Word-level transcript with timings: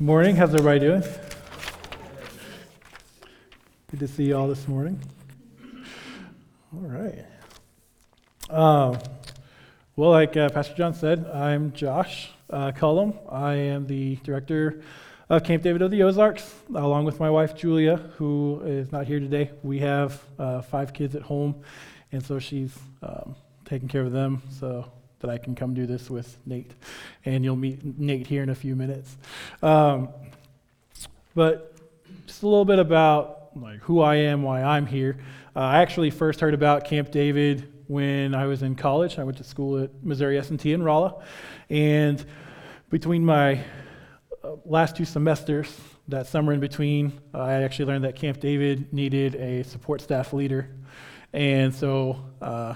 Morning. 0.00 0.36
How's 0.36 0.54
everybody 0.54 0.78
doing? 0.78 1.02
Good 3.90 3.98
to 3.98 4.06
see 4.06 4.26
you 4.26 4.36
all 4.36 4.46
this 4.46 4.68
morning. 4.68 5.00
All 6.72 6.82
right. 6.82 7.26
Um, 8.48 8.96
well, 9.96 10.10
like 10.10 10.36
uh, 10.36 10.50
Pastor 10.50 10.76
John 10.76 10.94
said, 10.94 11.26
I'm 11.26 11.72
Josh 11.72 12.30
uh, 12.48 12.70
Cullum. 12.70 13.14
I 13.28 13.54
am 13.54 13.88
the 13.88 14.14
director 14.22 14.84
of 15.28 15.42
Camp 15.42 15.64
David 15.64 15.82
of 15.82 15.90
the 15.90 16.04
Ozarks, 16.04 16.54
along 16.72 17.04
with 17.04 17.18
my 17.18 17.28
wife 17.28 17.56
Julia, 17.56 17.96
who 18.18 18.62
is 18.64 18.92
not 18.92 19.08
here 19.08 19.18
today. 19.18 19.50
We 19.64 19.80
have 19.80 20.22
uh, 20.38 20.62
five 20.62 20.92
kids 20.92 21.16
at 21.16 21.22
home, 21.22 21.56
and 22.12 22.24
so 22.24 22.38
she's 22.38 22.78
um, 23.02 23.34
taking 23.64 23.88
care 23.88 24.02
of 24.02 24.12
them 24.12 24.42
so 24.48 24.92
that 25.20 25.30
I 25.30 25.38
can 25.38 25.54
come 25.54 25.74
do 25.74 25.86
this 25.86 26.08
with 26.08 26.36
Nate. 26.46 26.72
And 27.24 27.44
you'll 27.44 27.56
meet 27.56 27.98
Nate 27.98 28.26
here 28.26 28.42
in 28.42 28.50
a 28.50 28.54
few 28.54 28.76
minutes. 28.76 29.16
Um, 29.62 30.08
but 31.34 31.74
just 32.26 32.42
a 32.42 32.46
little 32.46 32.64
bit 32.64 32.78
about 32.78 33.38
like 33.56 33.80
who 33.80 34.00
I 34.00 34.16
am, 34.16 34.42
why 34.42 34.62
I'm 34.62 34.86
here. 34.86 35.18
Uh, 35.54 35.60
I 35.60 35.82
actually 35.82 36.10
first 36.10 36.40
heard 36.40 36.54
about 36.54 36.84
Camp 36.84 37.10
David 37.10 37.72
when 37.86 38.34
I 38.34 38.46
was 38.46 38.62
in 38.62 38.74
college. 38.74 39.18
I 39.18 39.24
went 39.24 39.38
to 39.38 39.44
school 39.44 39.82
at 39.82 39.90
Missouri 40.04 40.38
S&T 40.38 40.72
in 40.72 40.82
Rolla, 40.82 41.22
and 41.70 42.24
between 42.90 43.24
my 43.24 43.64
uh, 44.44 44.56
last 44.64 44.96
two 44.96 45.04
semesters, 45.04 45.74
that 46.08 46.26
summer 46.26 46.52
in 46.52 46.60
between, 46.60 47.12
uh, 47.34 47.38
I 47.38 47.62
actually 47.62 47.86
learned 47.86 48.04
that 48.04 48.16
Camp 48.16 48.40
David 48.40 48.92
needed 48.92 49.34
a 49.34 49.62
support 49.64 50.00
staff 50.00 50.32
leader, 50.32 50.70
and 51.32 51.74
so 51.74 52.24
uh, 52.40 52.74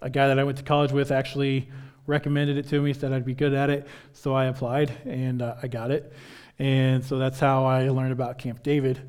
a 0.00 0.10
guy 0.10 0.28
that 0.28 0.38
I 0.38 0.44
went 0.44 0.58
to 0.58 0.64
college 0.64 0.92
with 0.92 1.10
actually 1.12 1.68
recommended 2.06 2.56
it 2.56 2.68
to 2.68 2.80
me, 2.80 2.92
said 2.92 3.12
I'd 3.12 3.24
be 3.24 3.34
good 3.34 3.54
at 3.54 3.70
it, 3.70 3.86
so 4.12 4.34
I 4.34 4.46
applied 4.46 4.90
and 5.04 5.42
uh, 5.42 5.56
I 5.62 5.68
got 5.68 5.90
it, 5.90 6.12
and 6.58 7.04
so 7.04 7.18
that's 7.18 7.38
how 7.38 7.64
I 7.64 7.88
learned 7.88 8.12
about 8.12 8.38
Camp 8.38 8.62
David. 8.62 9.00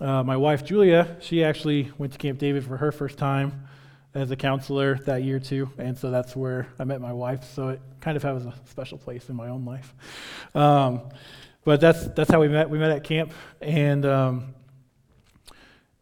Uh, 0.00 0.22
my 0.24 0.36
wife 0.36 0.64
Julia, 0.64 1.16
she 1.20 1.44
actually 1.44 1.92
went 1.98 2.12
to 2.12 2.18
Camp 2.18 2.38
David 2.38 2.64
for 2.64 2.76
her 2.76 2.90
first 2.90 3.18
time 3.18 3.68
as 4.14 4.30
a 4.30 4.36
counselor 4.36 4.96
that 5.06 5.22
year 5.22 5.38
too, 5.40 5.70
and 5.78 5.96
so 5.98 6.10
that's 6.10 6.36
where 6.36 6.68
I 6.78 6.84
met 6.84 7.00
my 7.00 7.12
wife. 7.12 7.44
So 7.54 7.68
it 7.68 7.80
kind 8.00 8.16
of 8.16 8.22
has 8.22 8.46
a 8.46 8.54
special 8.66 8.98
place 8.98 9.28
in 9.28 9.36
my 9.36 9.48
own 9.48 9.64
life. 9.64 9.92
Um, 10.54 11.02
but 11.64 11.80
that's 11.80 12.06
that's 12.08 12.30
how 12.30 12.40
we 12.40 12.48
met. 12.48 12.68
We 12.70 12.78
met 12.78 12.90
at 12.90 13.04
camp, 13.04 13.32
and 13.60 14.04
um, 14.04 14.54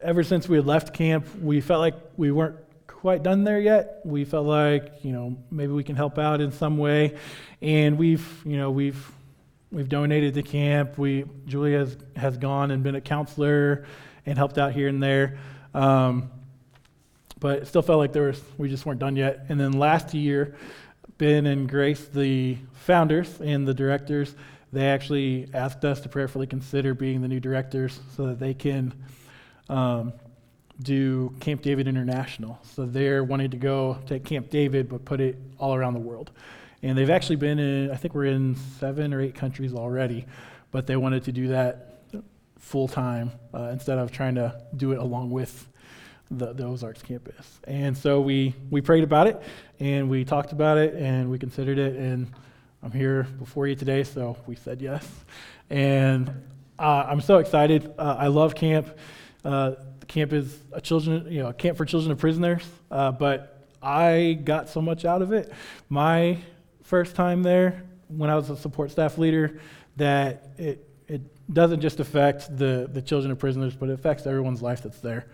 ever 0.01 0.23
since 0.23 0.47
we 0.47 0.57
had 0.57 0.65
left 0.65 0.93
camp, 0.93 1.25
we 1.41 1.61
felt 1.61 1.79
like 1.79 1.95
we 2.17 2.31
weren't 2.31 2.57
quite 3.03 3.21
done 3.21 3.43
there 3.43 3.59
yet. 3.59 3.99
We 4.05 4.23
felt 4.23 4.47
like 4.47 5.03
you 5.03 5.11
know 5.11 5.35
maybe 5.51 5.73
we 5.73 5.83
can 5.83 5.97
help 5.97 6.17
out 6.17 6.39
in 6.39 6.53
some 6.53 6.77
way, 6.77 7.17
and 7.61 7.97
we've 7.97 8.25
you 8.45 8.55
know 8.55 8.71
we've 8.71 9.11
we've 9.73 9.89
donated 9.89 10.35
to 10.35 10.41
camp. 10.41 10.97
We 10.97 11.25
Julia 11.45 11.79
has, 11.79 11.97
has 12.15 12.37
gone 12.37 12.71
and 12.71 12.81
been 12.81 12.95
a 12.95 13.01
counselor 13.01 13.85
and 14.25 14.37
helped 14.37 14.57
out 14.57 14.71
here 14.71 14.87
and 14.87 15.03
there. 15.03 15.37
Um, 15.73 16.31
but 17.41 17.63
it 17.63 17.67
still 17.67 17.81
felt 17.81 17.99
like 17.99 18.13
there 18.13 18.23
was 18.23 18.41
we 18.57 18.69
just 18.69 18.85
weren't 18.85 19.01
done 19.01 19.17
yet. 19.17 19.47
And 19.49 19.59
then 19.59 19.73
last 19.73 20.13
year, 20.13 20.55
Ben 21.17 21.45
and 21.45 21.67
Grace, 21.67 22.05
the 22.05 22.57
founders 22.71 23.41
and 23.41 23.67
the 23.67 23.73
directors, 23.73 24.33
they 24.71 24.87
actually 24.87 25.49
asked 25.53 25.83
us 25.83 25.99
to 25.99 26.07
prayerfully 26.07 26.47
consider 26.47 26.93
being 26.93 27.21
the 27.21 27.27
new 27.27 27.41
directors 27.41 27.99
so 28.15 28.27
that 28.27 28.39
they 28.39 28.53
can 28.53 28.93
um, 29.67 30.13
do 30.83 31.33
Camp 31.39 31.61
David 31.61 31.87
International. 31.87 32.59
So 32.63 32.85
they're 32.85 33.23
wanting 33.23 33.51
to 33.51 33.57
go 33.57 33.97
take 34.05 34.25
Camp 34.25 34.49
David, 34.49 34.89
but 34.89 35.05
put 35.05 35.21
it 35.21 35.37
all 35.57 35.73
around 35.73 35.93
the 35.93 35.99
world. 35.99 36.31
And 36.81 36.97
they've 36.97 37.09
actually 37.09 37.37
been 37.37 37.59
in, 37.59 37.91
I 37.91 37.95
think 37.95 38.13
we're 38.13 38.25
in 38.25 38.55
seven 38.79 39.13
or 39.13 39.21
eight 39.21 39.35
countries 39.35 39.73
already, 39.73 40.25
but 40.71 40.85
they 40.85 40.97
wanted 40.97 41.23
to 41.23 41.31
do 41.31 41.47
that 41.49 42.01
full 42.59 42.87
time 42.87 43.31
uh, 43.53 43.69
instead 43.71 43.97
of 43.97 44.11
trying 44.11 44.35
to 44.35 44.61
do 44.75 44.91
it 44.91 44.97
along 44.97 45.29
with 45.29 45.67
the, 46.31 46.53
the 46.53 46.63
Ozarks 46.65 47.01
campus. 47.01 47.59
And 47.65 47.97
so 47.97 48.21
we, 48.21 48.53
we 48.69 48.81
prayed 48.81 49.03
about 49.03 49.27
it 49.27 49.41
and 49.79 50.09
we 50.09 50.25
talked 50.25 50.51
about 50.51 50.77
it 50.77 50.95
and 50.95 51.29
we 51.29 51.37
considered 51.37 51.77
it. 51.77 51.95
And 51.95 52.31
I'm 52.81 52.91
here 52.91 53.23
before 53.39 53.67
you 53.67 53.75
today, 53.75 54.03
so 54.03 54.37
we 54.45 54.55
said 54.55 54.81
yes. 54.81 55.07
And 55.69 56.29
uh, 56.79 57.05
I'm 57.07 57.21
so 57.21 57.37
excited. 57.37 57.93
Uh, 57.97 58.15
I 58.17 58.27
love 58.27 58.55
camp. 58.55 58.87
Uh, 59.45 59.73
camp 60.05 60.33
is 60.33 60.57
a 60.71 60.81
children, 60.81 61.31
you 61.31 61.39
know, 61.43 61.49
a 61.49 61.53
camp 61.53 61.77
for 61.77 61.85
children 61.85 62.11
of 62.11 62.17
prisoners. 62.17 62.63
Uh, 62.89 63.11
but 63.11 63.67
I 63.81 64.39
got 64.43 64.69
so 64.69 64.81
much 64.81 65.05
out 65.05 65.21
of 65.21 65.33
it. 65.33 65.51
My 65.89 66.37
first 66.83 67.15
time 67.15 67.43
there, 67.43 67.83
when 68.07 68.29
I 68.29 68.35
was 68.35 68.49
a 68.49 68.57
support 68.57 68.91
staff 68.91 69.17
leader, 69.17 69.59
that 69.97 70.49
it 70.57 70.87
it 71.07 71.21
doesn't 71.53 71.81
just 71.81 71.99
affect 71.99 72.55
the 72.57 72.89
the 72.91 73.01
children 73.01 73.31
of 73.31 73.39
prisoners, 73.39 73.75
but 73.75 73.89
it 73.89 73.93
affects 73.93 74.25
everyone's 74.25 74.61
life 74.61 74.83
that's 74.83 74.99
there. 74.99 75.27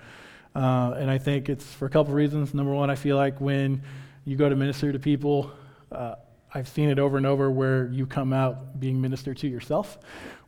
Uh, 0.55 0.95
and 0.97 1.11
I 1.11 1.19
think 1.19 1.47
it's 1.47 1.65
for 1.65 1.85
a 1.85 1.89
couple 1.89 2.13
reasons. 2.13 2.53
Number 2.53 2.73
one, 2.73 2.89
I 2.89 2.95
feel 2.95 3.15
like 3.15 3.39
when 3.39 3.83
you 4.25 4.35
go 4.35 4.49
to 4.49 4.55
minister 4.55 4.91
to 4.91 4.99
people, 4.99 5.51
uh, 5.91 6.15
I've 6.53 6.67
seen 6.67 6.89
it 6.89 6.97
over 6.97 7.17
and 7.17 7.25
over 7.25 7.51
where 7.51 7.87
you 7.87 8.07
come 8.07 8.33
out 8.33 8.79
being 8.79 8.99
ministered 8.99 9.37
to 9.37 9.47
yourself, 9.47 9.99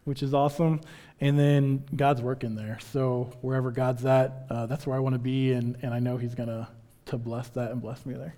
which 0.04 0.24
is 0.24 0.34
awesome. 0.34 0.82
And 1.22 1.40
then 1.40 1.86
God's 1.96 2.22
working 2.22 2.56
there. 2.56 2.80
So 2.92 3.32
wherever 3.42 3.72
God's 3.72 4.04
at, 4.06 4.48
uh, 4.50 4.66
that's 4.66 4.86
where 4.86 4.98
I 4.98 5.00
want 5.00 5.14
to 5.14 5.20
be, 5.20 5.54
and, 5.54 5.78
and 5.82 5.94
I 5.94 6.00
know 6.00 6.18
He's 6.18 6.36
going 6.36 6.50
to 6.50 6.68
to 7.12 7.18
bless 7.18 7.50
that 7.50 7.72
and 7.72 7.82
bless 7.82 8.06
me 8.06 8.16
there. 8.16 8.36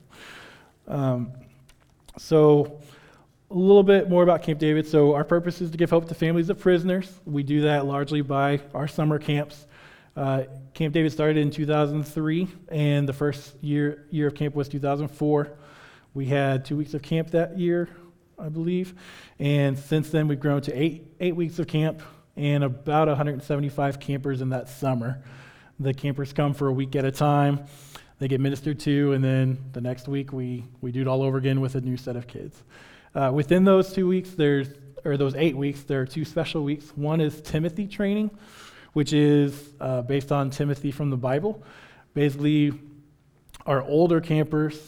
Um, 0.88 1.32
so 2.18 2.80
a 3.50 3.54
little 3.54 3.84
bit 3.84 4.10
more 4.10 4.24
about 4.24 4.42
Camp 4.42 4.60
David. 4.60 4.88
So 4.88 5.14
our 5.14 5.24
purpose 5.24 5.62
is 5.62 5.72
to 5.72 5.78
give 5.78 5.90
hope 5.90 6.08
to 6.10 6.16
families 6.16 6.50
of 6.50 6.60
prisoners. 6.60 7.12
We 7.26 7.44
do 7.44 7.62
that 7.62 7.86
largely 7.86 8.22
by 8.22 8.62
our 8.74 8.88
summer 8.88 9.20
camps. 9.20 9.68
Uh, 10.16 10.44
camp 10.74 10.94
David 10.94 11.12
started 11.12 11.38
in 11.38 11.50
2003, 11.50 12.48
and 12.70 13.08
the 13.08 13.14
first 13.14 13.56
year, 13.64 14.06
year 14.12 14.28
of 14.28 14.36
camp 14.36 14.56
was 14.56 14.68
2004. 14.70 15.52
We 16.14 16.26
had 16.26 16.66
two 16.66 16.78
weeks 16.78 16.94
of 16.94 17.02
camp 17.02 17.32
that 17.32 17.58
year, 17.58 17.90
I 18.38 18.50
believe, 18.50 18.94
and 19.40 19.78
since 19.78 20.12
then 20.12 20.28
we've 20.28 20.40
grown 20.40 20.62
to 20.62 20.80
eight, 20.80 21.08
eight 21.20 21.36
weeks 21.36 21.58
of 21.58 21.66
camp 21.66 22.02
and 22.36 22.64
about 22.64 23.08
175 23.08 24.00
campers 24.00 24.42
in 24.42 24.50
that 24.50 24.70
summer. 24.70 25.24
The 25.80 25.94
campers 25.94 26.34
come 26.34 26.54
for 26.54 26.68
a 26.68 26.74
week 26.74 26.96
at 26.96 27.06
a 27.06 27.12
time. 27.12 27.66
They 28.20 28.28
get 28.28 28.40
ministered 28.40 28.80
to, 28.82 29.14
and 29.14 29.24
then 29.24 29.58
the 29.74 29.82
next 29.82 30.08
week 30.08 30.32
we, 30.32 30.66
we 30.82 30.92
do 30.92 31.02
it 31.02 31.08
all 31.08 31.24
over 31.24 31.38
again 31.38 31.62
with 31.62 31.76
a 31.76 31.82
new 31.82 31.98
set 31.98 32.16
of 32.16 32.28
kids. 32.28 32.64
Uh, 33.14 33.32
within 33.34 33.64
those 33.64 33.94
two 33.94 34.08
weeks, 34.08 34.32
there's 34.32 34.70
or 35.06 35.18
those 35.18 35.36
eight 35.36 35.56
weeks, 35.56 35.84
there 35.84 36.02
are 36.02 36.06
two 36.06 36.24
special 36.24 36.64
weeks. 36.64 36.90
One 36.96 37.20
is 37.20 37.42
Timothy 37.42 37.88
training, 37.88 38.32
which 38.94 39.14
is 39.14 39.74
uh, 39.82 40.02
based 40.02 40.32
on 40.32 40.50
Timothy 40.50 40.92
from 40.92 41.10
the 41.10 41.18
Bible. 41.18 41.62
Basically, 42.14 42.72
our 43.66 43.82
older 43.82 44.22
campers, 44.22 44.80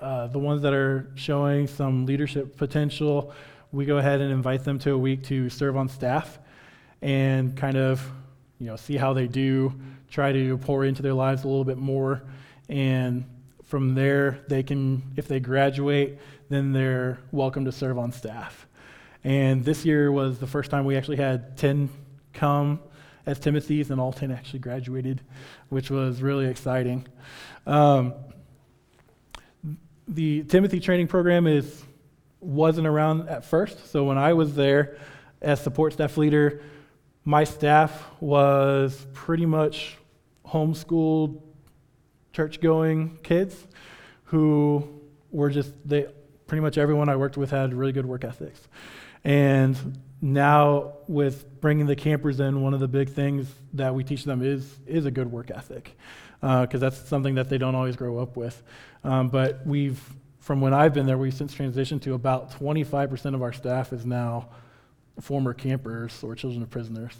uh, 0.00 0.26
the 0.26 0.38
ones 0.38 0.62
that 0.62 0.72
are 0.72 1.10
showing 1.14 1.66
some 1.66 2.06
leadership 2.06 2.56
potential, 2.56 3.32
we 3.72 3.84
go 3.84 3.98
ahead 3.98 4.20
and 4.20 4.32
invite 4.32 4.64
them 4.64 4.78
to 4.80 4.92
a 4.92 4.98
week 4.98 5.22
to 5.24 5.48
serve 5.48 5.76
on 5.76 5.88
staff 5.88 6.38
and 7.02 7.56
kind 7.56 7.76
of 7.76 8.10
you 8.58 8.66
know 8.66 8.76
see 8.76 8.96
how 8.96 9.12
they 9.12 9.26
do 9.26 9.72
try 10.10 10.32
to 10.32 10.58
pour 10.58 10.84
into 10.84 11.02
their 11.02 11.14
lives 11.14 11.44
a 11.44 11.48
little 11.48 11.64
bit 11.64 11.78
more 11.78 12.22
and 12.68 13.24
from 13.64 13.94
there 13.94 14.40
they 14.48 14.62
can 14.62 15.02
if 15.16 15.28
they 15.28 15.40
graduate 15.40 16.18
then 16.48 16.72
they're 16.72 17.18
welcome 17.32 17.64
to 17.64 17.72
serve 17.72 17.98
on 17.98 18.12
staff 18.12 18.66
and 19.24 19.64
this 19.64 19.84
year 19.84 20.10
was 20.10 20.38
the 20.38 20.46
first 20.46 20.70
time 20.70 20.84
we 20.84 20.96
actually 20.96 21.16
had 21.16 21.56
10 21.56 21.90
come 22.32 22.80
as 23.26 23.38
Timothy's, 23.38 23.90
and 23.90 24.00
all 24.00 24.12
10 24.12 24.30
actually 24.30 24.60
graduated, 24.60 25.20
which 25.68 25.90
was 25.90 26.22
really 26.22 26.46
exciting. 26.46 27.06
Um, 27.66 28.14
the 30.08 30.42
Timothy 30.44 30.80
training 30.80 31.06
program 31.06 31.46
is 31.46 31.84
wasn't 32.40 32.86
around 32.86 33.28
at 33.28 33.44
first, 33.44 33.90
so 33.90 34.04
when 34.04 34.16
I 34.16 34.32
was 34.32 34.54
there 34.54 34.96
as 35.42 35.60
support 35.60 35.92
staff 35.92 36.16
leader, 36.16 36.62
my 37.24 37.44
staff 37.44 38.06
was 38.20 39.06
pretty 39.12 39.46
much 39.46 39.98
homeschooled, 40.46 41.42
church-going 42.32 43.18
kids 43.22 43.66
who 44.24 45.00
were 45.30 45.50
just 45.50 45.72
they 45.88 46.06
pretty 46.46 46.60
much 46.60 46.78
everyone 46.78 47.08
I 47.08 47.16
worked 47.16 47.36
with 47.36 47.50
had 47.50 47.74
really 47.74 47.92
good 47.92 48.06
work 48.06 48.24
ethics, 48.24 48.60
and 49.24 49.98
now 50.20 50.94
with 51.08 51.60
bringing 51.60 51.86
the 51.86 51.96
campers 51.96 52.40
in, 52.40 52.62
one 52.62 52.74
of 52.74 52.80
the 52.80 52.88
big 52.88 53.10
things 53.10 53.48
that 53.74 53.94
we 53.94 54.04
teach 54.04 54.24
them 54.24 54.42
is 54.42 54.78
is 54.86 55.06
a 55.06 55.10
good 55.10 55.30
work 55.30 55.50
ethic, 55.50 55.96
because 56.40 56.74
uh, 56.74 56.78
that's 56.78 57.08
something 57.08 57.34
that 57.34 57.48
they 57.48 57.58
don't 57.58 57.74
always 57.74 57.96
grow 57.96 58.18
up 58.18 58.36
with. 58.36 58.62
Um, 59.04 59.28
but 59.28 59.66
we've, 59.66 60.00
from 60.38 60.60
when 60.60 60.74
I've 60.74 60.94
been 60.94 61.06
there, 61.06 61.18
we've 61.18 61.34
since 61.34 61.54
transitioned 61.54 62.02
to 62.02 62.14
about 62.14 62.50
25% 62.52 63.34
of 63.34 63.42
our 63.42 63.52
staff 63.52 63.92
is 63.92 64.04
now 64.04 64.48
former 65.20 65.54
campers 65.54 66.22
or 66.22 66.34
children 66.34 66.62
of 66.62 66.70
prisoners, 66.70 67.14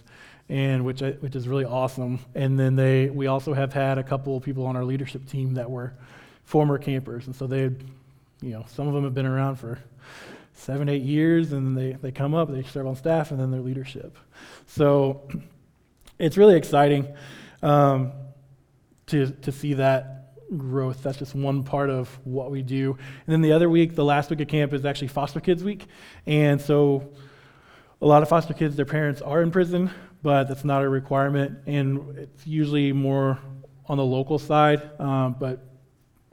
and 0.48 0.84
which 0.84 1.02
I, 1.02 1.12
which 1.12 1.36
is 1.36 1.48
really 1.48 1.64
awesome. 1.64 2.20
And 2.34 2.58
then 2.58 2.76
they, 2.76 3.10
we 3.10 3.26
also 3.26 3.54
have 3.54 3.72
had 3.72 3.98
a 3.98 4.02
couple 4.02 4.36
of 4.36 4.42
people 4.42 4.66
on 4.66 4.76
our 4.76 4.84
leadership 4.84 5.26
team 5.26 5.54
that 5.54 5.70
were 5.70 5.94
former 6.44 6.78
campers, 6.78 7.26
and 7.26 7.34
so 7.34 7.46
they, 7.46 7.62
you 8.42 8.50
know, 8.52 8.64
some 8.68 8.88
of 8.88 8.94
them 8.94 9.04
have 9.04 9.14
been 9.14 9.26
around 9.26 9.56
for 9.56 9.78
seven, 10.54 10.88
eight 10.88 11.02
years, 11.02 11.52
and 11.52 11.76
they, 11.76 11.92
they 11.92 12.12
come 12.12 12.34
up, 12.34 12.50
they 12.50 12.62
serve 12.62 12.86
on 12.86 12.96
staff, 12.96 13.30
and 13.30 13.40
then 13.40 13.50
their 13.50 13.60
leadership. 13.60 14.16
So 14.66 15.28
it's 16.18 16.36
really 16.36 16.56
exciting 16.56 17.08
um, 17.62 18.12
to, 19.06 19.30
to 19.30 19.52
see 19.52 19.74
that 19.74 20.16
growth. 20.56 21.02
That's 21.02 21.18
just 21.18 21.34
one 21.34 21.62
part 21.62 21.90
of 21.90 22.08
what 22.24 22.50
we 22.50 22.62
do. 22.62 22.90
And 23.26 23.32
then 23.32 23.40
the 23.40 23.52
other 23.52 23.70
week, 23.70 23.94
the 23.94 24.04
last 24.04 24.30
week 24.30 24.40
of 24.40 24.48
camp, 24.48 24.72
is 24.72 24.84
actually 24.84 25.08
Foster 25.08 25.40
Kids 25.40 25.64
Week. 25.64 25.86
And 26.26 26.60
so 26.60 27.10
a 28.02 28.06
lot 28.06 28.22
of 28.22 28.28
foster 28.28 28.54
kids, 28.54 28.76
their 28.76 28.86
parents 28.86 29.20
are 29.20 29.42
in 29.42 29.50
prison, 29.50 29.90
but 30.22 30.44
that's 30.44 30.64
not 30.64 30.82
a 30.82 30.88
requirement. 30.88 31.58
And 31.66 32.16
it's 32.16 32.46
usually 32.46 32.92
more 32.92 33.38
on 33.86 33.98
the 33.98 34.04
local 34.04 34.38
side, 34.38 34.88
um, 34.98 35.36
but 35.38 35.66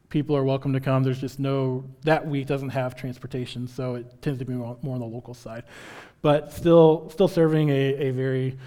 people 0.09 0.35
are 0.37 0.43
welcome 0.43 0.71
to 0.73 0.79
come. 0.79 1.03
There's 1.03 1.19
just 1.19 1.39
no, 1.39 1.83
that 2.03 2.25
week 2.25 2.47
doesn't 2.47 2.69
have 2.69 2.95
transportation, 2.95 3.67
so 3.67 3.95
it 3.95 4.21
tends 4.21 4.39
to 4.39 4.45
be 4.45 4.53
more, 4.53 4.77
on 4.81 4.99
the 4.99 5.05
local 5.05 5.33
side. 5.33 5.63
But 6.21 6.53
still, 6.53 7.09
still 7.09 7.27
serving 7.27 7.69
a, 7.69 8.07
a 8.07 8.11
very 8.11 8.57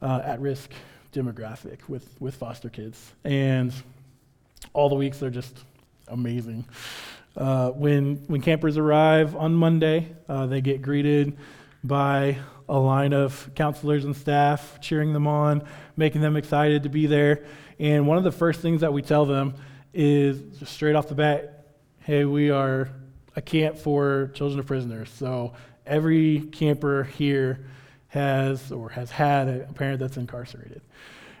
uh, 0.00 0.22
at 0.24 0.40
risk 0.40 0.70
demographic 1.12 1.78
with, 1.88 2.14
with 2.20 2.36
foster 2.36 2.68
kids. 2.68 3.12
And 3.24 3.72
all 4.72 4.88
the 4.88 4.94
weeks 4.94 5.22
are 5.22 5.30
just 5.30 5.64
amazing. 6.06 6.64
Uh, 7.36 7.70
when, 7.70 8.16
when 8.28 8.40
campers 8.40 8.78
arrive 8.78 9.34
on 9.34 9.54
Monday, 9.54 10.14
uh, 10.28 10.46
they 10.46 10.60
get 10.60 10.82
greeted 10.82 11.36
by 11.84 12.38
a 12.68 12.78
line 12.78 13.12
of 13.12 13.50
counselors 13.54 14.04
and 14.04 14.16
staff 14.16 14.78
cheering 14.80 15.12
them 15.12 15.26
on, 15.26 15.62
making 15.96 16.20
them 16.20 16.36
excited 16.36 16.82
to 16.82 16.88
be 16.88 17.06
there. 17.06 17.44
And 17.78 18.06
one 18.06 18.18
of 18.18 18.24
the 18.24 18.32
first 18.32 18.60
things 18.60 18.80
that 18.82 18.92
we 18.92 19.02
tell 19.02 19.24
them 19.24 19.54
is 19.94 20.42
straight 20.68 20.94
off 20.94 21.08
the 21.08 21.14
bat 21.14 21.54
hey, 22.00 22.24
we 22.24 22.48
are 22.48 22.88
a 23.36 23.42
camp 23.42 23.76
for 23.76 24.30
children 24.32 24.58
of 24.58 24.64
prisoners. 24.64 25.10
So 25.10 25.52
every 25.86 26.40
camper 26.40 27.04
here 27.04 27.66
has 28.08 28.72
or 28.72 28.88
has 28.88 29.10
had 29.10 29.46
a 29.48 29.72
parent 29.74 30.00
that's 30.00 30.16
incarcerated. 30.16 30.80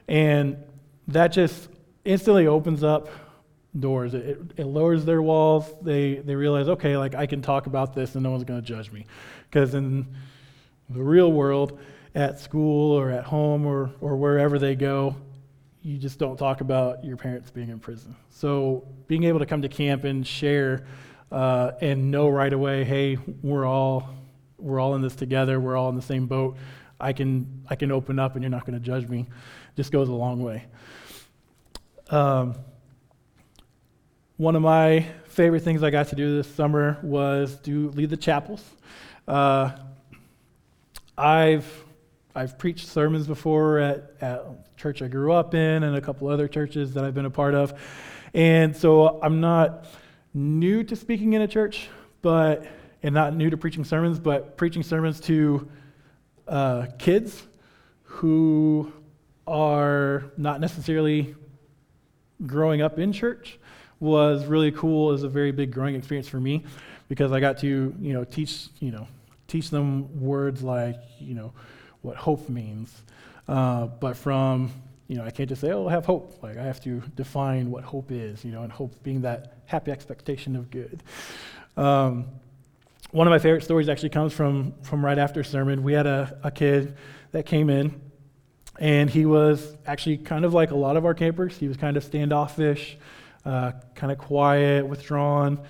And 0.08 0.58
that 1.06 1.28
just 1.28 1.70
instantly 2.04 2.46
opens 2.46 2.84
up 2.84 3.08
doors. 3.78 4.12
It, 4.12 4.38
it, 4.58 4.66
lowers 4.66 5.06
their 5.06 5.22
walls. 5.22 5.72
They, 5.80 6.16
they 6.16 6.34
realize, 6.34 6.68
okay, 6.68 6.98
like 6.98 7.14
I 7.14 7.24
can 7.24 7.40
talk 7.40 7.66
about 7.66 7.94
this 7.94 8.14
and 8.14 8.22
no 8.22 8.30
one's 8.30 8.44
going 8.44 8.60
to 8.60 8.66
judge 8.66 8.92
me. 8.92 9.06
Because 9.50 9.74
in 9.74 10.06
the 10.90 11.02
real 11.02 11.32
world, 11.32 11.78
at 12.14 12.40
school 12.40 12.92
or 12.92 13.10
at 13.10 13.24
home 13.24 13.66
or, 13.66 13.90
or 14.00 14.16
wherever 14.16 14.58
they 14.58 14.74
go, 14.74 15.14
you 15.82 15.98
just 15.98 16.18
don't 16.18 16.36
talk 16.36 16.60
about 16.60 17.04
your 17.04 17.16
parents 17.16 17.50
being 17.50 17.68
in 17.68 17.78
prison. 17.78 18.16
So 18.30 18.86
being 19.06 19.24
able 19.24 19.38
to 19.38 19.46
come 19.46 19.62
to 19.62 19.68
camp 19.68 20.04
and 20.04 20.26
share 20.26 20.86
uh, 21.30 21.72
and 21.80 22.10
know 22.10 22.28
right 22.28 22.52
away, 22.52 22.84
hey, 22.84 23.18
we're 23.42 23.66
all 23.66 24.10
we're 24.58 24.80
all 24.80 24.96
in 24.96 25.02
this 25.02 25.14
together. 25.14 25.60
We're 25.60 25.76
all 25.76 25.88
in 25.88 25.94
the 25.94 26.02
same 26.02 26.26
boat. 26.26 26.56
I 27.00 27.12
can 27.12 27.62
I 27.68 27.76
can 27.76 27.92
open 27.92 28.18
up 28.18 28.34
and 28.34 28.42
you're 28.42 28.50
not 28.50 28.66
going 28.66 28.78
to 28.78 28.84
judge 28.84 29.08
me. 29.08 29.26
Just 29.76 29.92
goes 29.92 30.08
a 30.08 30.12
long 30.12 30.42
way. 30.42 30.64
Um, 32.10 32.56
one 34.36 34.56
of 34.56 34.62
my 34.62 35.06
favorite 35.26 35.62
things 35.62 35.82
I 35.84 35.90
got 35.90 36.08
to 36.08 36.16
do 36.16 36.36
this 36.36 36.52
summer 36.52 36.98
was 37.02 37.54
do 37.56 37.90
lead 37.90 38.10
the 38.10 38.16
chapels. 38.16 38.64
Uh, 39.28 39.70
I've 41.18 41.84
I've 42.34 42.56
preached 42.56 42.86
sermons 42.86 43.26
before 43.26 43.80
at, 43.80 44.12
at 44.20 44.76
church 44.76 45.02
I 45.02 45.08
grew 45.08 45.32
up 45.32 45.54
in 45.54 45.82
and 45.82 45.96
a 45.96 46.00
couple 46.00 46.28
other 46.28 46.46
churches 46.46 46.94
that 46.94 47.04
I've 47.04 47.14
been 47.14 47.24
a 47.24 47.30
part 47.30 47.54
of, 47.54 47.74
and 48.32 48.76
so 48.76 49.20
I'm 49.20 49.40
not 49.40 49.86
new 50.32 50.84
to 50.84 50.94
speaking 50.94 51.32
in 51.32 51.42
a 51.42 51.48
church, 51.48 51.88
but 52.22 52.64
and 53.02 53.12
not 53.14 53.34
new 53.34 53.50
to 53.50 53.56
preaching 53.56 53.84
sermons, 53.84 54.20
but 54.20 54.56
preaching 54.56 54.84
sermons 54.84 55.18
to 55.22 55.68
uh, 56.46 56.86
kids 56.98 57.46
who 58.04 58.92
are 59.46 60.30
not 60.36 60.60
necessarily 60.60 61.34
growing 62.46 62.80
up 62.80 62.98
in 62.98 63.12
church 63.12 63.58
was 63.98 64.46
really 64.46 64.70
cool. 64.70 65.08
It 65.10 65.12
was 65.14 65.22
a 65.24 65.28
very 65.28 65.50
big 65.50 65.72
growing 65.72 65.96
experience 65.96 66.28
for 66.28 66.38
me 66.38 66.64
because 67.08 67.32
I 67.32 67.40
got 67.40 67.58
to, 67.58 67.94
you 68.00 68.12
know, 68.12 68.22
teach, 68.22 68.68
you 68.78 68.92
know, 68.92 69.08
teach 69.48 69.70
them 69.70 70.20
words 70.20 70.62
like, 70.62 70.96
you 71.18 71.34
know, 71.34 71.52
what 72.02 72.16
hope 72.16 72.48
means. 72.48 72.94
Uh, 73.48 73.86
but 73.86 74.16
from, 74.16 74.70
you 75.08 75.16
know, 75.16 75.24
I 75.24 75.30
can't 75.30 75.48
just 75.48 75.60
say, 75.60 75.72
oh, 75.72 75.88
have 75.88 76.06
hope. 76.06 76.42
Like 76.42 76.56
I 76.56 76.62
have 76.62 76.80
to 76.84 77.02
define 77.16 77.70
what 77.70 77.82
hope 77.82 78.12
is, 78.12 78.44
you 78.44 78.52
know, 78.52 78.62
and 78.62 78.70
hope 78.70 79.02
being 79.02 79.22
that 79.22 79.58
happy 79.66 79.90
expectation 79.90 80.54
of 80.54 80.70
good. 80.70 81.02
Um, 81.76 82.26
one 83.10 83.26
of 83.26 83.30
my 83.30 83.38
favorite 83.38 83.64
stories 83.64 83.88
actually 83.88 84.10
comes 84.10 84.32
from, 84.32 84.74
from 84.82 85.04
right 85.04 85.18
after 85.18 85.42
sermon. 85.42 85.82
We 85.82 85.94
had 85.94 86.06
a, 86.06 86.38
a 86.44 86.50
kid 86.50 86.96
that 87.32 87.46
came 87.46 87.70
in, 87.70 88.00
and 88.78 89.08
he 89.08 89.24
was 89.24 89.76
actually 89.86 90.18
kind 90.18 90.44
of 90.44 90.52
like 90.52 90.70
a 90.70 90.76
lot 90.76 90.96
of 90.96 91.06
our 91.06 91.14
campers. 91.14 91.56
He 91.56 91.68
was 91.68 91.76
kind 91.78 91.96
of 91.96 92.04
standoffish 92.04 92.98
uh, 93.44 93.72
kind 93.94 94.12
of 94.12 94.18
quiet, 94.18 94.86
withdrawn. 94.86 95.60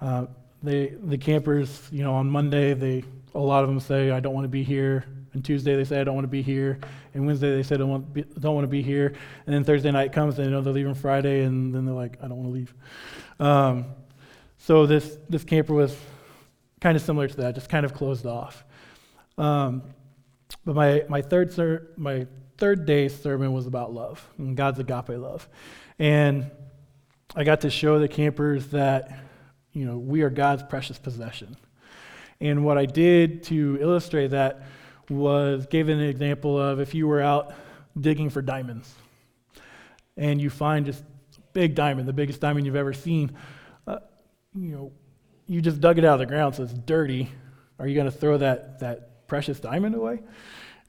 Uh, 0.00 0.26
they, 0.62 0.88
the 1.02 1.18
campers, 1.18 1.86
you 1.92 2.02
know, 2.02 2.14
on 2.14 2.30
Monday, 2.30 2.74
they, 2.74 3.04
a 3.34 3.38
lot 3.38 3.64
of 3.64 3.70
them 3.70 3.80
say, 3.80 4.10
I 4.10 4.20
don't 4.20 4.34
want 4.34 4.44
to 4.44 4.48
be 4.48 4.62
here. 4.64 5.04
And 5.32 5.44
Tuesday, 5.44 5.76
they 5.76 5.84
say, 5.84 6.00
I 6.00 6.04
don't 6.04 6.14
want 6.14 6.24
to 6.24 6.28
be 6.28 6.42
here. 6.42 6.78
And 7.14 7.26
Wednesday, 7.26 7.54
they 7.54 7.62
say, 7.62 7.74
I 7.74 7.78
don't 7.78 7.90
want, 7.90 8.12
be, 8.12 8.22
don't 8.22 8.54
want 8.54 8.64
to 8.64 8.70
be 8.70 8.82
here. 8.82 9.14
And 9.46 9.54
then 9.54 9.62
Thursday 9.64 9.90
night 9.90 10.12
comes, 10.12 10.36
they 10.36 10.48
know 10.48 10.60
they're 10.60 10.72
leaving 10.72 10.94
Friday, 10.94 11.42
and 11.42 11.74
then 11.74 11.84
they're 11.84 11.94
like, 11.94 12.18
I 12.22 12.28
don't 12.28 12.38
want 12.38 12.48
to 12.48 12.54
leave. 12.54 12.74
Um, 13.38 13.86
so 14.58 14.86
this, 14.86 15.18
this 15.28 15.44
camper 15.44 15.74
was 15.74 15.96
kind 16.80 16.96
of 16.96 17.02
similar 17.02 17.28
to 17.28 17.36
that, 17.36 17.54
just 17.54 17.68
kind 17.68 17.84
of 17.84 17.94
closed 17.94 18.26
off. 18.26 18.64
Um, 19.36 19.82
but 20.64 20.74
my, 20.74 21.04
my, 21.08 21.22
third 21.22 21.52
ser- 21.52 21.88
my 21.96 22.26
third 22.56 22.86
day 22.86 23.08
sermon 23.08 23.52
was 23.52 23.66
about 23.66 23.92
love, 23.92 24.26
and 24.38 24.56
God's 24.56 24.78
agape 24.78 25.10
love. 25.10 25.48
And 25.98 26.50
I 27.36 27.44
got 27.44 27.60
to 27.62 27.70
show 27.70 27.98
the 27.98 28.08
campers 28.08 28.68
that, 28.68 29.18
you 29.72 29.84
know, 29.84 29.98
we 29.98 30.22
are 30.22 30.30
God's 30.30 30.62
precious 30.62 30.98
possession. 30.98 31.56
And 32.40 32.64
what 32.64 32.78
I 32.78 32.86
did 32.86 33.42
to 33.44 33.78
illustrate 33.80 34.28
that 34.28 34.62
was 35.10 35.66
gave 35.66 35.88
an 35.88 36.00
example 36.00 36.60
of 36.60 36.80
if 36.80 36.94
you 36.94 37.08
were 37.08 37.20
out 37.20 37.52
digging 37.98 38.30
for 38.30 38.42
diamonds 38.42 38.92
and 40.16 40.40
you 40.40 40.50
find 40.50 40.86
just 40.86 41.02
a 41.02 41.40
big 41.52 41.74
diamond, 41.74 42.06
the 42.06 42.12
biggest 42.12 42.40
diamond 42.40 42.66
you've 42.66 42.76
ever 42.76 42.92
seen, 42.92 43.32
uh, 43.86 43.98
you 44.54 44.72
know, 44.72 44.92
you 45.46 45.60
just 45.60 45.80
dug 45.80 45.98
it 45.98 46.04
out 46.04 46.14
of 46.14 46.18
the 46.20 46.26
ground, 46.26 46.54
so 46.54 46.62
it's 46.62 46.72
dirty. 46.72 47.30
Are 47.78 47.86
you 47.86 47.94
going 47.94 48.10
to 48.10 48.16
throw 48.16 48.38
that, 48.38 48.80
that 48.80 49.26
precious 49.26 49.58
diamond 49.58 49.94
away? 49.94 50.20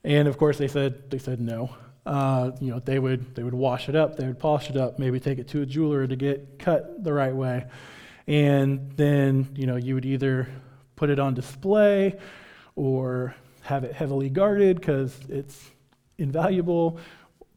And 0.03 0.27
of 0.27 0.37
course, 0.37 0.57
they 0.57 0.67
said, 0.67 1.09
they 1.09 1.17
said 1.17 1.39
no. 1.39 1.75
Uh, 2.05 2.51
you 2.59 2.71
know, 2.71 2.79
they 2.79 2.99
would, 2.99 3.35
they 3.35 3.43
would 3.43 3.53
wash 3.53 3.89
it 3.89 3.95
up, 3.95 4.17
they 4.17 4.25
would 4.25 4.39
polish 4.39 4.69
it 4.69 4.77
up, 4.77 4.99
maybe 4.99 5.19
take 5.19 5.37
it 5.39 5.47
to 5.49 5.61
a 5.61 5.65
jeweler 5.65 6.07
to 6.07 6.15
get 6.15 6.59
cut 6.59 7.03
the 7.03 7.13
right 7.13 7.35
way. 7.35 7.65
And 8.27 8.91
then, 8.95 9.47
you 9.55 9.65
know, 9.65 9.75
you 9.75 9.95
would 9.95 10.05
either 10.05 10.47
put 10.99 11.09
it 11.09 11.17
on 11.17 11.33
display 11.33 12.19
or 12.75 13.33
have 13.61 13.85
it 13.85 13.93
heavily 13.93 14.29
guarded 14.29 14.77
because 14.77 15.17
it's 15.29 15.71
invaluable. 16.17 16.99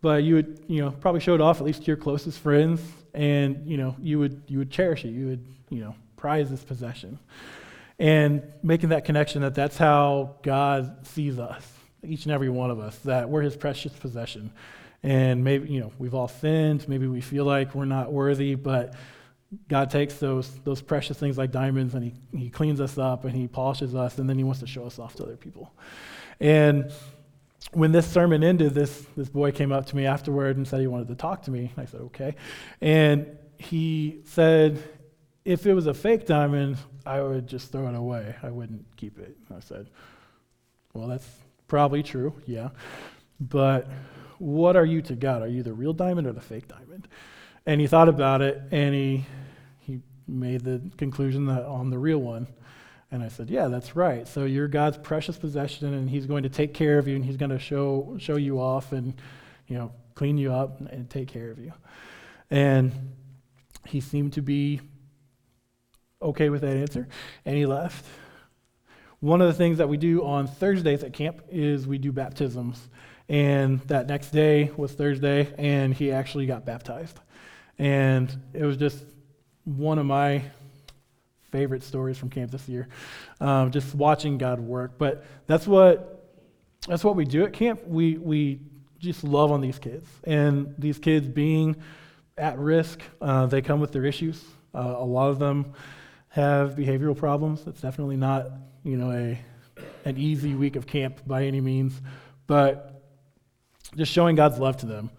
But 0.01 0.23
you 0.23 0.37
would, 0.37 0.65
you 0.69 0.81
know, 0.81 0.93
probably 0.93 1.21
show 1.21 1.35
it 1.35 1.41
off 1.41 1.59
at 1.59 1.67
least 1.67 1.81
to 1.83 1.87
your 1.87 1.97
closest 1.97 2.39
friends, 2.39 2.81
and 3.15 3.67
you 3.67 3.77
know, 3.77 3.97
you 4.01 4.21
would 4.21 4.43
you 4.47 4.59
would 4.59 4.71
cherish 4.71 5.05
it. 5.05 5.11
You 5.11 5.27
would, 5.27 5.45
you 5.71 5.81
know, 5.81 5.95
prize 6.17 6.51
this 6.51 6.63
possession, 6.63 7.19
and 7.99 8.43
making 8.63 8.91
that 8.91 9.05
connection 9.05 9.43
that 9.43 9.55
that's 9.55 9.77
how 9.77 10.37
God 10.43 11.07
sees 11.07 11.39
us 11.39 11.69
each 12.05 12.25
and 12.25 12.33
every 12.33 12.49
one 12.49 12.71
of 12.71 12.81
us, 12.81 12.97
that 13.01 13.29
we're 13.29 13.43
his 13.43 13.57
precious 13.57 13.93
possession. 13.93 14.53
And 15.05 15.43
maybe, 15.43 15.69
you 15.69 15.81
know, 15.81 15.93
we've 15.99 16.15
all 16.15 16.29
sinned. 16.29 16.89
Maybe 16.89 17.07
we 17.07 17.21
feel 17.21 17.45
like 17.45 17.75
we're 17.75 17.85
not 17.85 18.13
worthy, 18.13 18.55
but 18.55 18.95
God 19.69 19.91
takes 19.91 20.15
those, 20.15 20.49
those 20.65 20.81
precious 20.81 21.19
things 21.19 21.37
like 21.37 21.51
diamonds 21.51 21.95
and 21.95 22.05
he, 22.05 22.15
he 22.37 22.51
cleans 22.51 22.81
us 22.81 22.99
up 22.99 23.25
and 23.25 23.35
he 23.35 23.49
polishes 23.49 23.95
us, 23.95 24.19
and 24.19 24.29
then 24.29 24.39
he 24.39 24.45
wants 24.45 24.61
to 24.61 24.67
show 24.67 24.87
us 24.87 24.99
off 24.99 25.15
to 25.17 25.25
other 25.25 25.37
people. 25.37 25.73
And 26.41 26.91
when 27.73 27.93
this 27.93 28.11
sermon 28.11 28.43
ended, 28.43 28.75
this, 28.75 29.07
this 29.17 29.29
boy 29.29 29.53
came 29.53 29.73
up 29.73 29.87
to 29.87 29.97
me 29.97 30.07
afterward 30.07 30.57
and 30.57 30.67
said 30.67 30.81
he 30.81 30.87
wanted 30.87 31.09
to 31.09 31.15
talk 31.15 31.43
to 31.43 31.51
me. 31.51 31.73
I 31.77 31.85
said, 31.85 32.01
okay. 32.01 32.35
And 32.81 33.27
he 33.59 34.23
said, 34.25 34.83
if 35.45 35.67
it 35.67 35.75
was 35.75 35.87
a 35.87 35.95
fake 35.95 36.27
diamond, 36.27 36.77
I 37.05 37.21
would 37.21 37.47
just 37.47 37.73
throw 37.73 37.89
it 37.89 37.95
away. 37.95 38.35
I 38.43 38.51
wouldn't 38.51 38.85
keep 38.97 39.19
it. 39.19 39.37
I 39.55 39.61
said, 39.61 39.89
well, 40.95 41.09
that's 41.09 41.27
Probably 41.73 42.03
true, 42.03 42.35
yeah. 42.45 42.69
But 43.41 43.89
what 44.37 44.77
are 44.77 44.85
you 44.85 45.01
to 45.01 45.15
God? 45.15 45.41
Are 45.41 45.49
you 45.49 45.63
the 45.63 45.73
real 45.73 45.95
diamond 45.95 46.27
or 46.27 46.35
the 46.35 46.41
fake 46.43 46.69
diamond? 46.69 47.09
And 47.65 47.81
he 47.81 47.87
thought 47.87 48.11
about 48.11 48.43
it 48.43 48.61
and 48.71 48.95
he, 48.95 49.25
made 50.33 50.63
the 50.63 50.81
conclusion 50.97 51.47
that 51.47 51.65
I'm 51.65 51.91
the 51.91 51.99
real 51.99 52.19
one. 52.19 52.47
And 53.11 53.23
I 53.23 53.29
said, 53.29 53.51
Yeah, 53.51 53.69
that's 53.69 53.95
right. 53.95 54.27
So 54.27 54.45
you're 54.45 54.69
God's 54.69 54.99
precious 54.99 55.37
possession 55.37 55.93
and 55.93 56.09
he's 56.09 56.27
going 56.27 56.45
to 56.45 56.49
take 56.49 56.75
care 56.75 56.99
of 56.99 57.07
you 57.07 57.17
and 57.17 57.25
he's 57.25 57.37
going 57.37 57.51
to 57.51 57.59
show, 57.59 58.17
show 58.19 58.37
you 58.37 58.61
off 58.61 58.93
and, 58.93 59.15
you 59.67 59.77
know, 59.77 59.93
clean 60.15 60.39
you 60.39 60.53
up 60.53 60.81
and 60.81 61.09
take 61.11 61.29
care 61.29 61.51
of 61.51 61.59
you. 61.59 61.73
And 62.51 62.93
he 63.87 64.01
seemed 64.01 64.33
to 64.35 64.43
be 64.43 64.81
okay 66.21 66.49
with 66.49 66.63
that 66.63 66.77
answer 66.77 67.09
and 67.45 67.57
he 67.57 67.67
left. 67.67 68.05
one 69.21 69.41
of 69.41 69.47
the 69.47 69.55
things 69.55 69.79
that 69.79 69.89
we 69.89 69.97
do 69.97 70.25
on 70.25 70.47
Thursdays 70.47 71.05
at 71.05 71.13
camp 71.13 71.43
is 71.51 71.87
we 71.87 71.99
do 71.99 72.13
baptisms. 72.13 72.89
And 73.29 73.81
that 73.83 74.09
next 74.09 74.31
day 74.31 74.71
was 74.77 74.93
Thursday, 74.93 75.55
and 75.57 75.95
he 75.95 76.13
actually 76.13 76.47
got 76.47 76.67
baptized. 76.67 77.19
And 77.79 78.35
it 78.53 78.65
was 78.65 78.77
just 78.77 79.03
one 79.65 79.99
of 79.99 80.07
my 80.07 80.43
favorite 81.51 81.83
stories 81.83 82.17
from 82.17 82.31
camp 82.31 82.51
this 82.51 82.69
year, 82.69 82.89
um, 83.41 83.71
just 83.71 83.95
watching 83.95 84.39
God 84.39 84.59
work. 84.59 84.93
But 84.99 85.25
that's 85.47 85.67
what 85.67 86.31
that's 86.89 87.05
what 87.05 87.15
we 87.15 87.25
do 87.25 87.45
at 87.45 87.53
camp. 87.53 87.87
We 87.87 88.17
we 88.17 88.61
just 88.99 89.23
love 89.23 89.53
on 89.53 89.61
these 89.61 89.79
kids, 89.79 90.09
and 90.25 90.75
these 90.79 90.99
kids 90.99 91.29
being 91.29 91.77
at 92.39 92.59
risk, 92.59 93.01
uh, 93.21 93.47
they 93.47 93.61
come 93.61 93.81
with 93.81 93.93
their 93.93 94.05
issues. 94.05 94.43
Uh, 94.75 94.95
a 94.99 95.05
lot 95.05 95.29
of 95.29 95.39
them 95.39 95.75
have 96.29 96.75
behavioral 96.75 97.17
problems. 97.17 97.65
It's 97.67 97.83
definitely 97.83 98.17
not 98.17 98.51
you 98.83 98.97
know 98.97 99.13
a 99.13 99.39
an 100.05 100.17
easy 100.17 100.55
week 100.55 100.77
of 100.77 100.87
camp 100.87 101.21
by 101.27 101.45
any 101.45 101.61
means, 101.61 102.01
but 102.47 102.89
just 103.97 104.11
showing 104.11 104.35
God's 104.35 104.59
love 104.59 104.79
to 104.79 104.87
them, 104.87 105.11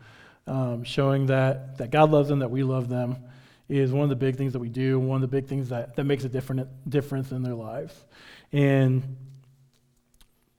um, 0.47 0.83
showing 0.83 1.27
that 1.27 1.77
that 1.77 1.91
God 1.91 2.11
loves 2.11 2.27
them, 2.27 2.39
that 2.39 2.51
we 2.51 2.63
love 2.63 2.89
them 2.89 3.17
is 3.73 3.91
one 3.91 4.03
of 4.03 4.09
the 4.09 4.15
big 4.15 4.35
things 4.35 4.53
that 4.53 4.59
we 4.59 4.69
do, 4.69 4.99
one 4.99 5.15
of 5.23 5.29
the 5.29 5.35
big 5.35 5.47
things 5.47 5.69
that, 5.69 5.95
that 5.95 6.03
makes 6.03 6.23
a 6.23 6.29
different 6.29 6.67
difference 6.89 7.31
in 7.31 7.41
their 7.41 7.55
lives. 7.55 7.93
And 8.51 9.17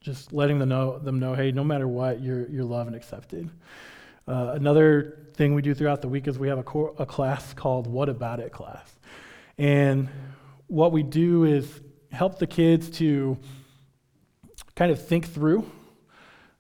just 0.00 0.32
letting 0.32 0.58
them 0.58 0.68
know, 0.68 0.98
them 0.98 1.20
know 1.20 1.34
hey, 1.34 1.52
no 1.52 1.62
matter 1.64 1.86
what, 1.86 2.20
you're, 2.20 2.48
you're 2.48 2.64
loved 2.64 2.88
and 2.88 2.96
accepted. 2.96 3.48
Uh, 4.26 4.52
another 4.54 5.18
thing 5.34 5.54
we 5.54 5.62
do 5.62 5.74
throughout 5.74 6.02
the 6.02 6.08
week 6.08 6.26
is 6.26 6.38
we 6.38 6.48
have 6.48 6.58
a, 6.58 6.62
cor- 6.62 6.94
a 6.98 7.06
class 7.06 7.54
called 7.54 7.86
What 7.86 8.08
About 8.08 8.40
It 8.40 8.52
class. 8.52 8.92
And 9.58 10.08
what 10.66 10.90
we 10.90 11.02
do 11.02 11.44
is 11.44 11.80
help 12.10 12.38
the 12.38 12.46
kids 12.46 12.90
to 12.98 13.38
kind 14.74 14.90
of 14.90 15.06
think 15.06 15.26
through 15.26 15.70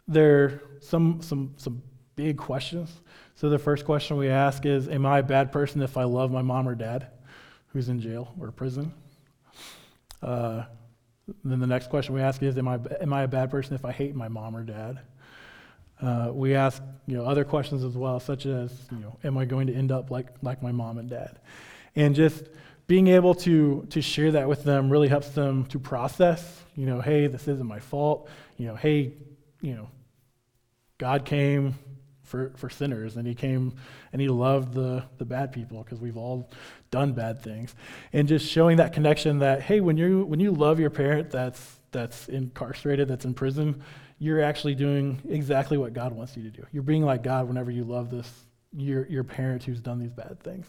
their 0.06 0.60
some 0.80 1.20
some 1.22 1.54
some 1.56 1.82
big 2.14 2.36
questions 2.36 2.90
so 3.44 3.50
the 3.50 3.58
first 3.58 3.84
question 3.84 4.16
we 4.16 4.30
ask 4.30 4.64
is 4.64 4.88
Am 4.88 5.04
I 5.04 5.18
a 5.18 5.22
bad 5.22 5.52
person 5.52 5.82
if 5.82 5.98
I 5.98 6.04
love 6.04 6.30
my 6.30 6.40
mom 6.40 6.66
or 6.66 6.74
dad 6.74 7.08
who's 7.66 7.90
in 7.90 8.00
jail 8.00 8.32
or 8.40 8.50
prison? 8.50 8.90
Uh, 10.22 10.62
then 11.44 11.60
the 11.60 11.66
next 11.66 11.90
question 11.90 12.14
we 12.14 12.22
ask 12.22 12.42
is 12.42 12.56
Am 12.56 12.66
I, 12.66 12.78
am 13.02 13.12
I 13.12 13.24
a 13.24 13.28
bad 13.28 13.50
person 13.50 13.74
if 13.74 13.84
I 13.84 13.92
hate 13.92 14.14
my 14.14 14.28
mom 14.28 14.56
or 14.56 14.62
dad? 14.62 15.00
Uh, 16.00 16.30
we 16.32 16.54
ask 16.54 16.82
you 17.06 17.18
know, 17.18 17.26
other 17.26 17.44
questions 17.44 17.84
as 17.84 17.98
well, 17.98 18.18
such 18.18 18.46
as 18.46 18.72
you 18.90 18.96
know, 18.96 19.18
Am 19.24 19.36
I 19.36 19.44
going 19.44 19.66
to 19.66 19.74
end 19.74 19.92
up 19.92 20.10
like, 20.10 20.28
like 20.40 20.62
my 20.62 20.72
mom 20.72 20.96
and 20.96 21.10
dad? 21.10 21.38
And 21.94 22.14
just 22.14 22.44
being 22.86 23.08
able 23.08 23.34
to, 23.34 23.86
to 23.90 24.00
share 24.00 24.32
that 24.32 24.48
with 24.48 24.64
them 24.64 24.88
really 24.88 25.08
helps 25.08 25.28
them 25.28 25.66
to 25.66 25.78
process, 25.78 26.62
you 26.76 26.86
know, 26.86 27.02
hey, 27.02 27.26
this 27.26 27.46
isn't 27.46 27.66
my 27.66 27.80
fault. 27.80 28.26
You 28.56 28.68
know, 28.68 28.74
hey, 28.74 29.12
you 29.60 29.74
know, 29.74 29.90
God 30.96 31.26
came, 31.26 31.74
for, 32.34 32.50
for 32.56 32.68
sinners, 32.68 33.16
and 33.16 33.28
he 33.28 33.34
came 33.34 33.72
and 34.12 34.20
he 34.20 34.26
loved 34.26 34.74
the, 34.74 35.04
the 35.18 35.24
bad 35.24 35.52
people 35.52 35.84
because 35.84 36.00
we've 36.00 36.16
all 36.16 36.50
done 36.90 37.12
bad 37.12 37.40
things. 37.40 37.76
And 38.12 38.26
just 38.26 38.50
showing 38.50 38.78
that 38.78 38.92
connection 38.92 39.38
that, 39.38 39.62
hey, 39.62 39.78
when 39.78 39.96
you, 39.96 40.24
when 40.24 40.40
you 40.40 40.50
love 40.50 40.80
your 40.80 40.90
parent 40.90 41.30
that's, 41.30 41.76
that's 41.92 42.28
incarcerated, 42.28 43.06
that's 43.06 43.24
in 43.24 43.34
prison, 43.34 43.80
you're 44.18 44.42
actually 44.42 44.74
doing 44.74 45.22
exactly 45.28 45.78
what 45.78 45.92
God 45.92 46.12
wants 46.12 46.36
you 46.36 46.42
to 46.42 46.50
do. 46.50 46.66
You're 46.72 46.82
being 46.82 47.04
like 47.04 47.22
God 47.22 47.46
whenever 47.46 47.70
you 47.70 47.84
love 47.84 48.10
this, 48.10 48.28
your, 48.76 49.06
your 49.06 49.22
parent 49.22 49.62
who's 49.62 49.80
done 49.80 50.00
these 50.00 50.12
bad 50.12 50.40
things. 50.40 50.66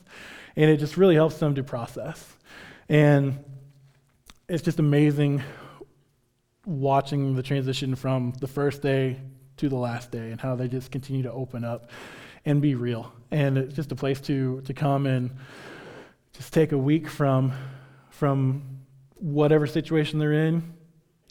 And 0.55 0.69
it 0.69 0.77
just 0.77 0.97
really 0.97 1.15
helps 1.15 1.39
them 1.39 1.55
to 1.55 1.63
process. 1.63 2.23
And 2.89 3.43
it's 4.47 4.61
just 4.61 4.77
amazing 4.77 5.41
watching 6.67 7.35
the 7.35 7.41
transition 7.41 7.95
from 7.95 8.33
the 8.39 8.47
first 8.47 8.83
day 8.83 9.19
to 9.57 9.69
the 9.69 9.75
last 9.75 10.11
day 10.11 10.31
and 10.31 10.39
how 10.39 10.55
they 10.55 10.67
just 10.67 10.91
continue 10.91 11.23
to 11.23 11.31
open 11.31 11.63
up 11.63 11.89
and 12.45 12.61
be 12.61 12.75
real. 12.75 13.11
And 13.31 13.57
it's 13.57 13.75
just 13.75 13.91
a 13.91 13.95
place 13.95 14.21
to, 14.21 14.61
to 14.61 14.73
come 14.73 15.05
and 15.05 15.31
just 16.33 16.53
take 16.53 16.71
a 16.71 16.77
week 16.77 17.07
from, 17.07 17.53
from 18.09 18.63
whatever 19.15 19.65
situation 19.67 20.19
they're 20.19 20.33
in 20.33 20.73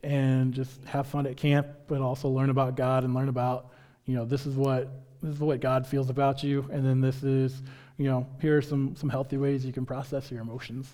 and 0.03 0.53
just 0.53 0.85
have 0.85 1.07
fun 1.07 1.27
at 1.27 1.37
camp, 1.37 1.67
but 1.87 2.01
also 2.01 2.29
learn 2.29 2.51
about 2.51 2.77
God 2.77 3.05
and 3.05 3.15
learn 3.15 3.29
about, 3.29 3.71
you 4.05 4.15
know, 4.15 4.25
this 4.25 4.47
is 4.47 4.55
what 4.55 4.89
this 5.23 5.37
is 5.37 5.41
what 5.41 5.61
God 5.61 5.87
feels 5.87 6.11
about 6.11 6.43
you, 6.43 6.69
and 6.71 6.85
then 6.85 7.01
this 7.01 7.23
is, 7.23 7.63
you 7.97 8.07
know, 8.07 8.27
here 8.43 8.59
are 8.59 8.63
some 8.63 8.95
some 8.95 9.09
healthy 9.09 9.39
ways 9.39 9.65
you 9.65 9.73
can 9.73 9.87
process 9.87 10.31
your 10.31 10.43
emotions. 10.43 10.93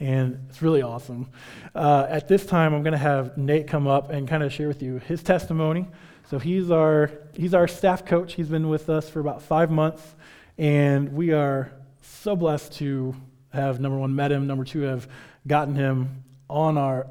And 0.00 0.46
it's 0.48 0.62
really 0.62 0.80
awesome. 0.80 1.28
Uh, 1.74 2.06
at 2.08 2.26
this 2.26 2.46
time, 2.46 2.74
I'm 2.74 2.82
going 2.82 2.92
to 2.92 2.98
have 2.98 3.36
Nate 3.36 3.68
come 3.68 3.86
up 3.86 4.10
and 4.10 4.26
kind 4.26 4.42
of 4.42 4.52
share 4.52 4.66
with 4.66 4.82
you 4.82 4.98
his 4.98 5.22
testimony. 5.22 5.86
So 6.32 6.38
he's 6.38 6.70
our, 6.70 7.10
he's 7.34 7.52
our 7.52 7.68
staff 7.68 8.06
coach. 8.06 8.32
He's 8.32 8.48
been 8.48 8.70
with 8.70 8.88
us 8.88 9.06
for 9.06 9.20
about 9.20 9.42
five 9.42 9.70
months, 9.70 10.16
and 10.56 11.12
we 11.12 11.32
are 11.34 11.70
so 12.00 12.34
blessed 12.34 12.72
to 12.78 13.14
have, 13.52 13.80
number 13.80 13.98
one, 13.98 14.14
met 14.14 14.32
him, 14.32 14.46
number 14.46 14.64
two, 14.64 14.80
have 14.80 15.06
gotten 15.46 15.74
him 15.74 16.24
on 16.48 16.78
our 16.78 17.06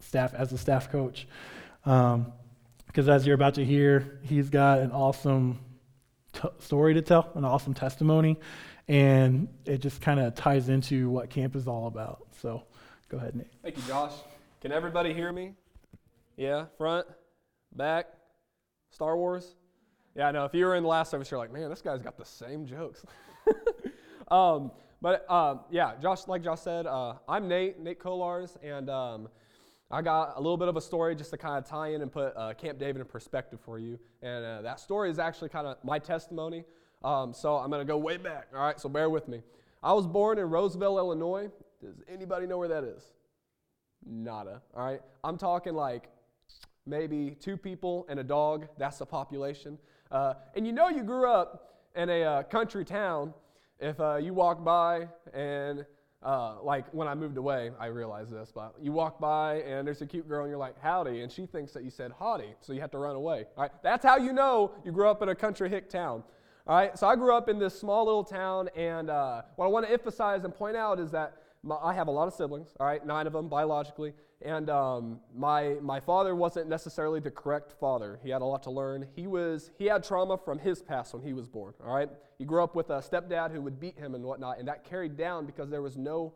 staff 0.00 0.34
as 0.34 0.52
a 0.52 0.58
staff 0.58 0.90
coach. 0.90 1.28
Because 1.84 2.14
um, 2.14 2.32
as 2.96 3.24
you're 3.24 3.36
about 3.36 3.54
to 3.54 3.64
hear, 3.64 4.18
he's 4.22 4.50
got 4.50 4.80
an 4.80 4.90
awesome 4.90 5.60
t- 6.32 6.48
story 6.58 6.94
to 6.94 7.02
tell, 7.02 7.30
an 7.36 7.44
awesome 7.44 7.74
testimony, 7.74 8.40
and 8.88 9.46
it 9.64 9.82
just 9.82 10.00
kind 10.00 10.18
of 10.18 10.34
ties 10.34 10.68
into 10.68 11.10
what 11.10 11.30
camp 11.30 11.54
is 11.54 11.68
all 11.68 11.86
about. 11.86 12.26
So 12.42 12.64
go 13.08 13.18
ahead, 13.18 13.36
Nate. 13.36 13.46
Thank 13.62 13.76
you, 13.76 13.84
Josh. 13.84 14.14
Can 14.60 14.72
everybody 14.72 15.14
hear 15.14 15.32
me? 15.32 15.52
Yeah, 16.36 16.64
front, 16.76 17.06
back. 17.72 18.06
Star 18.94 19.16
Wars? 19.16 19.56
Yeah, 20.14 20.28
I 20.28 20.30
know. 20.30 20.44
If 20.44 20.54
you 20.54 20.64
were 20.66 20.76
in 20.76 20.84
the 20.84 20.88
last 20.88 21.10
service, 21.10 21.28
you're 21.28 21.40
like, 21.40 21.52
man, 21.52 21.68
this 21.68 21.82
guy's 21.82 22.00
got 22.00 22.16
the 22.16 22.24
same 22.24 22.64
jokes. 22.64 23.04
um, 24.28 24.70
but 25.02 25.26
uh, 25.28 25.56
yeah, 25.68 25.94
Josh, 26.00 26.28
like 26.28 26.44
Josh 26.44 26.60
said, 26.60 26.86
uh, 26.86 27.14
I'm 27.28 27.48
Nate, 27.48 27.80
Nate 27.80 27.98
Kolars, 27.98 28.56
and 28.62 28.88
um, 28.88 29.28
I 29.90 30.00
got 30.00 30.34
a 30.36 30.40
little 30.40 30.56
bit 30.56 30.68
of 30.68 30.76
a 30.76 30.80
story 30.80 31.16
just 31.16 31.30
to 31.30 31.36
kind 31.36 31.58
of 31.58 31.68
tie 31.68 31.88
in 31.88 32.02
and 32.02 32.12
put 32.12 32.36
uh, 32.36 32.54
Camp 32.54 32.78
David 32.78 33.00
in 33.00 33.06
perspective 33.08 33.58
for 33.64 33.80
you. 33.80 33.98
And 34.22 34.44
uh, 34.44 34.62
that 34.62 34.78
story 34.78 35.10
is 35.10 35.18
actually 35.18 35.48
kind 35.48 35.66
of 35.66 35.76
my 35.82 35.98
testimony. 35.98 36.64
Um, 37.02 37.34
so 37.34 37.56
I'm 37.56 37.70
going 37.70 37.84
to 37.84 37.92
go 37.92 37.98
way 37.98 38.16
back, 38.16 38.46
all 38.54 38.60
right? 38.60 38.78
So 38.78 38.88
bear 38.88 39.10
with 39.10 39.26
me. 39.26 39.42
I 39.82 39.92
was 39.92 40.06
born 40.06 40.38
in 40.38 40.48
Roseville, 40.48 40.98
Illinois. 40.98 41.50
Does 41.82 42.00
anybody 42.08 42.46
know 42.46 42.58
where 42.58 42.68
that 42.68 42.84
is? 42.84 43.02
Nada, 44.06 44.62
all 44.72 44.86
right? 44.86 45.00
I'm 45.24 45.36
talking 45.36 45.74
like 45.74 46.08
maybe 46.86 47.36
two 47.40 47.56
people 47.56 48.06
and 48.08 48.20
a 48.20 48.24
dog. 48.24 48.68
That's 48.78 48.98
the 48.98 49.06
population. 49.06 49.78
Uh, 50.10 50.34
and 50.54 50.66
you 50.66 50.72
know 50.72 50.88
you 50.88 51.02
grew 51.02 51.28
up 51.28 51.80
in 51.96 52.10
a 52.10 52.22
uh, 52.22 52.42
country 52.44 52.84
town 52.84 53.34
if 53.80 53.98
uh, 54.00 54.16
you 54.16 54.34
walk 54.34 54.64
by 54.64 55.08
and 55.32 55.84
uh, 56.24 56.54
like 56.62 56.86
when 56.92 57.06
I 57.06 57.14
moved 57.14 57.36
away, 57.36 57.70
I 57.78 57.86
realized 57.86 58.32
this, 58.32 58.50
but 58.50 58.74
you 58.80 58.92
walk 58.92 59.20
by 59.20 59.56
and 59.56 59.86
there's 59.86 60.00
a 60.00 60.06
cute 60.06 60.26
girl 60.26 60.44
and 60.44 60.50
you're 60.50 60.58
like, 60.58 60.80
howdy, 60.80 61.20
and 61.20 61.30
she 61.30 61.44
thinks 61.44 61.72
that 61.72 61.84
you 61.84 61.90
said 61.90 62.12
howdy, 62.18 62.54
so 62.60 62.72
you 62.72 62.80
have 62.80 62.90
to 62.92 62.98
run 62.98 63.14
away. 63.14 63.44
All 63.56 63.64
right, 63.64 63.72
that's 63.82 64.04
how 64.04 64.16
you 64.16 64.32
know 64.32 64.72
you 64.84 64.92
grew 64.92 65.08
up 65.08 65.20
in 65.22 65.28
a 65.28 65.34
country 65.34 65.68
hick 65.68 65.90
town. 65.90 66.24
All 66.66 66.76
right, 66.76 66.98
so 66.98 67.06
I 67.06 67.14
grew 67.14 67.34
up 67.34 67.50
in 67.50 67.58
this 67.58 67.78
small 67.78 68.06
little 68.06 68.24
town, 68.24 68.70
and 68.74 69.10
uh, 69.10 69.42
what 69.56 69.66
I 69.66 69.68
want 69.68 69.84
to 69.84 69.92
emphasize 69.92 70.44
and 70.44 70.54
point 70.54 70.78
out 70.78 70.98
is 70.98 71.10
that 71.10 71.34
my, 71.62 71.76
I 71.76 71.92
have 71.92 72.08
a 72.08 72.10
lot 72.10 72.26
of 72.26 72.32
siblings, 72.32 72.70
all 72.80 72.86
right, 72.86 73.04
nine 73.04 73.26
of 73.26 73.34
them 73.34 73.48
biologically, 73.48 74.14
and 74.44 74.68
um, 74.68 75.20
my, 75.34 75.76
my 75.80 75.98
father 75.98 76.36
wasn't 76.36 76.68
necessarily 76.68 77.18
the 77.18 77.30
correct 77.30 77.72
father. 77.80 78.20
He 78.22 78.28
had 78.28 78.42
a 78.42 78.44
lot 78.44 78.62
to 78.64 78.70
learn. 78.70 79.06
He, 79.16 79.26
was, 79.26 79.70
he 79.78 79.86
had 79.86 80.04
trauma 80.04 80.36
from 80.36 80.58
his 80.58 80.82
past 80.82 81.14
when 81.14 81.22
he 81.22 81.32
was 81.32 81.48
born, 81.48 81.72
all 81.84 81.94
right? 81.94 82.10
He 82.38 82.44
grew 82.44 82.62
up 82.62 82.76
with 82.76 82.90
a 82.90 82.98
stepdad 82.98 83.52
who 83.52 83.62
would 83.62 83.80
beat 83.80 83.98
him 83.98 84.14
and 84.14 84.22
whatnot, 84.22 84.58
and 84.58 84.68
that 84.68 84.84
carried 84.84 85.16
down 85.16 85.46
because 85.46 85.70
there 85.70 85.80
was 85.80 85.96
no 85.96 86.34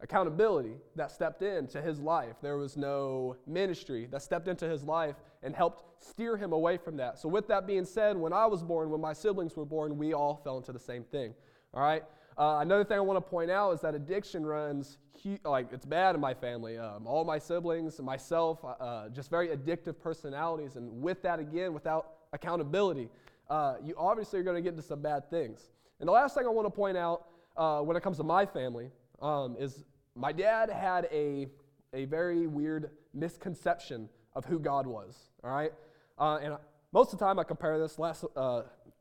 accountability 0.00 0.76
that 0.94 1.10
stepped 1.10 1.42
into 1.42 1.80
his 1.80 1.98
life. 1.98 2.36
There 2.42 2.58
was 2.58 2.76
no 2.76 3.36
ministry 3.46 4.06
that 4.10 4.22
stepped 4.22 4.46
into 4.46 4.68
his 4.68 4.84
life 4.84 5.16
and 5.42 5.56
helped 5.56 5.84
steer 6.02 6.36
him 6.36 6.52
away 6.52 6.76
from 6.76 6.96
that. 6.98 7.18
So, 7.18 7.28
with 7.28 7.48
that 7.48 7.66
being 7.66 7.84
said, 7.84 8.16
when 8.16 8.32
I 8.32 8.46
was 8.46 8.62
born, 8.62 8.90
when 8.90 9.00
my 9.00 9.12
siblings 9.12 9.56
were 9.56 9.64
born, 9.64 9.98
we 9.98 10.12
all 10.12 10.40
fell 10.44 10.58
into 10.58 10.72
the 10.72 10.78
same 10.78 11.02
thing, 11.04 11.34
all 11.74 11.82
right? 11.82 12.04
Uh, 12.38 12.58
another 12.60 12.84
thing 12.84 12.96
I 12.96 13.00
want 13.00 13.16
to 13.16 13.30
point 13.30 13.50
out 13.50 13.72
is 13.72 13.80
that 13.80 13.96
addiction 13.96 14.46
runs 14.46 14.98
like 15.44 15.72
it's 15.72 15.84
bad 15.84 16.14
in 16.14 16.20
my 16.20 16.32
family. 16.32 16.78
Um, 16.78 17.04
all 17.04 17.24
my 17.24 17.36
siblings, 17.36 18.00
myself, 18.00 18.64
uh, 18.64 18.68
uh, 18.68 19.08
just 19.08 19.28
very 19.28 19.48
addictive 19.48 19.98
personalities, 19.98 20.76
and 20.76 21.02
with 21.02 21.20
that 21.22 21.40
again, 21.40 21.74
without 21.74 22.12
accountability, 22.32 23.08
uh, 23.50 23.74
you 23.82 23.92
obviously 23.98 24.38
are 24.38 24.44
going 24.44 24.54
to 24.54 24.62
get 24.62 24.70
into 24.70 24.82
some 24.82 25.02
bad 25.02 25.28
things. 25.30 25.72
And 25.98 26.06
the 26.06 26.12
last 26.12 26.36
thing 26.36 26.46
I 26.46 26.50
want 26.50 26.66
to 26.66 26.70
point 26.70 26.96
out 26.96 27.26
uh, 27.56 27.80
when 27.80 27.96
it 27.96 28.04
comes 28.04 28.18
to 28.18 28.22
my 28.22 28.46
family 28.46 28.92
um, 29.20 29.56
is 29.58 29.84
my 30.14 30.30
dad 30.30 30.70
had 30.70 31.08
a 31.10 31.48
a 31.92 32.04
very 32.04 32.46
weird 32.46 32.90
misconception 33.14 34.08
of 34.34 34.44
who 34.44 34.60
God 34.60 34.86
was. 34.86 35.30
All 35.42 35.50
right, 35.50 35.72
uh, 36.20 36.38
and 36.40 36.56
most 36.92 37.12
of 37.12 37.18
the 37.18 37.24
time 37.24 37.40
I 37.40 37.42
compare 37.42 37.80
this 37.80 37.98
last 37.98 38.24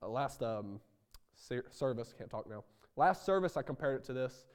last 0.01 0.41
um, 0.41 0.79
service. 1.35 2.15
Can't 2.17 2.31
talk 2.31 2.49
now 2.49 2.63
Last 2.97 3.25
service, 3.25 3.55
I 3.55 3.61
compared 3.61 4.01
it 4.01 4.03
to 4.05 4.13
this. 4.13 4.45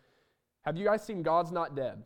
Have 0.62 0.76
you 0.76 0.84
guys 0.84 1.02
seen 1.02 1.22
God's 1.22 1.52
Not 1.52 1.74
Dead? 1.74 2.02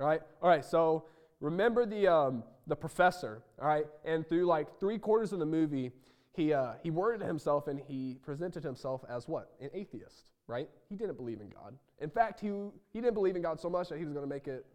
All 0.00 0.06
right? 0.06 0.20
All 0.42 0.48
right, 0.48 0.64
so 0.64 1.04
remember 1.40 1.86
the, 1.86 2.08
um, 2.08 2.44
the 2.66 2.76
professor, 2.76 3.42
all 3.60 3.68
right? 3.68 3.86
And 4.04 4.28
through 4.28 4.46
like 4.46 4.78
three 4.78 4.98
quarters 4.98 5.32
of 5.32 5.38
the 5.38 5.46
movie, 5.46 5.92
he, 6.32 6.52
uh, 6.52 6.72
he 6.82 6.90
worded 6.90 7.26
himself 7.26 7.68
and 7.68 7.80
he 7.80 8.18
presented 8.22 8.62
himself 8.62 9.02
as 9.08 9.28
what? 9.28 9.52
An 9.60 9.70
atheist, 9.72 10.30
right? 10.46 10.68
He 10.88 10.96
didn't 10.96 11.16
believe 11.16 11.40
in 11.40 11.48
God. 11.48 11.76
In 12.00 12.10
fact, 12.10 12.40
he, 12.40 12.48
he 12.92 13.00
didn't 13.00 13.14
believe 13.14 13.36
in 13.36 13.42
God 13.42 13.60
so 13.60 13.70
much 13.70 13.88
that 13.88 13.98
he 13.98 14.04
was 14.04 14.12
going 14.12 14.28
to 14.28 14.32
make 14.32 14.48
it 14.48 14.66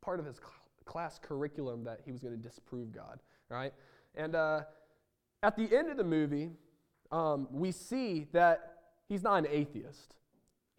part 0.00 0.20
of 0.20 0.26
his 0.26 0.36
cl- 0.36 0.50
class 0.84 1.18
curriculum 1.18 1.84
that 1.84 2.00
he 2.04 2.12
was 2.12 2.22
going 2.22 2.36
to 2.36 2.42
disprove 2.42 2.92
God, 2.92 3.20
right? 3.48 3.72
And 4.14 4.34
uh, 4.34 4.62
at 5.42 5.56
the 5.56 5.74
end 5.76 5.90
of 5.90 5.96
the 5.96 6.04
movie, 6.04 6.50
um, 7.12 7.48
we 7.50 7.72
see 7.72 8.26
that 8.32 8.76
he's 9.08 9.22
not 9.22 9.36
an 9.36 9.46
atheist. 9.50 10.14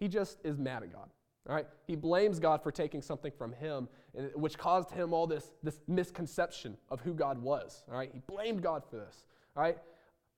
He 0.01 0.07
just 0.07 0.39
is 0.43 0.57
mad 0.57 0.81
at 0.81 0.91
God. 0.91 1.09
All 1.47 1.55
right? 1.55 1.67
He 1.85 1.95
blames 1.95 2.39
God 2.39 2.63
for 2.63 2.71
taking 2.71 3.03
something 3.03 3.31
from 3.37 3.53
him, 3.53 3.87
which 4.33 4.57
caused 4.57 4.89
him 4.89 5.13
all 5.13 5.27
this, 5.27 5.51
this 5.61 5.79
misconception 5.87 6.75
of 6.89 7.01
who 7.01 7.13
God 7.13 7.39
was. 7.39 7.83
All 7.87 7.97
right? 7.97 8.09
He 8.11 8.19
blamed 8.25 8.63
God 8.63 8.81
for 8.89 8.95
this. 8.95 9.25
All 9.55 9.61
right? 9.61 9.77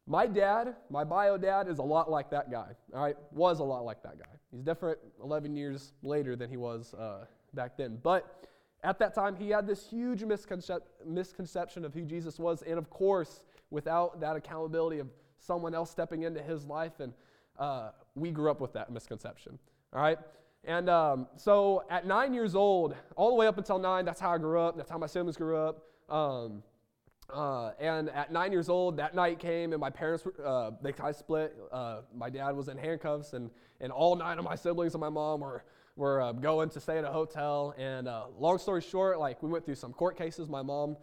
My 0.06 0.28
dad, 0.28 0.76
my 0.90 1.06
bio 1.06 1.38
dad, 1.38 1.70
is 1.70 1.80
a 1.80 1.84
lot 1.84 2.12
like 2.12 2.30
that 2.32 2.52
guy. 2.52 2.72
All 2.94 3.02
right? 3.02 3.16
Was 3.32 3.62
a 3.62 3.64
lot 3.64 3.86
like 3.86 4.04
that 4.04 4.20
guy. 4.20 4.26
He's 4.52 4.62
different 4.62 5.00
11 5.24 5.56
years 5.56 5.94
later 6.04 6.36
than 6.36 6.50
he 6.50 6.58
was 6.58 6.94
uh, 6.94 7.24
back 7.54 7.78
then. 7.78 8.00
But 8.04 8.46
at 8.84 9.00
that 9.00 9.16
time, 9.16 9.38
he 9.38 9.50
had 9.50 9.66
this 9.66 9.90
huge 9.90 10.24
misconcep- 10.24 10.82
misconception 11.06 11.86
of 11.86 11.94
who 11.94 12.02
Jesus 12.02 12.38
was. 12.38 12.64
And 12.64 12.78
of 12.78 12.90
course, 12.90 13.44
without 13.72 14.20
that 14.20 14.36
accountability 14.36 15.00
of 15.00 15.08
someone 15.40 15.74
else 15.74 15.90
stepping 15.90 16.24
into 16.24 16.42
his 16.42 16.66
life, 16.66 17.00
and 17.00 17.14
uh, 17.58 17.92
we 18.16 18.32
grew 18.32 18.52
up 18.52 18.62
with 18.62 18.74
that 18.74 18.92
misconception. 18.92 19.58
All 19.94 20.02
right? 20.02 20.18
And 20.66 20.90
um, 20.90 21.28
so 21.36 21.84
at 21.90 22.08
nine 22.08 22.34
years 22.34 22.56
old, 22.56 22.96
all 23.16 23.30
the 23.30 23.36
way 23.36 23.48
up 23.48 23.58
until 23.58 23.80
nine, 23.80 24.06
that's 24.06 24.20
how 24.20 24.32
I 24.32 24.38
grew 24.38 24.60
up. 24.60 24.78
That's 24.78 24.90
how 24.90 24.98
my 24.98 25.08
siblings 25.08 25.36
grew 25.36 25.58
up. 25.58 25.84
Um, 26.10 26.64
uh, 27.34 27.72
and 27.80 28.10
at 28.10 28.32
nine 28.32 28.52
years 28.52 28.70
old, 28.70 28.98
that 28.98 29.16
night 29.16 29.40
came, 29.40 29.72
and 29.74 29.80
my 29.80 29.90
parents 29.90 30.24
uh, 30.44 30.72
they 30.82 30.92
kind 30.92 31.10
of 31.10 31.16
split. 31.16 31.58
Uh, 31.72 32.02
my 32.14 32.30
dad 32.30 32.56
was 32.56 32.68
in 32.68 32.78
handcuffs, 32.78 33.34
and 33.34 33.50
and 33.82 33.92
all 33.92 34.16
nine 34.16 34.38
of 34.38 34.46
my 34.46 34.56
siblings 34.56 34.94
and 34.94 35.02
my 35.02 35.10
mom 35.10 35.40
were 35.40 35.64
were 35.96 36.22
uh, 36.22 36.32
going 36.32 36.70
to 36.70 36.80
stay 36.80 36.98
at 36.98 37.04
a 37.04 37.12
hotel. 37.12 37.74
And 37.78 38.08
uh, 38.08 38.26
long 38.38 38.58
story 38.58 38.82
short, 38.82 39.20
like 39.20 39.42
we 39.42 39.50
went 39.50 39.66
through 39.66 39.76
some 39.76 39.94
court 39.94 40.18
cases. 40.18 40.50
My 40.50 40.62
mom 40.62 40.98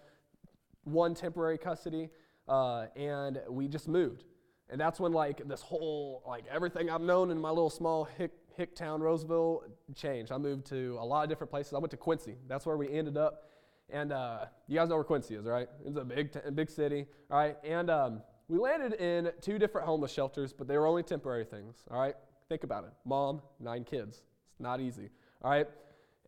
won 0.84 1.14
temporary 1.14 1.58
custody, 1.58 2.10
uh, 2.48 2.86
and 2.96 3.40
we 3.48 3.68
just 3.68 3.88
moved. 3.88 4.24
And 4.70 4.80
that's 4.80 5.00
when 5.00 5.12
like 5.12 5.46
this 5.48 5.62
whole 5.62 6.22
like 6.26 6.44
everything 6.50 6.90
I've 6.90 7.00
known 7.00 7.30
in 7.30 7.40
my 7.40 7.48
little 7.50 7.70
small 7.70 8.04
hick, 8.04 8.30
hick 8.56 8.74
town, 8.74 9.00
Roseville, 9.00 9.64
changed. 9.94 10.32
I 10.32 10.38
moved 10.38 10.66
to 10.66 10.96
a 11.00 11.04
lot 11.04 11.24
of 11.24 11.28
different 11.28 11.50
places. 11.50 11.74
I 11.74 11.78
went 11.78 11.90
to 11.90 11.96
Quincy. 11.96 12.36
That's 12.48 12.64
where 12.64 12.76
we 12.76 12.92
ended 12.92 13.16
up. 13.16 13.44
And 13.92 14.12
uh, 14.12 14.44
you 14.68 14.76
guys 14.76 14.88
know 14.88 14.94
where 14.94 15.04
Quincy 15.04 15.34
is, 15.34 15.44
right? 15.44 15.68
It's 15.84 15.96
a 15.96 16.04
big, 16.04 16.32
t- 16.32 16.38
big 16.54 16.70
city, 16.70 17.06
all 17.30 17.38
right? 17.38 17.56
And 17.64 17.90
um, 17.90 18.22
we 18.48 18.58
landed 18.58 18.94
in 18.94 19.32
two 19.40 19.58
different 19.58 19.86
homeless 19.86 20.12
shelters, 20.12 20.52
but 20.52 20.68
they 20.68 20.78
were 20.78 20.86
only 20.86 21.02
temporary 21.02 21.44
things, 21.44 21.82
all 21.90 22.00
right? 22.00 22.14
Think 22.48 22.62
about 22.62 22.84
it. 22.84 22.90
Mom, 23.04 23.42
nine 23.58 23.82
kids. 23.82 24.22
It's 24.52 24.60
not 24.60 24.80
easy. 24.80 25.10
All 25.42 25.50
right. 25.50 25.66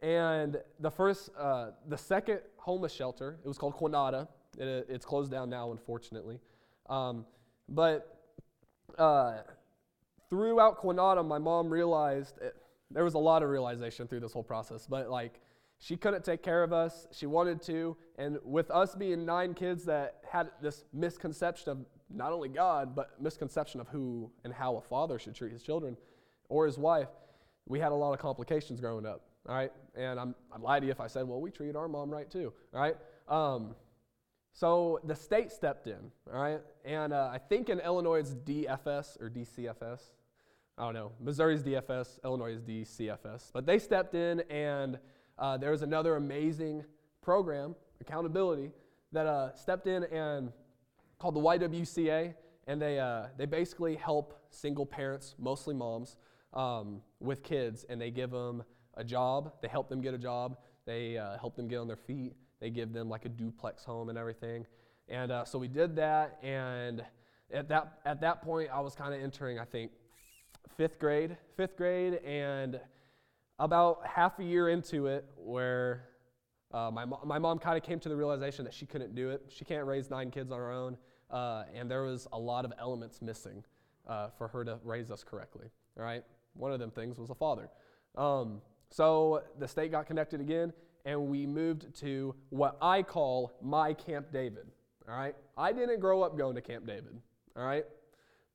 And 0.03 0.57
the 0.81 0.91
first, 0.91 1.31
uh, 1.39 1.71
the 1.89 1.99
second 1.99 2.41
homeless 2.57 2.93
shelter, 2.93 3.39
it 3.45 3.49
was 3.49 3.59
called 3.59 3.75
Quanada. 3.77 4.27
It, 4.59 4.87
it's 4.89 5.05
closed 5.05 5.31
down 5.31 5.51
now, 5.51 5.71
unfortunately. 5.71 6.41
Um, 6.89 7.25
but 7.69 8.22
uh, 8.99 9.43
throughout 10.29 10.81
Quanada, 10.81 11.27
my 11.27 11.39
mom 11.39 11.71
realized 11.71 12.39
it, 12.41 12.57
there 12.91 13.05
was 13.05 13.15
a 13.15 13.19
lot 13.19 13.43
of 13.43 13.49
realization 13.49 14.07
through 14.07 14.21
this 14.21 14.33
whole 14.33 14.43
process, 14.43 14.87
but 14.87 15.09
like 15.09 15.41
she 15.79 15.97
couldn't 15.97 16.25
take 16.25 16.43
care 16.43 16.63
of 16.63 16.73
us. 16.73 17.09
She 17.11 17.27
wanted 17.27 17.61
to. 17.63 17.97
And 18.17 18.39
with 18.45 18.71
us 18.71 18.95
being 18.95 19.27
nine 19.27 19.53
kids 19.53 19.85
that 19.87 20.21
had 20.31 20.51
this 20.61 20.85
misconception 20.93 21.73
of 21.73 21.79
not 22.09 22.31
only 22.31 22.49
God, 22.49 22.95
but 22.95 23.21
misconception 23.21 23.81
of 23.81 23.89
who 23.89 24.31
and 24.45 24.55
how 24.55 24.77
a 24.77 24.81
father 24.81 25.19
should 25.19 25.35
treat 25.35 25.53
his 25.53 25.63
children 25.63 25.97
or 26.49 26.67
his 26.67 26.79
wife, 26.79 27.09
we 27.67 27.81
had 27.81 27.91
a 27.91 27.95
lot 27.95 28.13
of 28.13 28.21
complications 28.21 28.81
growing 28.81 29.07
up, 29.07 29.23
all 29.49 29.57
right? 29.57 29.73
And 29.97 30.21
I'm, 30.21 30.35
I'd 30.55 30.61
lie 30.61 30.79
to 30.79 30.87
you 30.87 30.93
if 30.93 31.01
I 31.01 31.09
said, 31.09 31.27
well, 31.27 31.41
we 31.41 31.51
treated 31.51 31.75
our 31.75 31.89
mom 31.89 32.11
right 32.11 32.31
too, 32.31 32.53
all 32.73 32.81
right? 32.81 32.97
Um, 33.29 33.75
so 34.53 35.01
the 35.05 35.15
state 35.15 35.51
stepped 35.51 35.87
in, 35.87 36.11
all 36.33 36.43
right? 36.43 36.61
And 36.85 37.13
uh, 37.13 37.31
I 37.33 37.39
think 37.39 37.69
in 37.69 37.81
Illinois 37.81 38.21
it's 38.21 38.35
DFS 38.35 39.21
or 39.21 39.31
DCFS. 39.31 40.01
I 40.79 40.85
don't 40.85 40.95
know. 40.95 41.13
Missouri's 41.21 41.63
DFS, 41.63 42.23
Illinois 42.25 42.53
is 42.53 42.63
DCFS. 42.63 43.51
But 43.53 43.67
they 43.67 43.79
stepped 43.79 44.15
in, 44.15 44.41
and 44.51 44.99
uh, 45.39 45.57
there 45.57 45.71
was 45.71 45.83
another 45.83 46.17
amazing 46.17 46.85
program, 47.23 47.75
accountability, 48.01 48.71
that 49.13 49.27
uh, 49.27 49.55
stepped 49.55 49.87
in 49.87 50.05
and 50.05 50.53
called 51.19 51.35
the 51.35 51.41
YWCA, 51.41 52.35
and 52.67 52.81
they, 52.81 52.99
uh, 52.99 53.27
they 53.37 53.47
basically 53.47 53.97
help 53.97 54.39
single 54.51 54.87
parents, 54.87 55.35
mostly 55.39 55.75
moms, 55.75 56.17
um, 56.53 57.01
with 57.21 57.43
kids, 57.43 57.85
and 57.89 58.01
they 58.01 58.11
give 58.11 58.31
them 58.31 58.63
a 58.95 59.05
job. 59.05 59.53
They 59.63 59.69
help 59.69 59.89
them 59.89 60.01
get 60.01 60.15
a 60.15 60.19
job. 60.19 60.57
They 60.87 61.17
uh, 61.17 61.39
help 61.39 61.57
them 61.57 61.69
get 61.69 61.79
on 61.79 61.87
their 61.87 61.97
feet. 61.97 62.35
They 62.63 62.71
give 62.71 62.93
them 62.93 63.09
like 63.09 63.25
a 63.25 63.29
duplex 63.29 63.85
home 63.85 64.09
and 64.09 64.17
everything. 64.17 64.67
And 65.09 65.33
uh, 65.33 65.45
so 65.45 65.59
we 65.59 65.67
did 65.67 65.97
that. 65.97 66.39
And 66.45 67.05
at 67.53 67.69
that 67.69 67.99
at 68.05 68.21
that 68.21 68.41
point, 68.43 68.71
I 68.73 68.79
was 68.79 68.95
kind 68.95 69.13
of 69.13 69.21
entering, 69.21 69.59
I 69.59 69.65
think, 69.65 69.91
fifth 70.77 71.01
grade. 71.01 71.37
Fifth 71.57 71.77
grade, 71.77 72.21
and 72.25 72.81
about 73.59 74.07
half 74.07 74.39
a 74.39 74.45
year 74.45 74.69
into 74.69 75.09
it, 75.09 75.25
where 75.37 76.05
uh, 76.73 76.91
my, 76.93 77.05
my 77.25 77.39
mom 77.39 77.59
kind 77.59 77.77
of 77.77 77.83
came 77.83 77.99
to 77.99 78.09
the 78.09 78.17
realization 78.17 78.65
that 78.65 78.73
she 78.73 78.87
couldn't 78.87 79.15
do 79.15 79.31
it. 79.31 79.43
She 79.49 79.65
can't 79.65 79.87
raise 79.87 80.09
nine 80.09 80.31
kids 80.31 80.53
on 80.53 80.59
her 80.59 80.71
own, 80.71 80.97
uh, 81.33 81.65
and 81.75 81.91
there 81.91 82.05
was 82.05 82.29
a 82.33 82.39
lot 82.39 82.65
of 82.65 82.73
elements 82.81 83.21
missing 83.21 83.65
uh, 84.09 84.29
for 84.39 84.47
her 84.49 84.65
to 84.65 84.79
raise 84.85 85.11
us 85.11 85.25
correctly. 85.25 85.67
All 85.99 86.05
right, 86.05 86.23
one 86.55 86.73
of 86.73 86.79
them 86.79 86.93
things 86.93 87.19
was 87.19 87.31
a 87.31 87.35
father. 87.35 87.69
Um, 88.17 88.63
so 88.91 89.43
the 89.59 89.67
state 89.67 89.91
got 89.91 90.07
connected 90.07 90.41
again, 90.41 90.73
and 91.05 91.29
we 91.29 91.47
moved 91.47 91.95
to 92.01 92.35
what 92.51 92.77
I 92.81 93.03
call 93.03 93.53
my 93.61 93.95
Camp 93.95 94.33
David. 94.33 94.67
All 95.09 95.17
right, 95.17 95.35
I 95.57 95.73
didn't 95.73 96.01
grow 96.01 96.23
up 96.23 96.37
going 96.37 96.55
to 96.55 96.61
Camp 96.61 96.87
David. 96.87 97.21
All 97.57 97.65
right, 97.65 97.85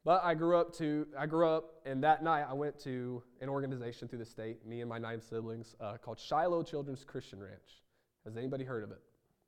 but 0.05 0.23
I 0.23 0.33
grew 0.33 0.57
up 0.57 0.73
to 0.77 1.07
I 1.17 1.25
grew 1.25 1.47
up, 1.47 1.81
and 1.85 2.03
that 2.03 2.23
night 2.23 2.45
I 2.49 2.53
went 2.53 2.79
to 2.81 3.21
an 3.41 3.49
organization 3.49 4.07
through 4.07 4.19
the 4.19 4.25
state, 4.25 4.65
me 4.65 4.81
and 4.81 4.89
my 4.89 4.97
nine 4.97 5.21
siblings, 5.21 5.75
uh, 5.81 5.97
called 5.97 6.19
Shiloh 6.19 6.63
Children's 6.63 7.03
Christian 7.03 7.39
Ranch. 7.41 7.83
Has 8.25 8.37
anybody 8.37 8.63
heard 8.63 8.83
of 8.83 8.91
it? 8.91 8.99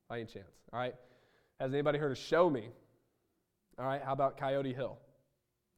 By 0.10 0.18
any 0.18 0.26
chance? 0.26 0.52
All 0.74 0.80
right. 0.80 0.96
Has 1.60 1.74
anybody 1.74 2.00
heard 2.00 2.12
of 2.12 2.18
Show 2.18 2.50
Me? 2.50 2.70
All 3.78 3.86
right. 3.86 4.02
How 4.04 4.14
about 4.14 4.38
Coyote 4.38 4.74
Hill? 4.74 4.98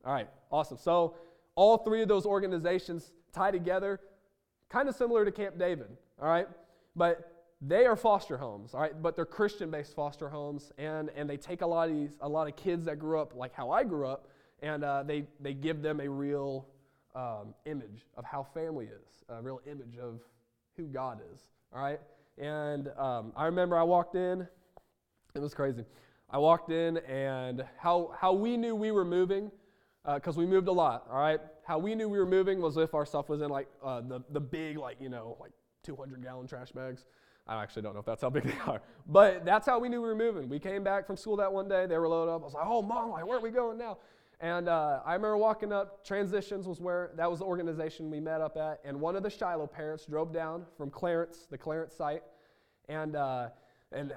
All 0.05 0.13
right. 0.13 0.29
Awesome. 0.51 0.77
So 0.77 1.15
all 1.55 1.77
three 1.77 2.01
of 2.01 2.07
those 2.07 2.25
organizations 2.25 3.11
tie 3.33 3.51
together, 3.51 3.99
kind 4.69 4.87
of 4.87 4.95
similar 4.95 5.25
to 5.25 5.31
Camp 5.31 5.57
David, 5.57 5.87
all 6.21 6.27
right? 6.27 6.47
But 6.95 7.31
they 7.61 7.85
are 7.85 7.95
foster 7.95 8.37
homes, 8.37 8.73
all 8.73 8.81
right? 8.81 8.99
But 8.99 9.15
they're 9.15 9.25
Christian-based 9.25 9.95
foster 9.95 10.29
homes, 10.29 10.71
and, 10.77 11.09
and 11.15 11.29
they 11.29 11.37
take 11.37 11.61
a 11.61 11.67
lot 11.67 11.89
of 11.89 11.95
these, 11.95 12.09
a 12.21 12.27
lot 12.27 12.47
of 12.47 12.55
kids 12.55 12.85
that 12.85 12.97
grew 12.97 13.19
up 13.19 13.35
like 13.35 13.53
how 13.53 13.69
I 13.69 13.83
grew 13.83 14.07
up, 14.07 14.27
and 14.61 14.83
uh, 14.83 15.03
they, 15.03 15.25
they 15.39 15.53
give 15.53 15.81
them 15.81 15.99
a 15.99 16.09
real 16.09 16.67
um, 17.15 17.53
image 17.65 18.05
of 18.17 18.25
how 18.25 18.43
family 18.53 18.85
is, 18.85 19.23
a 19.29 19.41
real 19.41 19.61
image 19.69 19.97
of 20.01 20.21
who 20.75 20.85
God 20.85 21.19
is, 21.33 21.41
all 21.73 21.83
right? 21.83 21.99
And 22.37 22.89
um, 22.97 23.31
I 23.35 23.45
remember 23.45 23.77
I 23.77 23.83
walked 23.83 24.15
in, 24.15 24.47
it 25.35 25.39
was 25.39 25.53
crazy. 25.53 25.85
I 26.29 26.37
walked 26.39 26.71
in, 26.71 26.97
and 26.97 27.63
how, 27.77 28.13
how 28.19 28.33
we 28.33 28.57
knew 28.57 28.75
we 28.75 28.91
were 28.91 29.05
moving 29.05 29.51
because 30.15 30.35
uh, 30.35 30.39
we 30.39 30.47
moved 30.47 30.67
a 30.67 30.71
lot, 30.71 31.05
all 31.11 31.19
right? 31.19 31.39
How 31.63 31.77
we 31.77 31.93
knew 31.93 32.09
we 32.09 32.17
were 32.17 32.25
moving 32.25 32.59
was 32.59 32.75
if 32.77 32.95
our 32.95 33.05
stuff 33.05 33.29
was 33.29 33.41
in 33.41 33.49
like 33.49 33.67
uh, 33.83 34.01
the, 34.01 34.23
the 34.31 34.39
big, 34.39 34.77
like, 34.77 34.97
you 34.99 35.09
know, 35.09 35.37
like 35.39 35.51
200 35.83 36.23
gallon 36.23 36.47
trash 36.47 36.71
bags. 36.71 37.05
I 37.47 37.61
actually 37.61 37.81
don't 37.81 37.93
know 37.93 37.99
if 37.99 38.05
that's 38.05 38.21
how 38.21 38.29
big 38.29 38.43
they 38.45 38.57
are, 38.67 38.81
but 39.07 39.45
that's 39.45 39.65
how 39.65 39.79
we 39.79 39.89
knew 39.89 40.01
we 40.01 40.07
were 40.07 40.15
moving. 40.15 40.47
We 40.47 40.59
came 40.59 40.83
back 40.83 41.07
from 41.07 41.17
school 41.17 41.37
that 41.37 41.51
one 41.51 41.67
day, 41.67 41.85
they 41.85 41.97
were 41.97 42.07
loaded 42.07 42.31
up. 42.31 42.41
I 42.41 42.45
was 42.45 42.53
like, 42.53 42.65
oh, 42.65 42.81
mom, 42.81 43.11
like, 43.11 43.25
where 43.25 43.37
are 43.37 43.41
we 43.41 43.51
going 43.51 43.77
now? 43.77 43.97
And 44.39 44.69
uh, 44.69 45.01
I 45.05 45.13
remember 45.13 45.37
walking 45.37 45.71
up, 45.71 46.03
Transitions 46.03 46.67
was 46.67 46.79
where, 46.79 47.11
that 47.15 47.29
was 47.29 47.39
the 47.39 47.45
organization 47.45 48.09
we 48.09 48.19
met 48.19 48.41
up 48.41 48.57
at, 48.57 48.79
and 48.83 48.99
one 48.99 49.15
of 49.15 49.21
the 49.21 49.29
Shiloh 49.29 49.67
parents 49.67 50.05
drove 50.05 50.33
down 50.33 50.65
from 50.77 50.89
Clarence, 50.89 51.47
the 51.49 51.57
Clarence 51.57 51.93
site, 51.93 52.23
and, 52.89 53.15
uh, 53.15 53.49
and 53.91 54.13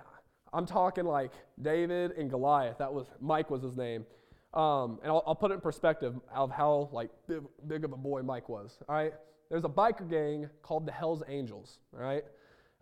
I'm 0.55 0.65
talking 0.65 1.05
like 1.05 1.33
David 1.61 2.13
and 2.13 2.31
Goliath. 2.31 2.79
That 2.79 2.93
was, 2.93 3.09
Mike 3.21 3.51
was 3.51 3.63
his 3.63 3.77
name. 3.77 4.07
Um, 4.55 5.01
and 5.03 5.11
I'll, 5.11 5.23
I'll, 5.27 5.35
put 5.35 5.51
it 5.51 5.55
in 5.55 5.61
perspective 5.61 6.15
of 6.33 6.53
how 6.53 6.89
like 6.93 7.11
big, 7.27 7.43
big, 7.67 7.85
of 7.85 7.93
a 7.93 7.97
boy 7.97 8.23
Mike 8.23 8.49
was. 8.49 8.79
All 8.89 8.95
right, 8.95 9.13
there's 9.51 9.65
a 9.65 9.69
biker 9.69 10.09
gang 10.09 10.49
called 10.63 10.87
the 10.87 10.93
Hell's 10.93 11.23
Angels. 11.29 11.79
All 11.95 12.03
right, 12.03 12.25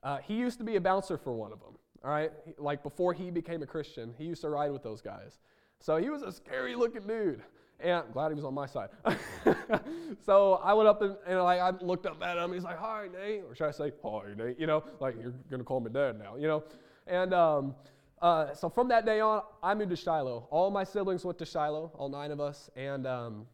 uh, 0.03 0.19
he 0.19 0.35
used 0.35 0.59
to 0.59 0.65
be 0.65 0.77
a 0.77 0.81
bouncer 0.81 1.17
for 1.17 1.33
one 1.33 1.53
of 1.53 1.61
them. 1.61 1.77
All 2.05 2.11
right, 2.11 2.33
like 2.59 2.83
before 2.83 3.13
he 3.13 3.31
became 3.31 3.63
a 3.63 3.67
Christian, 3.67 4.15
he 4.19 4.25
used 4.25 4.43
to 4.43 4.49
ride 4.49 4.73
with 4.73 4.83
those 4.83 5.01
guys. 5.01 5.39
So 5.81 5.97
he 5.97 6.11
was 6.11 6.23
a 6.23 6.33
scary 6.33 6.75
looking 6.75 7.07
dude. 7.07 7.43
And 7.81 7.91
I'm 7.91 8.13
glad 8.13 8.29
he 8.29 8.37
was 8.37 8.45
on 8.45 8.55
my 8.55 8.67
side. 8.67 8.91
so 10.25 10.61
I 10.63 10.73
went 10.73 10.89
up 10.89 11.03
and, 11.03 11.17
and 11.27 11.43
like 11.43 11.61
I 11.61 11.71
looked 11.71 12.07
up 12.07 12.23
at 12.23 12.39
him. 12.39 12.53
He's 12.53 12.63
like, 12.63 12.79
"Hi, 12.79 13.09
Nate," 13.13 13.43
or 13.45 13.57
should 13.57 13.67
I 13.67 13.73
say, 13.73 13.93
"Hi, 14.05 14.21
Nate?" 14.37 14.61
You 14.61 14.69
know, 14.69 14.85
like 15.01 15.17
you're 15.21 15.35
gonna 15.51 15.65
call 15.65 15.81
me 15.81 15.91
Dad 15.91 16.17
now. 16.17 16.37
You 16.37 16.47
know, 16.47 16.65
and 17.09 17.35
um, 17.35 17.75
uh, 18.23 18.55
so 18.55 18.71
from 18.71 18.87
that 18.89 19.05
day 19.05 19.19
on, 19.19 19.43
I 19.63 19.75
moved 19.75 19.91
to 19.91 19.97
Shiloh. 19.97 20.47
All 20.51 20.71
my 20.71 20.85
siblings 20.85 21.25
went 21.25 21.39
to 21.39 21.45
Shiloh, 21.45 21.91
all 21.97 22.09
nine 22.09 22.31
of 22.31 22.41
us. 22.41 22.71
And 22.77 23.05
um, 23.05 23.47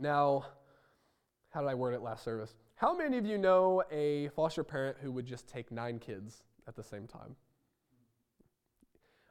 now, 0.00 0.46
how 1.50 1.60
did 1.60 1.68
I 1.68 1.74
word 1.74 1.94
it 1.94 2.02
last 2.02 2.24
service? 2.24 2.54
How 2.76 2.96
many 2.96 3.18
of 3.18 3.26
you 3.26 3.38
know 3.38 3.82
a 3.90 4.28
foster 4.28 4.64
parent 4.64 4.96
who 5.02 5.12
would 5.12 5.26
just 5.26 5.46
take 5.48 5.70
nine 5.70 5.98
kids 5.98 6.44
at 6.66 6.76
the 6.76 6.82
same 6.82 7.06
time? 7.06 7.36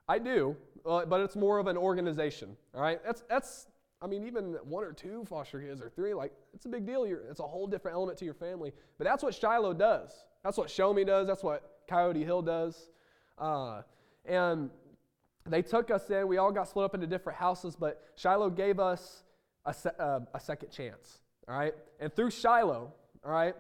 I 0.08 0.20
do, 0.20 0.56
uh, 0.86 1.06
but 1.06 1.22
it's 1.22 1.36
more 1.36 1.60
of 1.60 1.68
an 1.68 1.78
organization. 1.78 2.56
All 2.76 2.82
right, 2.82 3.00
that's 3.06 3.24
that's. 3.30 3.68
I 4.02 4.08
mean, 4.08 4.26
even 4.26 4.54
one 4.64 4.86
or 4.86 4.94
two 4.94 5.26
foster 5.28 5.60
kids 5.60 5.82
or 5.82 5.90
three, 5.90 6.14
like 6.14 6.32
it's 6.54 6.66
a 6.66 6.70
big 6.70 6.86
deal. 6.86 7.06
You're, 7.06 7.22
it's 7.30 7.42
a 7.42 7.48
whole 7.48 7.68
different 7.68 7.96
element 7.96 8.18
to 8.20 8.26
your 8.26 8.34
family. 8.34 8.72
But 8.98 9.06
that's 9.06 9.22
what 9.22 9.36
Shiloh 9.36 9.74
does. 9.74 10.12
That's 10.44 10.58
what 10.58 10.70
Show 10.70 10.94
Me 10.94 11.04
does. 11.04 11.28
That's 11.28 11.44
what 11.44 11.82
Coyote 11.88 12.24
Hill 12.24 12.42
does. 12.42 12.90
Uh, 13.38 13.82
and 14.26 14.70
they 15.46 15.62
took 15.62 15.92
us 15.92 16.10
in. 16.10 16.28
We 16.28 16.38
all 16.38 16.52
got 16.52 16.70
split 16.70 16.86
up 16.86 16.96
into 16.96 17.08
different 17.08 17.38
houses, 17.38 17.76
but 17.76 18.02
Shiloh 18.16 18.50
gave 18.50 18.80
us 18.80 19.24
a, 19.66 19.74
se- 19.74 19.92
uh, 20.00 20.22
a 20.34 20.40
second 20.40 20.72
chance. 20.72 21.20
All 21.50 21.58
right, 21.58 21.74
and 22.00 22.14
through 22.14 22.30
Shiloh, 22.30 22.94
all 23.26 23.32
right, 23.32 23.56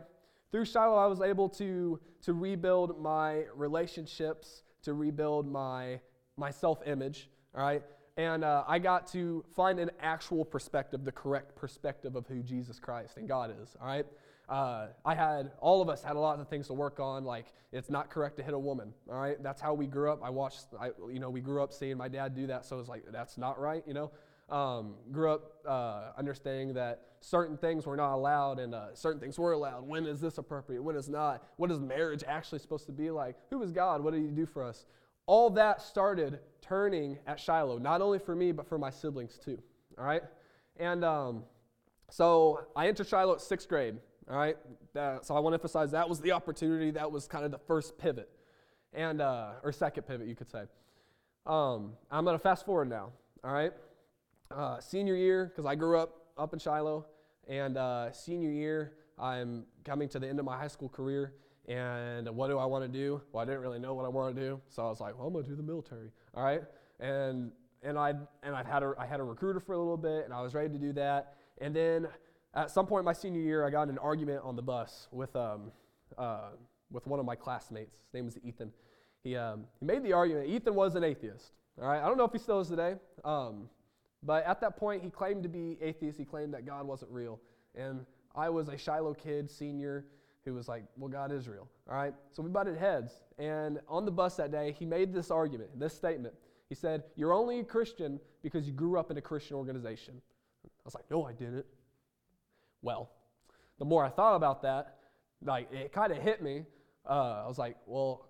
through 0.52 0.66
Shiloh, 0.66 0.96
I 0.96 1.08
was 1.08 1.22
able 1.22 1.50
to 1.50 2.00
to 2.22 2.34
rebuild 2.34 3.02
my 3.02 3.46
relationships, 3.56 4.62
to 4.84 4.94
rebuild 4.94 5.52
my 5.52 6.00
my 6.38 6.52
self-image. 6.52 7.30
All 7.56 7.64
right, 7.64 7.82
and 8.16 8.44
uh, 8.44 8.64
I 8.68 8.78
got 8.78 9.08
to 9.14 9.44
find 9.56 9.80
an 9.80 9.90
actual 10.02 10.46
perspective, 10.46 11.04
the 11.04 11.12
correct 11.12 11.56
perspective 11.56 12.16
of 12.16 12.28
who 12.28 12.44
Jesus 12.44 12.80
Christ 12.80 13.18
and 13.18 13.28
God 13.28 13.56
is. 13.60 13.76
All 13.82 13.88
right. 13.88 14.06
Uh, 14.48 14.88
I 15.06 15.14
had, 15.14 15.52
all 15.62 15.80
of 15.80 15.90
us 15.90 16.02
had 16.02 16.16
a 16.16 16.20
lot 16.20 16.40
of 16.40 16.48
things 16.48 16.66
to 16.68 16.74
work 16.74 17.00
on, 17.00 17.24
like 17.24 17.54
it's 17.72 17.92
not 17.92 18.10
correct 18.10 18.38
to 18.38 18.44
hit 18.44 18.56
a 18.56 18.60
woman, 18.60 18.96
all 19.08 19.22
right? 19.22 19.38
That's 19.44 19.62
how 19.62 19.76
we 19.76 19.86
grew 19.86 20.12
up. 20.12 20.22
I 20.24 20.32
watched, 20.32 20.66
I, 20.80 20.88
you 21.14 21.20
know, 21.20 21.30
we 21.30 21.40
grew 21.40 21.62
up 21.62 21.72
seeing 21.72 21.98
my 21.98 22.08
dad 22.08 22.36
do 22.36 22.48
that, 22.48 22.66
so 22.66 22.80
it's 22.80 22.90
like, 22.90 23.04
that's 23.12 23.38
not 23.38 23.60
right, 23.60 23.84
you 23.86 23.94
know? 23.94 24.10
Um, 24.52 24.96
grew 25.12 25.32
up 25.32 25.54
uh, 25.68 26.12
understanding 26.18 26.74
that 26.74 27.02
certain 27.22 27.58
things 27.58 27.86
were 27.86 27.96
not 27.96 28.16
allowed 28.16 28.60
and 28.60 28.74
uh, 28.74 28.96
certain 28.96 29.20
things 29.20 29.38
were 29.38 29.52
allowed. 29.52 29.88
When 29.88 30.06
is 30.06 30.20
this 30.20 30.38
appropriate? 30.38 30.82
When 30.82 30.96
is 30.96 31.10
not? 31.10 31.44
What 31.58 31.70
is 31.72 31.80
marriage 31.80 32.24
actually 32.28 32.60
supposed 32.60 32.86
to 32.88 32.92
be 32.92 33.12
like? 33.12 33.36
Who 33.50 33.62
is 33.62 33.72
God? 33.72 34.04
What 34.04 34.14
did 34.14 34.24
He 34.24 34.30
do 34.30 34.46
for 34.46 34.64
us? 34.64 34.86
All 35.28 35.52
that 35.52 35.82
started 35.82 36.40
turning 36.62 37.20
at 37.28 37.40
Shiloh, 37.40 37.78
not 37.78 38.02
only 38.02 38.18
for 38.18 38.36
me, 38.36 38.52
but 38.52 38.68
for 38.68 38.80
my 38.80 38.90
siblings 38.90 39.38
too, 39.38 39.62
all 39.98 40.06
right? 40.06 40.24
And 40.78 41.04
um, 41.04 41.44
so 42.10 42.66
I 42.76 42.88
entered 42.88 43.08
Shiloh 43.08 43.34
at 43.34 43.42
sixth 43.42 43.68
grade. 43.70 43.98
All 44.30 44.38
right, 44.38 44.58
that, 44.94 45.26
so 45.26 45.36
I 45.36 45.40
want 45.40 45.54
to 45.54 45.56
emphasize 45.56 45.92
that 45.92 46.08
was 46.08 46.20
the 46.22 46.32
opportunity. 46.34 46.92
That 46.92 47.12
was 47.12 47.28
kind 47.28 47.46
of 47.46 47.52
the 47.52 47.58
first 47.58 47.98
pivot, 47.98 48.30
and 48.94 49.22
uh, 49.22 49.54
or 49.64 49.72
second 49.72 50.04
pivot, 50.04 50.28
you 50.28 50.36
could 50.36 50.52
say. 50.52 50.64
Um, 51.48 51.94
I'm 52.12 52.26
gonna 52.26 52.38
fast 52.38 52.64
forward 52.64 52.90
now. 52.90 53.12
All 53.44 53.52
right, 53.52 53.74
uh, 54.52 54.80
senior 54.80 55.16
year 55.16 55.46
because 55.46 55.66
I 55.66 55.76
grew 55.76 55.98
up 55.98 56.16
up 56.38 56.54
in 56.54 56.60
Shiloh, 56.60 57.06
and 57.48 57.78
uh, 57.78 58.12
senior 58.12 58.52
year 58.52 58.94
I'm 59.18 59.66
coming 59.84 60.10
to 60.10 60.20
the 60.20 60.28
end 60.28 60.40
of 60.40 60.46
my 60.46 60.58
high 60.58 60.68
school 60.68 60.90
career. 60.90 61.34
And 61.68 62.28
what 62.30 62.48
do 62.48 62.58
I 62.58 62.66
want 62.66 62.84
to 62.84 62.88
do? 62.88 63.22
Well, 63.32 63.44
I 63.44 63.46
didn't 63.46 63.62
really 63.62 63.80
know 63.80 63.94
what 63.94 64.06
I 64.06 64.10
wanted 64.10 64.36
to 64.38 64.42
do, 64.42 64.62
so 64.70 64.86
I 64.86 64.90
was 64.90 65.00
like, 65.00 65.18
well, 65.18 65.28
I'm 65.28 65.34
gonna 65.34 65.48
do 65.48 65.56
the 65.56 65.64
military. 65.64 66.12
All 66.34 66.44
right, 66.44 66.64
and 67.00 67.52
and 67.84 67.98
I 67.98 68.14
and 68.44 68.56
I've 68.56 68.66
had 68.66 68.84
a 68.84 68.94
I 68.98 69.06
had 69.06 69.20
a 69.20 69.24
recruiter 69.24 69.60
for 69.60 69.74
a 69.74 69.78
little 69.78 69.98
bit, 69.98 70.26
and 70.26 70.34
I 70.34 70.42
was 70.42 70.54
ready 70.54 70.70
to 70.70 70.80
do 70.80 70.94
that, 70.94 71.36
and 71.60 71.76
then 71.76 72.08
at 72.54 72.72
some 72.72 72.86
point 72.86 73.02
in 73.02 73.06
my 73.06 73.14
senior 73.14 73.42
year, 73.42 73.66
I 73.66 73.70
got 73.70 73.84
in 73.84 73.90
an 73.90 73.98
argument 74.00 74.42
on 74.44 74.56
the 74.56 74.62
bus 74.62 75.08
with, 75.12 75.36
um, 75.36 75.72
uh, 76.18 76.50
with 76.92 77.06
one 77.06 77.20
of 77.20 77.26
my 77.26 77.36
classmates. 77.36 77.98
His 78.06 78.14
name 78.14 78.26
was 78.26 78.38
Ethan. 78.44 78.72
He, 79.24 79.36
um, 79.36 79.66
he 79.80 79.86
made 79.86 80.04
the 80.04 80.14
argument. 80.14 80.50
Ethan 80.50 80.74
was 80.74 80.96
an 80.96 81.04
atheist. 81.04 81.52
All 81.82 81.88
right, 81.88 82.02
I 82.02 82.08
don't 82.08 82.18
know 82.18 82.26
if 82.26 82.32
he 82.32 82.40
still 82.40 82.60
is 82.60 82.68
today, 82.68 82.96
um, 83.24 83.70
but 84.24 84.46
at 84.46 84.62
that 84.62 84.78
point, 84.78 85.04
he 85.04 85.10
claimed 85.10 85.44
to 85.44 85.50
be 85.50 85.78
atheist. 85.82 86.18
He 86.18 86.26
claimed 86.26 86.54
that 86.54 86.66
God 86.66 86.86
wasn't 86.86 87.12
real. 87.12 87.40
And 87.76 88.06
I 88.36 88.50
was 88.50 88.68
a 88.70 88.78
Shiloh 88.78 89.14
kid, 89.14 89.50
senior, 89.50 90.06
who 90.46 90.54
was 90.54 90.68
like, 90.68 90.84
well, 90.98 91.10
God 91.10 91.32
is 91.32 91.48
real. 91.48 91.68
All 91.90 91.96
right, 91.96 92.14
so 92.32 92.42
we 92.44 92.50
butted 92.50 92.78
heads. 92.78 93.14
And 93.38 93.80
on 93.88 94.06
the 94.06 94.12
bus 94.12 94.36
that 94.36 94.52
day, 94.52 94.76
he 94.78 94.86
made 94.86 95.14
this 95.14 95.32
argument, 95.32 95.78
this 95.80 95.94
statement. 95.94 96.34
He 96.70 96.76
said, 96.76 97.04
You're 97.16 97.34
only 97.34 97.60
a 97.60 97.64
Christian 97.64 98.20
because 98.44 98.68
you 98.68 98.74
grew 98.74 99.00
up 99.00 99.10
in 99.10 99.18
a 99.18 99.22
Christian 99.22 99.56
organization. 99.56 100.22
I 100.66 100.70
was 100.86 100.94
like, 100.94 101.10
No, 101.10 101.26
I 101.26 101.34
didn't. 101.34 101.66
Well, 102.82 103.10
the 103.80 103.86
more 103.86 104.06
I 104.06 104.10
thought 104.10 104.36
about 104.36 104.62
that, 104.62 104.98
like 105.44 105.72
it 105.74 105.92
kind 105.92 106.12
of 106.12 106.20
hit 106.20 106.42
me. 106.42 106.66
Uh, 107.10 107.44
I 107.44 107.48
was 107.48 107.58
like, 107.58 107.78
well, 107.86 108.28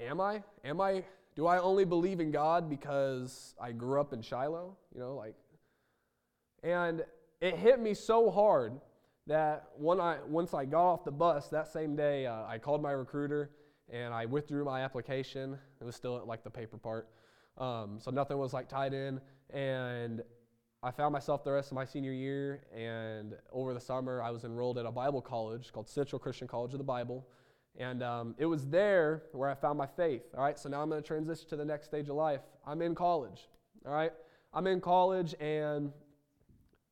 am 0.00 0.20
I? 0.20 0.42
Am 0.64 0.80
I? 0.80 1.04
Do 1.36 1.46
I 1.46 1.58
only 1.58 1.84
believe 1.84 2.20
in 2.20 2.30
God 2.30 2.70
because 2.70 3.54
I 3.60 3.72
grew 3.72 4.00
up 4.00 4.12
in 4.12 4.22
Shiloh? 4.22 4.76
You 4.94 5.00
know, 5.00 5.14
like, 5.14 5.34
and 6.62 7.04
it 7.40 7.56
hit 7.56 7.80
me 7.80 7.92
so 7.94 8.30
hard 8.30 8.80
that 9.26 9.68
when 9.76 10.00
I 10.00 10.18
once 10.26 10.54
I 10.54 10.64
got 10.64 10.84
off 10.92 11.04
the 11.04 11.10
bus 11.10 11.48
that 11.48 11.66
same 11.68 11.96
day, 11.96 12.26
uh, 12.26 12.46
I 12.46 12.58
called 12.58 12.82
my 12.82 12.92
recruiter 12.92 13.50
and 13.90 14.14
I 14.14 14.26
withdrew 14.26 14.64
my 14.64 14.82
application. 14.82 15.58
It 15.80 15.84
was 15.84 15.96
still 15.96 16.22
like 16.24 16.44
the 16.44 16.50
paper 16.50 16.78
part, 16.78 17.08
um, 17.58 17.98
so 18.00 18.10
nothing 18.10 18.38
was 18.38 18.52
like 18.52 18.68
tied 18.68 18.94
in, 18.94 19.20
and 19.50 20.22
I 20.82 20.90
found 20.90 21.12
myself 21.12 21.42
the 21.44 21.52
rest 21.52 21.70
of 21.70 21.74
my 21.74 21.84
senior 21.84 22.12
year, 22.12 22.62
and 22.74 23.34
over 23.50 23.74
the 23.74 23.80
summer, 23.80 24.22
I 24.22 24.30
was 24.30 24.44
enrolled 24.44 24.78
at 24.78 24.86
a 24.86 24.92
Bible 24.92 25.20
college 25.20 25.72
called 25.72 25.88
Central 25.88 26.18
Christian 26.18 26.46
College 26.46 26.72
of 26.72 26.78
the 26.78 26.84
Bible. 26.84 27.26
And 27.78 28.02
um, 28.02 28.34
it 28.38 28.46
was 28.46 28.66
there 28.66 29.24
where 29.32 29.50
I 29.50 29.54
found 29.54 29.78
my 29.78 29.86
faith. 29.86 30.22
All 30.36 30.44
right, 30.44 30.58
so 30.58 30.68
now 30.68 30.80
I'm 30.80 30.88
going 30.88 31.02
to 31.02 31.06
transition 31.06 31.48
to 31.48 31.56
the 31.56 31.64
next 31.64 31.86
stage 31.86 32.08
of 32.08 32.14
life. 32.14 32.40
I'm 32.66 32.82
in 32.82 32.94
college. 32.94 33.48
All 33.86 33.92
right, 33.92 34.12
I'm 34.52 34.66
in 34.66 34.80
college, 34.80 35.34
and 35.40 35.92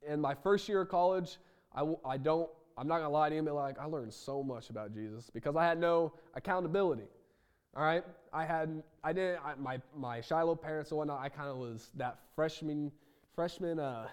in 0.06 0.20
my 0.20 0.34
first 0.34 0.68
year 0.68 0.82
of 0.82 0.88
college, 0.88 1.36
I, 1.74 1.84
I 2.04 2.16
don't, 2.16 2.50
I'm 2.76 2.88
not 2.88 2.98
going 2.98 3.08
to 3.08 3.10
lie 3.10 3.28
to 3.28 3.34
you, 3.34 3.42
like, 3.42 3.78
I 3.78 3.84
learned 3.84 4.12
so 4.12 4.42
much 4.42 4.70
about 4.70 4.92
Jesus 4.92 5.30
because 5.30 5.56
I 5.56 5.64
had 5.64 5.78
no 5.78 6.14
accountability. 6.34 7.06
All 7.76 7.82
right, 7.82 8.04
I 8.32 8.44
had, 8.44 8.82
I 9.04 9.12
didn't, 9.12 9.38
I, 9.44 9.54
my, 9.54 9.80
my 9.96 10.20
Shiloh 10.20 10.56
parents 10.56 10.90
and 10.90 10.98
whatnot, 10.98 11.20
I 11.20 11.28
kind 11.28 11.48
of 11.48 11.56
was 11.56 11.90
that 11.96 12.18
freshman 12.34 12.90
freshman 13.34 13.78
uh, 13.78 14.08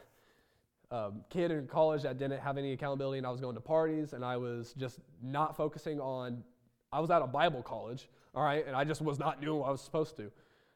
um, 0.91 1.21
kid 1.29 1.51
in 1.51 1.67
college 1.67 2.03
that 2.03 2.17
didn't 2.17 2.39
have 2.39 2.57
any 2.57 2.71
accountability, 2.71 3.17
and 3.17 3.27
I 3.27 3.31
was 3.31 3.41
going 3.41 3.55
to 3.55 3.61
parties, 3.61 4.13
and 4.13 4.23
I 4.23 4.37
was 4.37 4.73
just 4.77 4.99
not 5.21 5.57
focusing 5.57 5.99
on. 5.99 6.43
I 6.91 6.99
was 6.99 7.09
at 7.11 7.21
a 7.21 7.27
Bible 7.27 7.61
college, 7.61 8.09
all 8.33 8.43
right, 8.43 8.65
and 8.65 8.75
I 8.75 8.83
just 8.83 9.01
was 9.01 9.19
not 9.19 9.41
doing 9.41 9.59
what 9.59 9.67
I 9.67 9.71
was 9.71 9.81
supposed 9.81 10.17
to, 10.17 10.31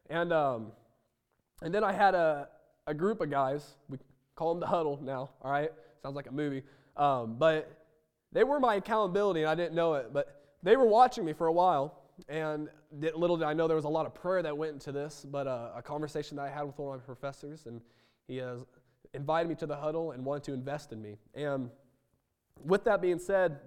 and 0.09 0.31
um, 0.31 0.71
and 1.61 1.73
then 1.73 1.83
I 1.83 1.91
had 1.91 2.15
a 2.15 2.49
a 2.87 2.93
group 2.93 3.21
of 3.21 3.29
guys. 3.29 3.77
We 3.89 3.97
call 4.35 4.53
them 4.53 4.59
the 4.59 4.67
huddle 4.67 4.99
now, 5.01 5.29
all 5.41 5.51
right. 5.51 5.71
Sounds 6.01 6.15
like 6.15 6.27
a 6.27 6.31
movie, 6.31 6.63
um, 6.97 7.35
but 7.37 7.71
they 8.31 8.43
were 8.43 8.59
my 8.59 8.75
accountability, 8.75 9.41
and 9.41 9.49
I 9.49 9.55
didn't 9.55 9.75
know 9.75 9.93
it, 9.93 10.11
but 10.11 10.41
they 10.63 10.75
were 10.75 10.87
watching 10.87 11.23
me 11.23 11.33
for 11.33 11.47
a 11.47 11.53
while. 11.53 11.99
And 12.29 12.69
little 12.91 13.37
did 13.37 13.45
I 13.45 13.53
know 13.53 13.67
there 13.67 13.75
was 13.75 13.85
a 13.85 13.89
lot 13.89 14.05
of 14.05 14.13
prayer 14.13 14.43
that 14.43 14.55
went 14.55 14.73
into 14.73 14.91
this, 14.91 15.25
but 15.29 15.47
uh, 15.47 15.71
a 15.75 15.81
conversation 15.81 16.37
that 16.37 16.43
I 16.43 16.49
had 16.49 16.63
with 16.63 16.77
one 16.77 16.95
of 16.95 17.01
my 17.01 17.05
professors, 17.05 17.65
and 17.65 17.81
he 18.27 18.37
has 18.37 18.63
invited 19.13 19.49
me 19.49 19.55
to 19.55 19.65
the 19.65 19.75
huddle 19.75 20.11
and 20.11 20.23
wanted 20.23 20.43
to 20.43 20.53
invest 20.53 20.91
in 20.91 21.01
me. 21.01 21.17
And 21.33 21.69
with 22.63 22.83
that 22.85 23.01
being 23.01 23.19
said, 23.19 23.59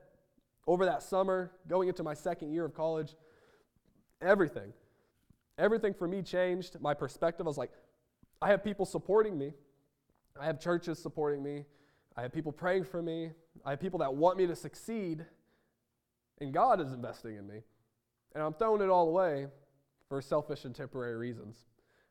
over 0.67 0.85
that 0.87 1.03
summer, 1.03 1.53
going 1.69 1.89
into 1.89 2.03
my 2.03 2.15
second 2.15 2.53
year 2.53 2.65
of 2.65 2.75
college, 2.75 3.15
everything, 4.21 4.73
everything 5.59 5.95
for 5.95 6.09
me 6.09 6.23
changed. 6.23 6.81
My 6.81 6.95
perspective, 6.95 7.47
I 7.47 7.49
was 7.49 7.59
like, 7.59 7.71
I 8.43 8.49
have 8.49 8.65
people 8.65 8.85
supporting 8.85 9.39
me. 9.39 9.55
I 10.39 10.45
have 10.45 10.61
churches 10.61 10.99
supporting 10.99 11.43
me. 11.43 11.65
I 12.17 12.23
have 12.23 12.33
people 12.33 12.53
praying 12.53 12.85
for 12.85 13.01
me. 13.01 13.31
I 13.65 13.71
have 13.71 13.81
people 13.81 13.99
that 14.01 14.15
want 14.15 14.39
me 14.39 14.47
to 14.47 14.57
succeed. 14.57 15.25
And 16.41 16.53
God 16.53 16.81
is 16.81 16.93
investing 16.93 17.37
in 17.37 17.47
me. 17.47 17.63
And 18.35 18.43
I'm 18.43 18.53
throwing 18.53 18.83
it 18.83 18.91
all 18.91 19.09
away 19.09 19.47
for 20.09 20.21
selfish 20.21 20.65
and 20.65 20.75
temporary 20.75 21.17
reasons. 21.17 21.65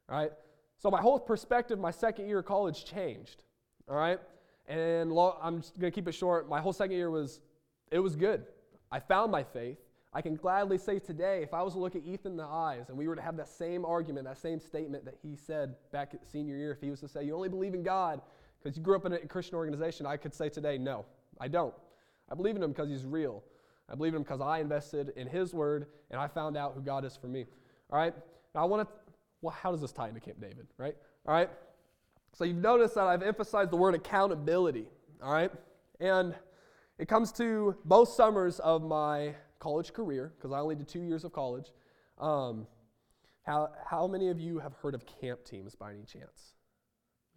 All 0.09 0.17
right? 0.17 0.31
So 0.77 0.89
my 0.89 1.01
whole 1.01 1.19
perspective, 1.19 1.77
my 1.79 1.91
second 1.91 2.27
year 2.27 2.39
of 2.39 2.45
college 2.45 2.85
changed. 2.85 3.43
All 3.87 3.95
right? 3.95 4.19
And 4.67 5.11
I'm 5.41 5.61
just 5.61 5.77
going 5.79 5.91
to 5.91 5.95
keep 5.95 6.07
it 6.07 6.13
short. 6.13 6.49
My 6.49 6.59
whole 6.59 6.73
second 6.73 6.95
year 6.95 7.11
was, 7.11 7.41
it 7.91 7.99
was 7.99 8.15
good. 8.15 8.45
I 8.91 8.99
found 8.99 9.31
my 9.31 9.43
faith. 9.43 9.77
I 10.13 10.21
can 10.21 10.35
gladly 10.35 10.77
say 10.77 10.99
today, 10.99 11.43
if 11.43 11.53
I 11.53 11.61
was 11.61 11.73
to 11.73 11.79
look 11.79 11.95
at 11.95 12.05
Ethan 12.05 12.33
in 12.33 12.37
the 12.37 12.43
eyes 12.43 12.87
and 12.87 12.97
we 12.97 13.07
were 13.07 13.17
to 13.17 13.21
have 13.21 13.35
that 13.37 13.49
same 13.49 13.83
argument, 13.83 14.25
that 14.25 14.37
same 14.37 14.59
statement 14.59 15.03
that 15.05 15.15
he 15.21 15.35
said 15.35 15.75
back 15.91 16.13
at 16.13 16.25
senior 16.25 16.55
year, 16.55 16.71
if 16.71 16.79
he 16.79 16.89
was 16.89 17.01
to 17.01 17.07
say, 17.09 17.23
You 17.23 17.35
only 17.35 17.49
believe 17.49 17.73
in 17.73 17.83
God 17.83 18.21
because 18.63 18.77
you 18.77 18.83
grew 18.83 18.95
up 18.95 19.05
in 19.05 19.13
a 19.13 19.19
Christian 19.19 19.55
organization, 19.55 20.05
I 20.05 20.15
could 20.15 20.33
say 20.33 20.47
today, 20.47 20.77
No, 20.77 21.05
I 21.39 21.49
don't. 21.49 21.73
I 22.31 22.35
believe 22.35 22.55
in 22.55 22.63
him 22.63 22.71
because 22.71 22.89
he's 22.89 23.05
real. 23.05 23.43
I 23.89 23.95
believe 23.95 24.13
in 24.13 24.17
him 24.17 24.23
because 24.23 24.41
I 24.41 24.59
invested 24.59 25.11
in 25.17 25.27
his 25.27 25.53
word 25.53 25.87
and 26.09 26.19
I 26.19 26.27
found 26.27 26.55
out 26.55 26.73
who 26.75 26.81
God 26.81 27.03
is 27.03 27.15
for 27.17 27.27
me. 27.27 27.45
All 27.91 27.99
right? 27.99 28.13
Now, 28.55 28.61
I 28.61 28.65
want 28.65 28.87
to 28.87 28.95
well, 29.45 29.55
how 29.61 29.69
does 29.69 29.81
this 29.81 29.91
tie 29.91 30.07
into 30.07 30.19
Camp 30.19 30.41
David, 30.41 30.65
right? 30.77 30.95
All 31.27 31.33
right. 31.33 31.49
So 32.33 32.45
you've 32.45 32.57
noticed 32.57 32.95
that 32.95 33.05
I've 33.05 33.21
emphasized 33.21 33.69
the 33.69 33.75
word 33.75 33.93
accountability, 33.93 34.87
all 35.23 35.31
right? 35.31 35.51
And 35.99 36.33
it 36.97 37.07
comes 37.07 37.31
to 37.33 37.75
both 37.85 38.09
summers 38.09 38.59
of 38.59 38.83
my 38.83 39.35
college 39.59 39.93
career, 39.93 40.33
because 40.37 40.51
I 40.51 40.59
only 40.59 40.75
did 40.75 40.87
two 40.87 41.01
years 41.01 41.23
of 41.23 41.33
college. 41.33 41.71
Um, 42.19 42.67
how, 43.43 43.69
how 43.85 44.07
many 44.07 44.29
of 44.29 44.39
you 44.39 44.59
have 44.59 44.73
heard 44.73 44.95
of 44.95 45.05
camp 45.05 45.43
teams 45.43 45.75
by 45.75 45.91
any 45.91 46.03
chance? 46.03 46.55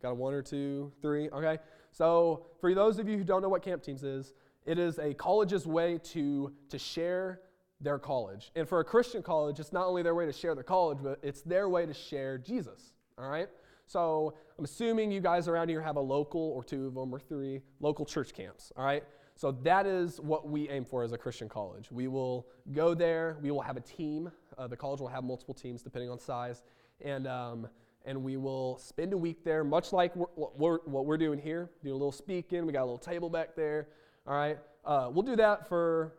Got 0.01 0.11
a 0.11 0.15
one 0.15 0.33
or 0.33 0.43
two, 0.43 0.93
three? 1.03 1.29
Okay. 1.31 1.59
So 1.91 2.47
for 2.61 2.75
those 2.75 2.99
of 2.99 3.09
you 3.09 3.19
who 3.19 3.25
don't 3.25 3.43
know 3.43 3.49
what 3.49 3.63
camp 3.63 3.83
teams 3.83 4.05
is, 4.05 4.33
it 4.65 4.79
is 4.79 4.99
a 4.99 5.15
college's 5.15 5.67
way 5.67 5.99
to, 6.13 6.53
to 6.69 6.79
share 6.79 7.41
their 7.81 7.99
college. 7.99 8.51
And 8.55 8.69
for 8.69 8.81
a 8.81 8.85
Christian 8.85 9.23
college, 9.23 9.61
it's 9.61 9.73
not 9.73 9.87
only 9.87 10.03
their 10.03 10.15
way 10.15 10.27
to 10.27 10.33
share 10.33 10.55
their 10.55 10.65
college, 10.65 10.99
but 11.03 11.19
it's 11.23 11.43
their 11.43 11.69
way 11.69 11.87
to 11.87 11.95
share 11.95 12.39
Jesus. 12.39 12.93
All 13.19 13.29
right? 13.29 13.49
So 13.87 14.35
I'm 14.59 14.65
assuming 14.65 15.11
you 15.11 15.21
guys 15.21 15.49
around 15.49 15.69
here 15.69 15.81
have 15.81 15.97
a 15.97 16.01
local 16.01 16.41
or 16.41 16.63
two 16.63 16.87
of 16.87 16.95
them 16.95 17.13
or 17.13 17.19
three 17.19 17.63
local 17.81 18.05
church 18.05 18.35
camps. 18.35 18.73
All 18.77 18.85
right? 18.85 19.05
So 19.39 19.53
that 19.63 19.87
is 19.87 20.21
what 20.21 20.49
we 20.49 20.69
aim 20.69 20.85
for 20.85 21.05
as 21.05 21.13
a 21.13 21.17
Christian 21.17 21.49
college. 21.49 21.93
We 21.93 22.09
will 22.09 22.49
go 22.73 22.93
there, 22.93 23.37
we 23.41 23.53
will 23.53 23.61
have 23.61 23.77
a 23.77 23.81
team. 23.81 24.33
Uh, 24.59 24.67
the 24.67 24.77
college 24.77 24.99
will 24.99 25.07
have 25.07 25.23
multiple 25.23 25.55
teams 25.55 25.81
depending 25.81 26.11
on 26.11 26.19
size. 26.19 26.65
And, 27.05 27.29
um, 27.29 27.69
and 28.05 28.25
we 28.25 28.37
will 28.37 28.79
spend 28.79 29.13
a 29.13 29.17
week 29.17 29.45
there, 29.45 29.63
much 29.63 29.93
like 29.93 30.17
we're, 30.17 30.27
we're, 30.57 30.79
what 30.87 31.07
we're 31.07 31.17
doing 31.17 31.39
here. 31.39 31.71
Do 31.85 31.91
a 31.91 31.93
little 31.93 32.11
speaking. 32.11 32.67
We 32.67 32.73
got 32.73 32.81
a 32.81 32.91
little 32.91 32.99
table 32.99 33.31
back 33.31 33.55
there. 33.55 33.87
All 34.27 34.35
right. 34.35 34.59
Uh, 34.85 35.09
we'll 35.13 35.23
do 35.23 35.37
that 35.37 35.69
for 35.69 36.15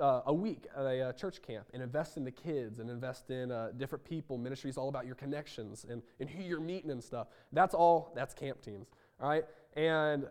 uh, 0.00 0.20
a 0.26 0.32
week 0.32 0.68
at 0.76 0.84
a 0.84 1.08
uh, 1.08 1.12
church 1.14 1.42
camp 1.42 1.66
and 1.74 1.82
invest 1.82 2.16
in 2.18 2.22
the 2.22 2.30
kids 2.30 2.78
and 2.78 2.88
invest 2.88 3.30
in 3.30 3.50
uh, 3.50 3.72
different 3.78 4.04
people. 4.04 4.38
Ministry 4.38 4.70
is 4.70 4.78
all 4.78 4.88
about 4.88 5.06
your 5.06 5.16
connections 5.16 5.86
and, 5.90 6.02
and 6.20 6.30
who 6.30 6.40
you're 6.40 6.60
meeting 6.60 6.92
and 6.92 7.02
stuff. 7.02 7.26
That's 7.52 7.74
all, 7.74 8.12
that's 8.14 8.32
camp 8.32 8.62
teams. 8.62 8.86
All 9.20 9.28
right. 9.28 9.44
And 9.74 10.26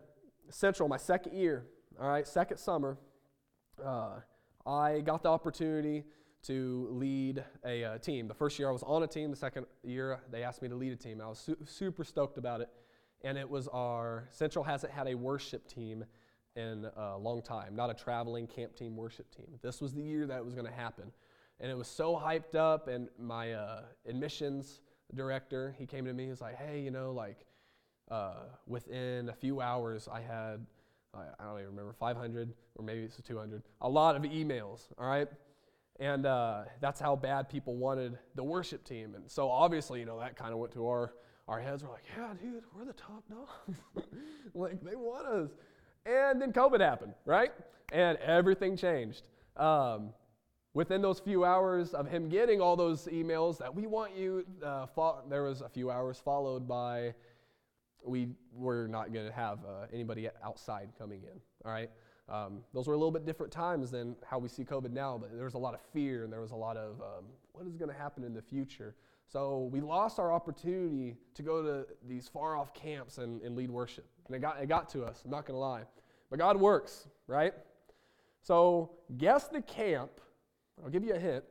Central, 0.50 0.88
my 0.88 0.96
second 0.96 1.34
year, 1.34 1.66
all 2.02 2.08
right, 2.08 2.26
second 2.26 2.58
summer, 2.58 2.98
uh, 3.84 4.20
I 4.66 5.02
got 5.02 5.22
the 5.22 5.30
opportunity 5.30 6.06
to 6.44 6.88
lead 6.92 7.44
a 7.66 7.84
uh, 7.84 7.98
team. 7.98 8.30
The 8.30 8.34
first 8.34 8.58
year 8.58 8.70
I 8.70 8.72
was 8.72 8.84
on 8.84 9.04
a 9.04 9.08
team, 9.08 9.32
the 9.32 9.36
second 9.36 9.66
year 9.84 10.22
they 10.32 10.44
asked 10.44 10.62
me 10.62 10.70
to 10.70 10.76
lead 10.76 10.94
a 10.94 10.96
team. 10.96 11.20
I 11.20 11.28
was 11.28 11.40
su- 11.40 11.58
super 11.66 12.06
stoked 12.06 12.38
about 12.38 12.62
it. 12.62 12.70
And 13.22 13.38
it 13.38 13.50
was 13.50 13.68
our, 13.68 14.30
Central 14.32 14.64
hasn't 14.64 14.94
had 14.94 15.10
a 15.10 15.16
worship 15.16 15.68
team 15.68 16.06
in 16.56 16.88
a 16.96 17.18
long 17.18 17.42
time, 17.42 17.76
not 17.76 17.90
a 17.90 17.94
traveling 17.94 18.48
camp 18.48 18.78
team 18.78 18.96
worship 18.96 19.30
team. 19.36 19.60
This 19.62 19.82
was 19.82 19.94
the 19.94 20.02
year 20.02 20.26
that 20.28 20.44
was 20.44 20.54
going 20.54 20.68
to 20.68 20.74
happen. 20.74 21.12
And 21.60 21.70
it 21.70 21.78
was 21.78 21.90
so 21.90 22.16
hyped 22.16 22.56
up, 22.56 22.88
and 22.88 23.10
my 23.20 23.52
uh, 23.52 23.82
admissions 24.08 24.80
director, 25.14 25.76
he 25.78 25.86
came 25.86 26.06
to 26.06 26.14
me, 26.14 26.24
he 26.24 26.30
was 26.30 26.40
like, 26.40 26.56
hey, 26.56 26.80
you 26.80 26.92
know, 26.92 27.12
like, 27.12 27.46
uh, 28.10 28.46
within 28.66 29.28
a 29.28 29.34
few 29.34 29.60
hours, 29.60 30.08
I 30.10 30.22
had, 30.22 30.66
I, 31.14 31.44
don't 31.44 31.60
even 31.60 31.70
remember, 31.72 31.94
500 31.94 32.54
or 32.76 32.86
maybe 32.86 33.02
it's 33.02 33.20
200, 33.22 33.64
a 33.82 33.90
lot 33.90 34.16
of 34.16 34.24
emails, 34.24 34.88
all 34.98 35.08
right? 35.08 35.28
And 36.00 36.26
uh, 36.26 36.64
that's 36.80 37.00
how 37.00 37.16
bad 37.16 37.50
people 37.50 37.76
wanted 37.76 38.18
the 38.36 38.44
worship 38.44 38.86
team. 38.86 39.16
And 39.16 39.30
so 39.30 39.50
obviously, 39.50 40.00
you 40.00 40.06
know, 40.06 40.20
that 40.20 40.38
kind 40.38 40.54
of 40.54 40.60
went 40.60 40.72
to 40.74 40.88
our, 40.88 41.14
our 41.48 41.60
heads. 41.60 41.84
We're 41.84 41.92
like, 41.92 42.06
yeah, 42.18 42.34
dude, 42.42 42.64
we're 42.76 42.86
the 42.86 42.94
top 42.94 43.24
dog. 43.30 44.06
like, 44.54 44.82
they 44.82 44.96
want 44.96 45.28
us. 45.28 45.50
And 46.06 46.42
then 46.42 46.54
COVID 46.54 46.80
happened, 46.80 47.14
right? 47.26 47.52
And 47.92 48.18
everything 48.20 48.78
changed. 48.78 49.28
Um, 49.58 50.12
within 50.74 51.02
those 51.02 51.20
few 51.20 51.44
hours 51.44 51.94
of 51.94 52.08
him 52.08 52.30
getting 52.30 52.62
all 52.62 52.78
those 52.78 53.08
emails 53.08 53.58
that 53.58 53.74
we 53.74 53.86
want 53.86 54.16
you, 54.16 54.46
uh, 54.64 54.86
fo- 54.86 55.22
there 55.30 55.44
was 55.44 55.60
a 55.62 55.68
few 55.68 55.92
hours 55.92 56.18
followed 56.18 56.68
by 56.68 57.14
we 58.06 58.30
were 58.54 58.88
not 58.88 59.14
going 59.14 59.26
to 59.26 59.32
have 59.32 59.60
uh, 59.60 59.86
anybody 59.94 60.30
outside 60.44 60.90
coming 60.98 61.22
in, 61.24 61.40
all 61.66 61.72
right? 61.72 61.90
Um, 62.30 62.60
those 62.74 62.88
were 62.88 62.94
a 62.94 62.98
little 62.98 63.12
bit 63.12 63.26
different 63.26 63.52
times 63.52 63.90
than 63.92 64.16
how 64.26 64.38
we 64.38 64.48
see 64.48 64.64
COVID 64.64 64.92
now, 64.92 65.18
but 65.18 65.36
there 65.36 65.46
was 65.46 65.56
a 65.56 65.60
lot 65.60 65.74
of 65.74 65.82
fear 65.94 66.24
and 66.24 66.32
there 66.32 66.42
was 66.42 66.52
a 66.52 66.56
lot 66.56 66.78
of 66.78 67.02
um, 67.02 67.26
what 67.54 67.66
is 67.66 67.76
going 67.76 67.92
to 67.92 67.98
happen 67.98 68.24
in 68.24 68.34
the 68.34 68.42
future. 68.42 68.96
So 69.28 69.70
we 69.72 69.82
lost 69.82 70.20
our 70.20 70.32
opportunity 70.32 71.16
to 71.36 71.44
go 71.44 71.62
to 71.62 71.88
these 72.08 72.28
far 72.28 72.56
off 72.56 72.74
camps 72.74 73.18
and, 73.18 73.42
and 73.42 73.56
lead 73.56 73.70
worship. 73.70 74.06
And 74.28 74.36
it 74.36 74.40
got, 74.40 74.62
it 74.62 74.70
got 74.70 74.90
to 74.90 75.04
us, 75.04 75.22
I'm 75.26 75.32
not 75.32 75.46
going 75.46 75.56
to 75.56 75.60
lie. 75.60 75.84
But 76.30 76.38
God 76.38 76.58
works, 76.58 77.08
right? 77.28 77.54
So 78.42 78.92
guess 79.18 79.48
the 79.48 79.62
camp, 79.62 80.12
I'll 80.84 80.90
give 80.90 81.04
you 81.04 81.16
a 81.16 81.20
hint. 81.20 81.44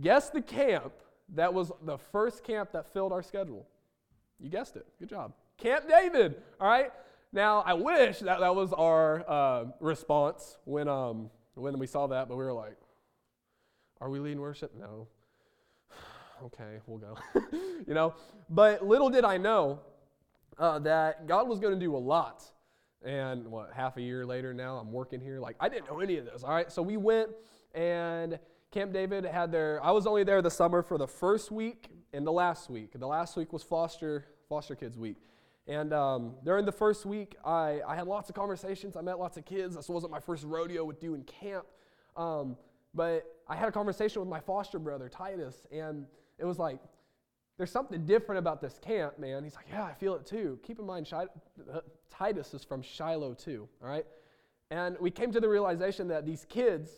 Guess 0.00 0.30
the 0.30 0.42
camp 0.42 0.92
that 1.34 1.52
was 1.52 1.72
the 1.82 1.98
first 1.98 2.44
camp 2.44 2.72
that 2.72 2.92
filled 2.92 3.12
our 3.12 3.22
schedule. 3.22 3.66
You 4.38 4.48
guessed 4.48 4.76
it. 4.76 4.86
Good 4.98 5.08
job. 5.08 5.32
Camp 5.58 5.88
David, 5.88 6.36
all 6.60 6.68
right? 6.68 6.92
Now, 7.32 7.62
I 7.66 7.74
wish 7.74 8.20
that 8.20 8.40
that 8.40 8.54
was 8.54 8.72
our 8.72 9.28
uh, 9.28 9.64
response 9.80 10.58
when, 10.64 10.88
um, 10.88 11.30
when 11.54 11.78
we 11.78 11.86
saw 11.86 12.06
that, 12.08 12.28
but 12.28 12.36
we 12.36 12.44
were 12.44 12.52
like, 12.52 12.76
are 14.00 14.10
we 14.10 14.18
leading 14.18 14.40
worship? 14.40 14.72
No. 14.78 15.08
okay, 16.44 16.78
we'll 16.86 16.98
go. 16.98 17.16
you 17.86 17.94
know? 17.94 18.14
But 18.50 18.86
little 18.86 19.10
did 19.10 19.24
I 19.24 19.38
know 19.38 19.80
uh, 20.58 20.78
that 20.80 21.26
God 21.26 21.48
was 21.48 21.58
going 21.58 21.74
to 21.74 21.80
do 21.80 21.96
a 21.96 21.98
lot. 21.98 22.44
And 23.04 23.48
what, 23.48 23.72
half 23.72 23.96
a 23.96 24.02
year 24.02 24.26
later 24.26 24.52
now, 24.52 24.76
I'm 24.76 24.92
working 24.92 25.20
here. 25.20 25.38
Like, 25.38 25.56
I 25.60 25.68
didn't 25.68 25.90
know 25.90 26.00
any 26.00 26.16
of 26.18 26.24
this, 26.24 26.42
all 26.42 26.50
right? 26.50 26.70
So 26.70 26.82
we 26.82 26.96
went, 26.96 27.30
and 27.74 28.38
Camp 28.70 28.92
David 28.92 29.24
had 29.24 29.52
their, 29.52 29.82
I 29.82 29.90
was 29.90 30.06
only 30.06 30.24
there 30.24 30.42
the 30.42 30.50
summer 30.50 30.82
for 30.82 30.98
the 30.98 31.06
first 31.06 31.50
week 31.50 31.88
and 32.12 32.26
the 32.26 32.32
last 32.32 32.68
week. 32.68 32.98
The 32.98 33.06
last 33.06 33.36
week 33.36 33.52
was 33.52 33.62
foster, 33.62 34.26
foster 34.48 34.74
kids 34.74 34.98
week. 34.98 35.16
And 35.68 35.92
um, 35.92 36.34
during 36.44 36.64
the 36.64 36.72
first 36.72 37.04
week, 37.04 37.36
I, 37.44 37.80
I 37.86 37.96
had 37.96 38.06
lots 38.06 38.28
of 38.28 38.36
conversations. 38.36 38.96
I 38.96 39.00
met 39.00 39.18
lots 39.18 39.36
of 39.36 39.44
kids. 39.44 39.74
This 39.74 39.88
wasn't 39.88 40.12
my 40.12 40.20
first 40.20 40.44
rodeo 40.44 40.84
with 40.84 41.00
doing 41.00 41.24
camp. 41.24 41.66
Um, 42.16 42.56
but 42.94 43.26
I 43.48 43.56
had 43.56 43.68
a 43.68 43.72
conversation 43.72 44.20
with 44.20 44.28
my 44.28 44.40
foster 44.40 44.78
brother, 44.78 45.08
Titus, 45.08 45.66
and 45.70 46.06
it 46.38 46.44
was 46.44 46.58
like, 46.58 46.78
there's 47.58 47.70
something 47.70 48.04
different 48.04 48.38
about 48.38 48.60
this 48.60 48.78
camp, 48.78 49.18
man. 49.18 49.42
He's 49.42 49.54
like, 49.54 49.66
yeah, 49.70 49.84
I 49.84 49.94
feel 49.94 50.14
it 50.14 50.26
too. 50.26 50.58
Keep 50.62 50.78
in 50.78 50.86
mind, 50.86 51.10
uh, 51.12 51.80
Titus 52.10 52.52
is 52.54 52.64
from 52.64 52.82
Shiloh 52.82 53.34
too, 53.34 53.68
all 53.82 53.88
right? 53.88 54.06
And 54.70 54.96
we 55.00 55.10
came 55.10 55.32
to 55.32 55.40
the 55.40 55.48
realization 55.48 56.08
that 56.08 56.26
these 56.26 56.44
kids, 56.48 56.90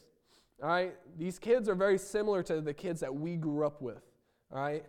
all 0.62 0.68
right, 0.68 0.94
these 1.16 1.38
kids 1.38 1.68
are 1.68 1.74
very 1.74 1.98
similar 1.98 2.42
to 2.44 2.60
the 2.60 2.74
kids 2.74 3.00
that 3.00 3.14
we 3.14 3.36
grew 3.36 3.66
up 3.66 3.80
with, 3.80 4.02
all 4.52 4.60
right? 4.60 4.84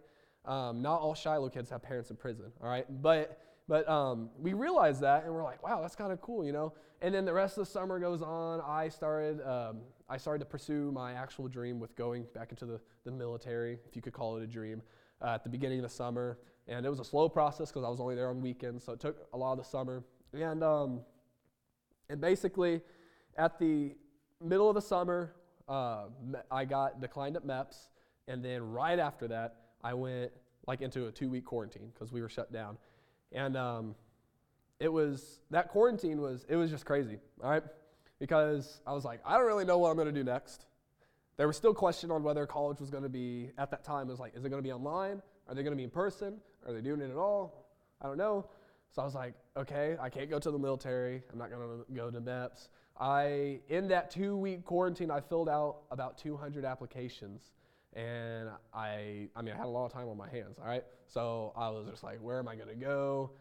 Um, 0.45 0.81
not 0.81 1.01
all 1.01 1.13
Shiloh 1.13 1.49
kids 1.49 1.69
have 1.69 1.83
parents 1.83 2.09
in 2.09 2.15
prison, 2.15 2.51
all 2.61 2.69
right? 2.69 2.85
But 3.01 3.39
but 3.69 3.87
um, 3.87 4.31
we 4.39 4.53
realized 4.53 5.01
that, 5.01 5.25
and 5.25 5.33
we're 5.33 5.43
like, 5.43 5.61
wow, 5.61 5.79
that's 5.79 5.95
kind 5.95 6.11
of 6.11 6.19
cool, 6.21 6.43
you 6.43 6.51
know. 6.51 6.73
And 7.03 7.13
then 7.13 7.23
the 7.23 7.31
rest 7.31 7.55
of 7.55 7.65
the 7.65 7.71
summer 7.71 7.99
goes 7.99 8.23
on. 8.23 8.61
I 8.67 8.89
started, 8.89 9.47
um, 9.47 9.81
I 10.09 10.17
started 10.17 10.39
to 10.39 10.45
pursue 10.45 10.91
my 10.91 11.13
actual 11.13 11.47
dream 11.47 11.79
with 11.79 11.95
going 11.95 12.25
back 12.33 12.49
into 12.49 12.65
the, 12.65 12.81
the 13.05 13.11
military, 13.11 13.77
if 13.87 13.95
you 13.95 14.01
could 14.01 14.11
call 14.11 14.37
it 14.37 14.43
a 14.43 14.47
dream, 14.47 14.81
uh, 15.21 15.35
at 15.35 15.43
the 15.43 15.51
beginning 15.51 15.77
of 15.77 15.83
the 15.83 15.89
summer. 15.89 16.39
And 16.67 16.83
it 16.83 16.89
was 16.89 16.99
a 16.99 17.05
slow 17.05 17.29
process 17.29 17.69
because 17.69 17.83
I 17.85 17.89
was 17.89 17.99
only 17.99 18.15
there 18.15 18.29
on 18.29 18.41
weekends, 18.41 18.83
so 18.83 18.93
it 18.93 18.99
took 18.99 19.27
a 19.33 19.37
lot 19.37 19.51
of 19.51 19.59
the 19.59 19.63
summer. 19.63 20.03
And 20.33 20.63
um, 20.63 21.01
and 22.09 22.19
basically, 22.19 22.81
at 23.37 23.59
the 23.59 23.95
middle 24.43 24.67
of 24.67 24.73
the 24.73 24.81
summer, 24.81 25.35
uh, 25.67 26.05
I 26.49 26.65
got 26.65 27.01
declined 27.01 27.37
at 27.37 27.45
MEPS, 27.45 27.87
and 28.27 28.43
then 28.43 28.63
right 28.63 28.97
after 28.97 29.27
that, 29.27 29.57
I 29.83 29.93
went 29.93 30.31
like 30.67 30.81
into 30.81 31.05
a 31.05 31.11
two-week 31.11 31.45
quarantine 31.45 31.91
because 31.93 32.11
we 32.11 32.21
were 32.21 32.29
shut 32.29 32.51
down. 32.51 32.77
And 33.31 33.55
um, 33.55 33.95
it 34.79 34.91
was, 34.91 35.39
that 35.51 35.69
quarantine 35.69 36.21
was, 36.21 36.45
it 36.49 36.55
was 36.55 36.71
just 36.71 36.85
crazy, 36.85 37.17
all 37.43 37.49
right? 37.49 37.63
Because 38.19 38.81
I 38.87 38.93
was 38.93 39.05
like, 39.05 39.21
I 39.25 39.37
don't 39.37 39.45
really 39.45 39.65
know 39.65 39.77
what 39.77 39.89
I'm 39.89 39.95
to 40.07 40.13
do 40.13 40.23
next. 40.23 40.65
There 41.37 41.47
was 41.47 41.55
still 41.55 41.73
question 41.73 42.11
on 42.11 42.23
whether 42.23 42.45
college 42.45 42.79
was 42.79 42.89
to 43.03 43.09
be, 43.09 43.51
at 43.57 43.71
that 43.71 43.83
time, 43.83 44.07
it 44.07 44.11
was 44.11 44.19
like, 44.19 44.35
is 44.35 44.43
it 44.43 44.49
to 44.61 44.67
be 44.67 44.73
online? 44.73 45.21
Are 45.47 45.55
they 45.55 45.63
to 45.71 45.77
be 45.77 45.83
in 45.83 45.89
person? 45.89 46.37
Are 46.67 46.73
they 46.73 46.81
doing 46.81 47.01
it 47.01 47.09
at 47.09 47.17
all? 47.17 47.65
I 48.01 48.07
don't 48.07 48.17
know. 48.17 48.45
So 48.91 49.01
I 49.01 49.05
was 49.05 49.15
like, 49.15 49.33
okay, 49.55 49.95
I 50.01 50.09
can't 50.09 50.29
go 50.29 50.39
to 50.39 50.51
the 50.51 50.57
military. 50.57 51.23
I'm 51.31 51.37
not 51.37 51.49
to 51.61 51.93
go 51.93 52.09
to 52.09 52.19
MEPS. 52.19 52.69
I, 52.99 53.59
in 53.69 53.87
that 53.89 54.11
two 54.11 54.35
week 54.35 54.65
quarantine, 54.65 55.11
I 55.11 55.21
filled 55.21 55.47
out 55.47 55.77
about 55.91 56.17
200 56.17 56.65
applications 56.65 57.51
and 57.93 58.49
I, 58.73 59.27
I 59.35 59.41
mean, 59.41 59.53
I 59.53 59.57
had 59.57 59.65
a 59.65 59.69
lot 59.69 59.85
of 59.85 59.93
time 59.93 60.07
on 60.07 60.17
my 60.17 60.29
hands, 60.29 60.57
all 60.61 60.67
right? 60.67 60.83
So 61.07 61.53
I 61.55 61.69
was 61.69 61.87
just 61.89 62.03
like, 62.03 62.19
where 62.21 62.39
am 62.39 62.47
I 62.47 62.55
to 62.69 62.75
go? 62.75 63.31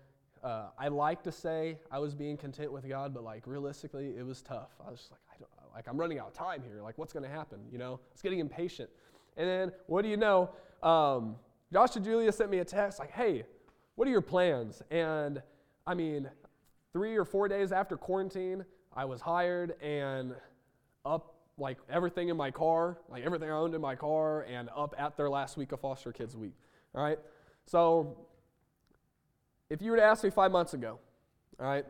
Uh, 0.42 0.68
I 0.78 0.88
like 0.88 1.22
to 1.24 1.32
say 1.32 1.78
I 1.90 1.98
was 1.98 2.14
being 2.14 2.37
content 2.37 2.72
with 2.72 2.88
God, 2.88 3.12
but 3.12 3.24
like 3.24 3.46
realistically, 3.46 4.14
it 4.16 4.24
was 4.24 4.40
tough. 4.40 4.70
I 4.87 4.90
was 4.90 5.00
just 5.00 5.11
like, 5.11 5.20
I 5.34 5.38
don't, 5.38 5.74
like 5.74 5.88
I'm 5.88 5.98
running 5.98 6.18
out 6.18 6.28
of 6.28 6.32
time 6.32 6.62
here. 6.62 6.80
Like, 6.82 6.96
what's 6.96 7.12
to 7.12 7.28
happen? 7.28 7.58
You 7.70 7.78
know, 7.78 8.00
it's 8.12 8.22
getting 8.22 8.38
impatient. 8.38 8.88
And 9.37 9.48
then, 9.48 9.72
what 9.87 10.02
do 10.02 10.08
you 10.08 10.16
know? 10.16 10.50
Um, 10.82 11.37
Josh 11.72 11.96
and 11.96 12.04
Julia 12.04 12.32
sent 12.32 12.50
me 12.50 12.58
a 12.58 12.64
text 12.64 12.98
like, 12.98 13.11
hey, 13.11 13.44
what 13.96 14.08
are 14.08 14.11
your 14.11 14.22
plans? 14.22 14.82
And 14.90 15.42
I 15.87 15.94
mean, 15.94 16.30
three 16.92 17.16
or 17.16 17.24
four 17.24 17.48
days 17.48 17.72
after 17.72 17.96
quarantine, 17.96 18.64
I 18.96 19.04
was 19.04 19.20
hired 19.20 19.74
and 19.82 20.34
up 21.04 21.34
like 21.59 21.79
everything 21.90 22.29
in 22.29 22.37
my 22.37 22.51
car, 22.51 22.99
like 23.09 23.25
everything 23.25 23.51
I 23.51 23.55
owned 23.55 23.75
in 23.75 23.81
my 23.81 23.94
car, 23.94 24.42
and 24.42 24.68
up 24.77 24.94
at 24.99 25.16
their 25.16 25.29
last 25.29 25.57
week 25.57 25.73
of 25.73 25.81
foster 25.81 26.12
kids 26.12 26.37
week. 26.37 26.55
All 26.94 27.03
right? 27.03 27.18
So 27.66 28.16
if 29.71 29.83
you 29.83 29.90
were 29.90 29.97
to 29.97 30.03
ask 30.03 30.25
me 30.25 30.31
five 30.31 30.53
months 30.53 30.75
ago, 30.75 30.99
all 31.61 31.66
right, 31.66 31.85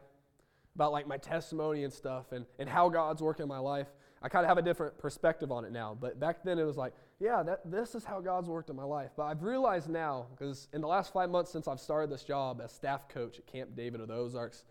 about 0.75 0.93
like 0.93 1.07
my 1.07 1.17
testimony 1.17 1.85
and 1.85 1.93
stuff 1.93 2.33
and, 2.33 2.47
and 2.59 2.69
how 2.69 2.89
God's 2.89 3.23
working 3.23 3.43
in 3.43 3.49
my 3.49 3.59
life, 3.59 3.89
I 4.23 4.29
kind 4.29 4.45
of 4.45 4.49
have 4.49 4.59
a 4.59 4.63
different 4.63 4.99
perspective 4.99 5.53
on 5.53 5.65
it 5.65 5.73
now. 5.73 5.97
But 5.99 6.19
back 6.19 6.43
then 6.43 6.59
it 6.59 6.65
was 6.65 6.77
like, 6.77 6.93
yeah, 7.21 7.43
that, 7.43 7.69
this 7.71 7.95
is 7.95 8.05
how 8.05 8.21
God's 8.21 8.49
worked 8.49 8.71
in 8.71 8.77
my 8.77 8.85
life. 8.85 9.11
But 9.17 9.25
I've 9.25 9.43
realized 9.43 9.89
now, 9.89 10.27
because 10.31 10.69
in 10.73 10.81
the 10.81 10.87
last 10.87 11.13
five 11.13 11.31
months 11.31 11.51
since 11.51 11.69
I've 11.69 11.81
started 11.81 12.11
this 12.11 12.25
job 12.25 12.61
as 12.63 12.73
staff 12.73 13.09
coach 13.09 13.39
at 13.39 13.47
Camp 13.47 13.77
David 13.77 14.01
of 14.01 14.09
the 14.09 14.15
Ozarks, 14.15 14.65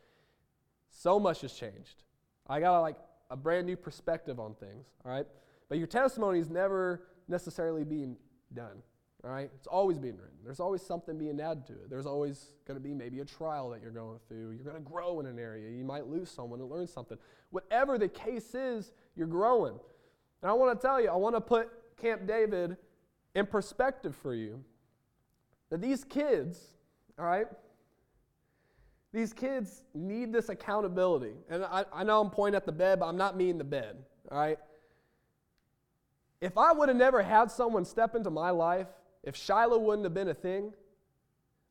so 0.90 1.20
much 1.20 1.42
has 1.42 1.54
changed. 1.54 2.04
I 2.48 2.60
got 2.60 2.74
to 2.74 2.82
like 2.82 2.96
a 3.30 3.36
brand 3.36 3.68
new 3.68 3.76
perspective 3.76 4.40
on 4.40 4.54
things, 4.56 4.88
all 5.06 5.12
right? 5.12 5.26
But 5.70 5.78
your 5.78 5.88
testimony 5.88 6.40
is 6.40 6.50
never 6.50 7.04
necessarily 7.28 7.84
being 7.84 8.16
done, 8.54 8.82
all 9.24 9.32
right? 9.32 9.50
It's 9.56 9.68
always 9.68 10.00
being 10.00 10.16
written. 10.16 10.38
There's 10.44 10.60
always 10.60 10.82
something 10.82 11.18
being 11.18 11.40
added 11.42 11.66
to 11.68 11.74
it. 11.74 11.90
There's 11.90 12.06
always 12.06 12.54
going 12.66 12.80
to 12.80 12.84
be 12.84 12.94
maybe 12.94 13.20
a 13.20 13.26
trial 13.26 13.70
that 13.72 13.82
you're 13.82 13.92
going 13.92 14.20
through. 14.30 14.52
You're 14.52 14.64
going 14.64 14.82
to 14.82 14.90
grow 14.90 15.20
in 15.20 15.26
an 15.26 15.40
area. 15.40 15.70
You 15.70 15.84
might 15.84 16.08
lose 16.08 16.30
someone 16.30 16.62
and 16.62 16.70
learn 16.70 16.88
something. 16.88 17.18
Whatever 17.50 17.98
the 17.98 18.08
case 18.08 18.56
is, 18.56 18.92
you're 19.16 19.28
growing. 19.28 19.78
And 20.42 20.50
I 20.50 20.54
want 20.54 20.80
to 20.80 20.88
tell 20.88 21.02
you, 21.02 21.10
I 21.10 21.16
want 21.16 21.36
to 21.36 21.42
put 21.42 21.70
Camp 21.98 22.28
David 22.28 22.78
in 23.36 23.46
perspective 23.46 24.16
for 24.16 24.34
you. 24.34 24.64
That 25.70 25.82
these 25.82 26.04
kids, 26.06 26.60
all 27.20 27.26
right, 27.26 27.48
these 29.14 29.34
kids 29.34 29.84
need 29.94 30.34
this 30.34 30.50
accountability. 30.50 31.34
And 31.50 31.64
I, 31.64 31.86
I 31.94 32.04
know 32.04 32.22
I'm 32.22 32.30
pointing 32.30 32.58
at 32.58 32.66
the 32.66 32.72
bed, 32.72 33.00
but 33.00 33.08
I'm 33.08 33.18
not 33.18 33.38
meaning 33.38 33.58
the 33.58 33.64
bed, 33.64 33.98
all 34.32 34.38
right? 34.38 34.60
If 36.42 36.58
I 36.58 36.72
would 36.72 36.90
have 36.90 36.98
never 36.98 37.24
had 37.24 37.50
someone 37.50 37.86
step 37.86 38.16
into 38.16 38.30
my 38.30 38.50
life, 38.52 38.88
if 39.24 39.36
Shiloh 39.36 39.80
wouldn't 39.80 40.06
have 40.06 40.14
been 40.14 40.28
a 40.28 40.34
thing, 40.34 40.74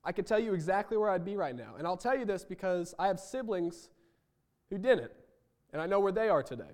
I 0.02 0.12
could 0.12 0.26
tell 0.26 0.38
you 0.38 0.54
exactly 0.54 0.96
where 0.96 1.10
I'd 1.10 1.24
be 1.24 1.36
right 1.36 1.54
now. 1.54 1.74
And 1.78 1.86
I'll 1.86 1.96
tell 1.96 2.16
you 2.16 2.24
this 2.24 2.44
because 2.44 2.94
I 2.98 3.08
have 3.08 3.20
siblings 3.20 3.90
who 4.70 4.78
didn't, 4.78 5.12
and 5.72 5.80
I 5.80 5.86
know 5.86 6.00
where 6.00 6.12
they 6.12 6.28
are 6.28 6.42
today. 6.42 6.64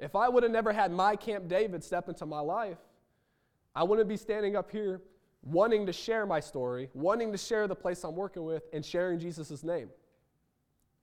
If 0.00 0.16
I 0.16 0.28
would 0.28 0.42
have 0.42 0.52
never 0.52 0.72
had 0.72 0.90
my 0.90 1.14
Camp 1.14 1.48
David 1.48 1.84
step 1.84 2.08
into 2.08 2.26
my 2.26 2.40
life, 2.40 2.78
I 3.74 3.84
wouldn't 3.84 4.08
be 4.08 4.16
standing 4.16 4.56
up 4.56 4.70
here 4.70 5.00
wanting 5.42 5.86
to 5.86 5.92
share 5.92 6.26
my 6.26 6.40
story, 6.40 6.88
wanting 6.94 7.32
to 7.32 7.38
share 7.38 7.66
the 7.66 7.74
place 7.74 8.04
I'm 8.04 8.14
working 8.14 8.44
with, 8.44 8.62
and 8.72 8.84
sharing 8.84 9.18
Jesus' 9.18 9.62
name. 9.62 9.88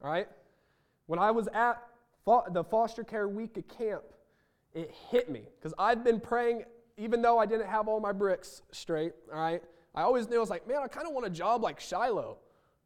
All 0.02 0.12
right? 0.12 0.28
When 1.08 1.20
I 1.20 1.32
was 1.32 1.48
at 1.54 1.82
the 2.52 2.64
foster 2.64 3.04
care 3.04 3.28
week 3.28 3.58
at 3.58 3.68
camp, 3.68 4.04
it 4.74 4.94
hit 5.10 5.30
me 5.30 5.44
because 5.58 5.74
I'd 5.78 6.04
been 6.04 6.20
praying, 6.20 6.64
even 6.98 7.22
though 7.22 7.40
I 7.40 7.46
didn't 7.46 7.68
have 7.68 7.88
all 7.88 8.00
my 8.00 8.12
bricks 8.12 8.62
straight. 8.72 9.14
All 9.34 9.40
right? 9.40 9.62
I 9.96 10.04
always 10.04 10.30
knew 10.30 10.38
I 10.38 10.40
was 10.40 10.50
like, 10.50 10.68
man, 10.68 10.78
I 10.84 10.88
kind 10.88 11.08
of 11.08 11.14
want 11.14 11.26
a 11.26 11.30
job 11.30 11.64
like 11.64 11.80
Shiloh. 11.80 12.38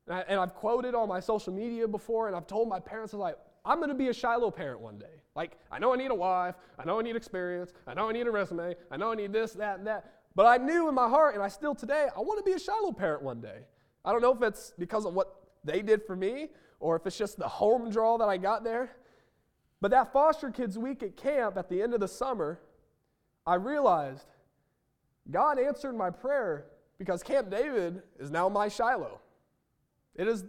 And, 0.08 0.24
I, 0.28 0.42
have 0.42 0.56
quoted 0.56 0.96
on 0.96 1.08
my 1.08 1.20
social 1.20 1.54
media 1.54 1.88
before, 1.88 2.28
and 2.28 2.36
I've 2.36 2.48
told 2.48 2.68
my 2.68 2.80
parents, 2.80 3.14
I 3.14 3.18
was 3.18 3.22
like, 3.22 3.38
I'm 3.66 3.78
going 3.78 3.90
to 3.90 3.96
be 3.96 4.10
a 4.10 4.14
Shiloh 4.14 4.52
parent 4.52 4.82
one 4.82 4.98
day. 4.98 5.22
Like, 5.36 5.58
I 5.72 5.80
know 5.80 5.94
I 5.94 5.98
need 5.98 6.12
a 6.12 6.16
wife. 6.16 6.56
I 6.78 6.84
know 6.84 7.00
I 7.00 7.04
need 7.04 7.16
experience. 7.16 7.72
I 7.88 7.94
know 7.94 8.10
I 8.10 8.12
need 8.12 8.28
a 8.28 8.32
resume. 8.32 8.76
I 8.92 8.98
know 8.98 9.12
I 9.12 9.16
need 9.16 9.32
this, 9.32 9.54
that, 9.54 9.78
and 9.78 9.88
that. 9.88 10.23
But 10.36 10.46
I 10.46 10.58
knew 10.58 10.90
in 10.90 10.96
my 10.96 11.08
heart, 11.08 11.36
and 11.36 11.44
I 11.44 11.48
still 11.48 11.76
today, 11.76 12.08
I 12.16 12.20
want 12.20 12.44
to 12.44 12.44
be 12.44 12.56
a 12.56 12.60
Shiloh 12.60 12.92
parent 12.92 13.22
one 13.22 13.40
day. 13.40 13.60
I 14.04 14.12
don't 14.12 14.22
know 14.22 14.34
if 14.34 14.42
it's 14.42 14.74
because 14.78 15.06
of 15.06 15.14
what 15.14 15.36
they 15.64 15.82
did 15.82 16.04
for 16.04 16.16
me 16.16 16.50
or 16.80 16.96
if 16.96 17.06
it's 17.06 17.18
just 17.18 17.38
the 17.38 17.48
home 17.48 17.90
draw 17.90 18.18
that 18.18 18.28
I 18.28 18.38
got 18.38 18.64
there. 18.64 18.96
But 19.80 19.92
that 19.92 20.12
foster 20.12 20.50
kids 20.50 20.78
week 20.78 21.04
at 21.04 21.16
camp 21.16 21.58
at 21.58 21.70
the 21.70 21.82
end 21.82 21.94
of 21.94 22.00
the 22.00 22.08
summer, 22.08 22.60
I 23.46 23.56
realized 23.56 24.28
God 25.30 25.60
answered 25.60 25.94
my 25.94 26.10
prayer 26.10 26.66
because 26.98 27.24
Camp 27.24 27.50
David 27.50 28.02
is 28.20 28.30
now 28.30 28.50
my 28.50 28.68
Shiloh. 28.68 29.20
It 30.16 30.28
is 30.28 30.46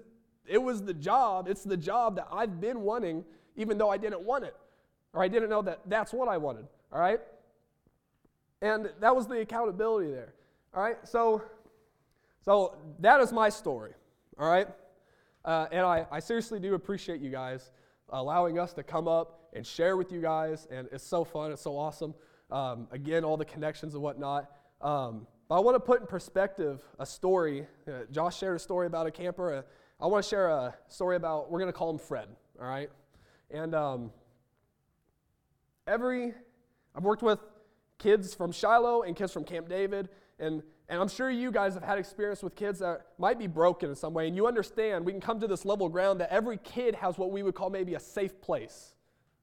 it 0.46 0.62
was 0.62 0.82
the 0.82 0.92
job, 0.92 1.48
it's 1.48 1.64
the 1.64 1.76
job 1.76 2.16
that 2.16 2.28
I've 2.30 2.60
been 2.60 2.80
wanting 2.80 3.24
even 3.56 3.78
though 3.78 3.88
I 3.88 3.96
didn't 3.96 4.22
want 4.22 4.44
it 4.44 4.54
or 5.12 5.22
I 5.22 5.28
didn't 5.28 5.48
know 5.48 5.62
that 5.62 5.80
that's 5.86 6.12
what 6.12 6.28
I 6.28 6.36
wanted, 6.36 6.66
all 6.92 7.00
right? 7.00 7.20
And 8.62 8.90
that 9.00 9.14
was 9.14 9.26
the 9.26 9.40
accountability 9.40 10.10
there. 10.10 10.34
All 10.74 10.82
right, 10.82 10.96
so, 11.04 11.42
so 12.44 12.76
that 13.00 13.20
is 13.20 13.32
my 13.32 13.48
story. 13.48 13.92
All 14.38 14.50
right, 14.50 14.68
uh, 15.44 15.66
and 15.70 15.86
I, 15.86 16.06
I 16.10 16.20
seriously 16.20 16.58
do 16.58 16.74
appreciate 16.74 17.20
you 17.20 17.30
guys 17.30 17.70
allowing 18.08 18.58
us 18.58 18.72
to 18.74 18.82
come 18.82 19.08
up 19.08 19.48
and 19.52 19.66
share 19.66 19.96
with 19.96 20.10
you 20.12 20.20
guys, 20.20 20.66
and 20.70 20.88
it's 20.92 21.06
so 21.06 21.24
fun, 21.24 21.52
it's 21.52 21.62
so 21.62 21.76
awesome. 21.76 22.14
Um, 22.50 22.88
again, 22.90 23.24
all 23.24 23.36
the 23.36 23.44
connections 23.44 23.94
and 23.94 24.02
whatnot. 24.02 24.50
Um, 24.80 25.26
but 25.48 25.56
I 25.56 25.60
want 25.60 25.76
to 25.76 25.80
put 25.80 26.00
in 26.00 26.06
perspective 26.06 26.80
a 26.98 27.06
story. 27.06 27.66
Uh, 27.86 28.04
Josh 28.10 28.38
shared 28.38 28.56
a 28.56 28.58
story 28.58 28.86
about 28.86 29.06
a 29.06 29.10
camper. 29.10 29.54
Uh, 29.54 29.62
I 30.02 30.06
want 30.06 30.24
to 30.24 30.28
share 30.28 30.48
a 30.48 30.74
story 30.88 31.16
about, 31.16 31.50
we're 31.50 31.60
going 31.60 31.72
to 31.72 31.76
call 31.76 31.90
him 31.90 31.98
Fred, 31.98 32.28
all 32.60 32.66
right? 32.66 32.90
And 33.50 33.74
um, 33.74 34.10
every, 35.86 36.32
I've 36.94 37.04
worked 37.04 37.22
with 37.22 37.38
kids 38.04 38.34
from 38.34 38.52
Shiloh 38.52 39.02
and 39.02 39.16
kids 39.16 39.32
from 39.32 39.44
Camp 39.44 39.66
David. 39.66 40.10
And, 40.38 40.62
and 40.90 41.00
I'm 41.00 41.08
sure 41.08 41.30
you 41.30 41.50
guys 41.50 41.72
have 41.72 41.82
had 41.82 41.98
experience 41.98 42.42
with 42.42 42.54
kids 42.54 42.80
that 42.80 43.06
might 43.16 43.38
be 43.38 43.46
broken 43.46 43.88
in 43.88 43.96
some 43.96 44.12
way. 44.12 44.26
And 44.28 44.36
you 44.36 44.46
understand, 44.46 45.06
we 45.06 45.12
can 45.12 45.22
come 45.22 45.40
to 45.40 45.46
this 45.46 45.64
level 45.64 45.88
ground 45.88 46.20
that 46.20 46.30
every 46.30 46.58
kid 46.58 46.94
has 46.96 47.16
what 47.16 47.32
we 47.32 47.42
would 47.42 47.54
call 47.54 47.70
maybe 47.70 47.94
a 47.94 48.00
safe 48.00 48.42
place. 48.42 48.92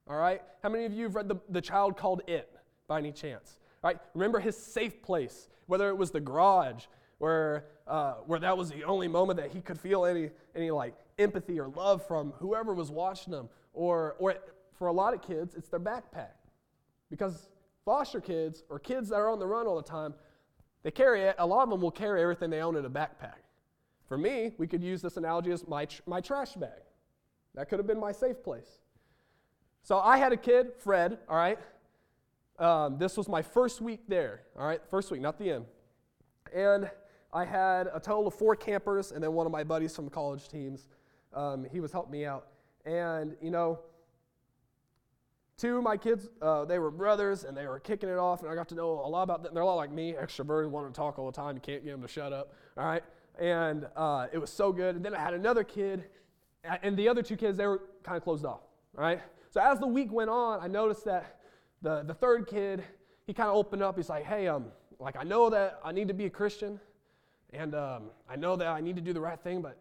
All 0.07 0.15
right? 0.15 0.43
How 0.61 0.69
many 0.69 0.85
of 0.85 0.93
you 0.93 1.05
have 1.05 1.15
read 1.15 1.27
the, 1.27 1.37
the 1.49 1.61
child 1.61 1.97
called 1.97 2.21
It 2.27 2.55
by 2.87 2.99
any 2.99 3.11
chance? 3.11 3.57
All 3.83 3.89
right? 3.89 3.99
Remember 4.13 4.39
his 4.39 4.55
safe 4.55 5.01
place, 5.01 5.49
whether 5.65 5.89
it 5.89 5.97
was 5.97 6.11
the 6.11 6.21
garage, 6.21 6.85
where, 7.17 7.65
uh, 7.87 8.13
where 8.27 8.39
that 8.39 8.55
was 8.55 8.69
the 8.69 8.83
only 8.83 9.07
moment 9.07 9.37
that 9.37 9.49
he 9.49 9.61
could 9.61 9.79
feel 9.79 10.05
any, 10.05 10.29
any 10.55 10.69
like 10.69 10.93
empathy 11.17 11.59
or 11.59 11.67
love 11.69 12.05
from 12.05 12.31
whoever 12.37 12.75
was 12.75 12.91
watching 12.91 13.33
him. 13.33 13.49
Or, 13.73 14.17
or 14.19 14.35
for 14.77 14.85
a 14.85 14.93
lot 14.93 15.15
of 15.15 15.23
kids, 15.23 15.55
it's 15.55 15.69
their 15.69 15.79
backpack. 15.79 16.35
Because 17.09 17.49
foster 17.85 18.21
kids 18.21 18.63
or 18.69 18.79
kids 18.79 19.09
that 19.09 19.15
are 19.15 19.29
on 19.29 19.39
the 19.39 19.47
run 19.47 19.67
all 19.67 19.75
the 19.75 19.81
time, 19.81 20.13
they 20.83 20.91
carry 20.91 21.21
it, 21.21 21.35
a 21.37 21.45
lot 21.45 21.63
of 21.63 21.69
them 21.69 21.81
will 21.81 21.91
carry 21.91 22.21
everything 22.21 22.49
they 22.49 22.61
own 22.61 22.75
in 22.75 22.85
a 22.85 22.89
backpack. 22.89 23.41
For 24.07 24.17
me, 24.17 24.53
we 24.57 24.67
could 24.67 24.83
use 24.83 25.01
this 25.01 25.17
analogy 25.17 25.51
as 25.51 25.67
my, 25.67 25.85
tr- 25.85 26.01
my 26.05 26.19
trash 26.21 26.53
bag. 26.53 26.81
That 27.55 27.69
could 27.69 27.79
have 27.79 27.87
been 27.87 27.99
my 27.99 28.11
safe 28.11 28.43
place. 28.43 28.79
So 29.83 29.99
I 29.99 30.17
had 30.17 30.31
a 30.31 30.37
kid, 30.37 30.73
Fred, 30.77 31.17
all 31.29 31.37
right? 31.37 31.59
Um, 32.59 32.97
this 32.97 33.17
was 33.17 33.27
my 33.27 33.41
first 33.41 33.81
week 33.81 34.01
there, 34.07 34.41
all 34.57 34.67
right? 34.67 34.81
First 34.89 35.11
week, 35.11 35.21
not 35.21 35.39
the 35.39 35.51
end. 35.51 35.65
And 36.53 36.89
I 37.33 37.45
had 37.45 37.87
a 37.93 37.99
total 37.99 38.27
of 38.27 38.35
four 38.35 38.55
campers 38.55 39.11
and 39.11 39.23
then 39.23 39.33
one 39.33 39.45
of 39.45 39.51
my 39.51 39.63
buddies 39.63 39.95
from 39.95 40.09
college 40.09 40.47
teams. 40.49 40.87
Um, 41.33 41.65
he 41.71 41.79
was 41.79 41.91
helping 41.91 42.11
me 42.11 42.25
out. 42.25 42.47
And, 42.85 43.35
you 43.41 43.51
know, 43.51 43.79
Two 45.57 45.77
of 45.77 45.83
my 45.83 45.95
kids, 45.95 46.27
uh, 46.41 46.65
they 46.65 46.79
were 46.79 46.89
brothers 46.89 47.43
and 47.43 47.55
they 47.55 47.67
were 47.67 47.79
kicking 47.79 48.09
it 48.09 48.17
off, 48.17 48.41
and 48.41 48.49
I 48.49 48.55
got 48.55 48.67
to 48.69 48.75
know 48.75 49.01
a 49.05 49.07
lot 49.07 49.23
about 49.23 49.43
them. 49.43 49.53
They're 49.53 49.61
a 49.63 49.65
lot 49.65 49.75
like 49.75 49.91
me, 49.91 50.13
extroverted, 50.13 50.69
want 50.69 50.91
to 50.91 50.97
talk 50.97 51.19
all 51.19 51.27
the 51.27 51.31
time. 51.31 51.55
You 51.55 51.61
can't 51.61 51.83
get 51.83 51.91
them 51.91 52.01
to 52.01 52.07
shut 52.07 52.33
up, 52.33 52.53
all 52.77 52.85
right? 52.85 53.03
And 53.39 53.87
uh, 53.95 54.27
it 54.33 54.39
was 54.39 54.49
so 54.51 54.71
good. 54.71 54.95
And 54.95 55.05
then 55.05 55.13
I 55.13 55.19
had 55.19 55.33
another 55.33 55.63
kid, 55.63 56.05
and 56.63 56.97
the 56.97 57.07
other 57.07 57.21
two 57.21 57.37
kids, 57.37 57.57
they 57.57 57.67
were 57.67 57.81
kind 58.03 58.17
of 58.17 58.23
closed 58.23 58.45
off, 58.45 58.61
all 58.97 59.03
right? 59.03 59.21
So 59.51 59.61
as 59.61 59.79
the 59.79 59.87
week 59.87 60.11
went 60.11 60.29
on, 60.29 60.59
I 60.61 60.67
noticed 60.67 61.05
that 61.05 61.39
the, 61.81 62.03
the 62.03 62.13
third 62.13 62.47
kid, 62.47 62.83
he 63.27 63.33
kind 63.33 63.49
of 63.49 63.55
opened 63.55 63.83
up. 63.83 63.97
He's 63.97 64.09
like, 64.09 64.23
hey, 64.23 64.47
um, 64.47 64.65
like 64.99 65.15
I 65.15 65.23
know 65.23 65.49
that 65.49 65.79
I 65.83 65.91
need 65.91 66.07
to 66.07 66.13
be 66.13 66.25
a 66.25 66.29
Christian, 66.29 66.79
and 67.51 67.75
um, 67.75 68.03
I 68.29 68.35
know 68.35 68.55
that 68.55 68.67
I 68.67 68.81
need 68.81 68.95
to 68.95 69.01
do 69.01 69.13
the 69.13 69.21
right 69.21 69.39
thing, 69.39 69.61
but 69.61 69.77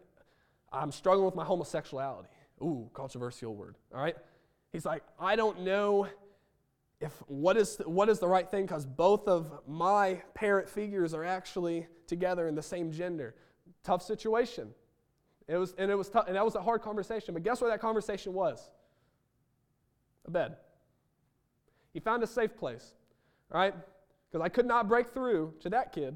I'm 0.71 0.91
struggling 0.91 1.25
with 1.25 1.35
my 1.35 1.45
homosexuality. 1.45 2.29
Ooh, 2.61 2.89
controversial 2.93 3.55
word, 3.55 3.75
all 3.93 4.01
right? 4.01 4.15
He's 4.71 4.85
like, 4.85 5.03
I 5.19 5.35
don't 5.35 5.61
know 5.61 6.07
if 6.99 7.11
what 7.27 7.57
is 7.57 7.81
what 7.85 8.09
is 8.09 8.19
the 8.19 8.27
right 8.27 8.49
thing 8.49 8.65
because 8.65 8.85
both 8.85 9.27
of 9.27 9.51
my 9.67 10.21
parent 10.35 10.69
figures 10.69 11.13
are 11.13 11.25
actually 11.25 11.87
together 12.07 12.47
in 12.47 12.55
the 12.55 12.61
same 12.61 12.91
gender. 12.91 13.35
Tough 13.83 14.03
situation. 14.03 14.69
It 15.47 15.57
was, 15.57 15.73
and 15.77 15.91
it 15.91 15.95
was 15.95 16.07
tough, 16.07 16.27
and 16.27 16.35
that 16.35 16.45
was 16.45 16.55
a 16.55 16.61
hard 16.61 16.81
conversation. 16.81 17.33
But 17.33 17.43
guess 17.43 17.59
where 17.59 17.69
that 17.69 17.81
conversation 17.81 18.33
was? 18.33 18.69
A 20.25 20.31
bed. 20.31 20.55
He 21.93 21.99
found 21.99 22.23
a 22.23 22.27
safe 22.27 22.55
place, 22.55 22.93
right? 23.49 23.73
Because 24.29 24.45
I 24.45 24.49
could 24.49 24.65
not 24.65 24.87
break 24.87 25.09
through 25.09 25.55
to 25.61 25.69
that 25.71 25.91
kid 25.91 26.15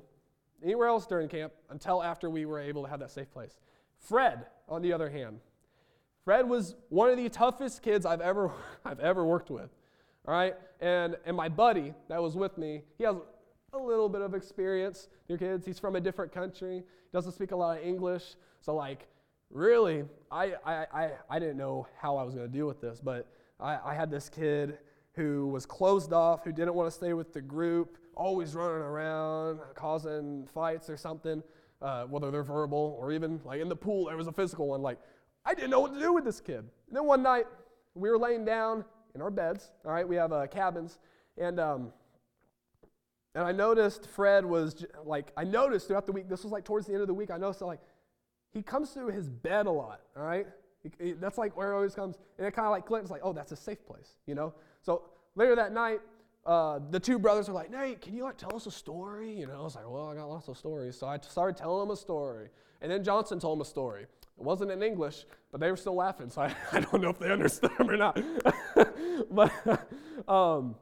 anywhere 0.64 0.88
else 0.88 1.06
during 1.06 1.28
camp 1.28 1.52
until 1.70 2.02
after 2.02 2.30
we 2.30 2.46
were 2.46 2.60
able 2.60 2.84
to 2.84 2.90
have 2.90 3.00
that 3.00 3.12
safe 3.12 3.30
place. 3.32 3.58
Fred, 3.98 4.46
on 4.70 4.82
the 4.82 4.94
other 4.94 5.10
hand, 5.10 5.40
Fred 6.26 6.50
was 6.50 6.76
one 6.90 7.12
of 7.12 7.18
the 7.18 7.30
toughest 7.30 7.84
kids 7.84 8.04
I've 8.06 8.20
ever, 8.20 8.52
I've 8.86 9.00
ever 9.00 9.24
worked 9.24 9.52
with. 9.52 9.70
All 10.28 10.34
right? 10.34 10.56
And, 10.82 11.16
and 11.26 11.38
my 11.38 11.50
buddy 11.50 11.94
that 12.10 12.22
was 12.22 12.36
with 12.36 12.58
me, 12.58 12.82
he 12.98 13.04
has 13.04 13.16
a 13.72 13.78
little 13.78 14.10
bit 14.10 14.22
of 14.22 14.34
experience. 14.34 15.08
Your 15.28 15.38
kids, 15.38 15.68
he's 15.68 15.78
from 15.78 15.96
a 15.96 16.02
different 16.02 16.32
country, 16.32 16.84
doesn't 17.14 17.34
speak 17.34 17.52
a 17.52 17.56
lot 17.56 17.78
of 17.78 17.84
English. 17.84 18.24
So, 18.62 18.74
like, 18.74 19.08
really, 19.52 20.04
I, 20.32 20.54
I, 20.66 20.74
I, 20.92 21.12
I 21.30 21.40
didn't 21.40 21.58
know 21.58 21.88
how 22.02 22.18
I 22.18 22.24
was 22.24 22.34
going 22.34 22.48
to 22.48 22.52
deal 22.52 22.66
with 22.66 22.82
this, 22.82 23.00
but 23.00 23.28
I, 23.60 23.78
I 23.86 23.94
had 23.94 24.10
this 24.10 24.28
kid 24.28 24.80
who 25.14 25.48
was 25.48 25.66
closed 25.68 26.12
off, 26.12 26.44
who 26.44 26.52
didn't 26.52 26.74
want 26.74 26.90
to 26.90 26.96
stay 26.96 27.14
with 27.14 27.34
the 27.34 27.42
group, 27.42 27.98
always 28.16 28.56
running 28.56 28.82
around, 28.82 29.60
causing 29.76 30.48
fights 30.54 30.90
or 30.90 30.98
something. 30.98 31.44
uh, 31.82 32.06
whether 32.06 32.32
they're 32.32 32.44
verbal 32.44 32.98
or 33.00 33.12
even 33.12 33.40
like 33.46 33.62
in 33.62 33.70
the 33.70 33.76
pool, 33.76 34.06
there 34.06 34.18
was 34.18 34.28
a 34.28 34.32
physical 34.32 34.68
one. 34.68 34.82
Like, 34.82 34.98
I 35.46 35.54
didn't 35.54 35.70
know 35.70 35.80
what 35.80 35.94
to 35.94 36.00
do 36.00 36.14
with 36.14 36.26
this 36.26 36.42
kid. 36.42 36.60
And 36.60 36.96
then 36.96 37.06
one 37.06 37.22
night, 37.22 37.46
we 37.94 38.10
were 38.10 38.18
laying 38.18 38.46
down 38.46 38.84
in 39.14 39.22
our 39.22 39.32
beds. 39.32 39.72
All 39.86 39.92
right, 39.92 40.08
we 40.08 40.16
have 40.16 40.34
uh, 40.34 40.48
cabins, 40.48 41.00
and 41.38 41.60
um, 41.60 41.94
and 43.34 43.44
I 43.44 43.52
noticed 43.52 44.08
Fred 44.08 44.46
was 44.46 44.86
like, 45.04 45.32
I 45.38 45.44
noticed 45.44 45.88
throughout 45.88 46.06
the 46.06 46.12
week. 46.12 46.30
This 46.30 46.44
was 46.44 46.52
like 46.52 46.66
towards 46.66 46.88
the 46.88 46.94
end 46.94 47.02
of 47.02 47.08
the 47.08 47.14
week. 47.14 47.32
I 47.32 47.38
noticed 47.38 47.60
that, 47.60 47.66
like 47.66 47.82
he 48.54 48.62
comes 48.62 48.92
to 48.92 49.08
his 49.08 49.30
bed 49.30 49.66
a 49.66 49.72
lot. 49.72 50.02
All 50.18 50.24
right, 50.24 50.48
he, 50.84 50.92
he, 51.00 51.12
that's 51.14 51.38
like 51.38 51.56
where 51.56 51.72
he 51.72 51.76
always 51.76 51.96
comes, 51.96 52.18
and 52.38 52.48
it 52.48 52.52
kind 52.52 52.66
of 52.66 52.72
like 52.72 52.86
clicks. 52.86 53.10
Like, 53.10 53.22
oh, 53.24 53.34
that's 53.34 53.52
a 53.52 53.58
safe 53.58 53.86
place, 53.86 54.18
you 54.26 54.36
know. 54.36 54.54
So 54.82 55.04
later 55.36 55.56
that 55.56 55.74
night, 55.74 56.02
uh, 56.46 56.80
the 56.92 57.00
two 57.00 57.18
brothers 57.18 57.50
are 57.50 57.54
like, 57.54 57.72
Nate, 57.72 58.02
can 58.02 58.16
you 58.16 58.24
like 58.24 58.38
tell 58.38 58.56
us 58.56 58.68
a 58.68 58.72
story? 58.72 59.40
You 59.40 59.48
know, 59.48 59.60
I 59.60 59.64
was 59.64 59.76
like, 59.76 59.90
well, 59.90 60.10
I 60.10 60.16
got 60.16 60.30
lots 60.30 60.48
of 60.48 60.58
stories. 60.58 60.98
So 60.98 61.08
I 61.08 61.18
started 61.22 61.58
telling 61.58 61.84
him 61.84 61.92
a 61.92 61.96
story. 61.96 62.50
And 62.82 62.92
then 62.92 63.04
Johnson 63.04 63.40
told 63.40 63.58
him 63.58 63.62
a 63.62 63.66
story. 63.66 64.06
It 64.38 64.44
wasn't 64.44 64.72
in 64.72 64.84
English, 64.84 65.26
but 65.52 65.62
they 65.62 65.72
were 65.72 65.78
still 65.78 65.96
laughing. 65.96 66.30
So 66.30 66.42
I, 66.42 66.56
I 66.72 66.82
don't 66.82 67.02
know 67.02 67.10
if 67.10 67.20
they 67.20 67.32
understood 67.32 67.72
him 67.72 67.90
or 67.90 67.98
not. 67.98 68.22
but, 69.32 69.52
um, 70.28 70.76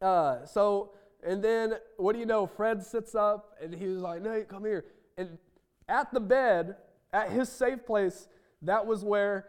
uh, 0.00 0.44
so, 0.44 0.92
and 1.24 1.42
then 1.42 1.74
what 1.96 2.12
do 2.12 2.18
you 2.18 2.26
know? 2.26 2.46
Fred 2.46 2.82
sits 2.82 3.14
up 3.14 3.56
and 3.62 3.74
he 3.74 3.86
was 3.86 4.02
like, 4.02 4.22
Nate, 4.22 4.48
come 4.48 4.64
here. 4.64 4.84
And 5.16 5.38
at 5.88 6.12
the 6.12 6.20
bed, 6.20 6.76
at 7.12 7.30
his 7.30 7.48
safe 7.48 7.86
place, 7.86 8.28
that 8.62 8.86
was 8.86 9.04
where 9.04 9.46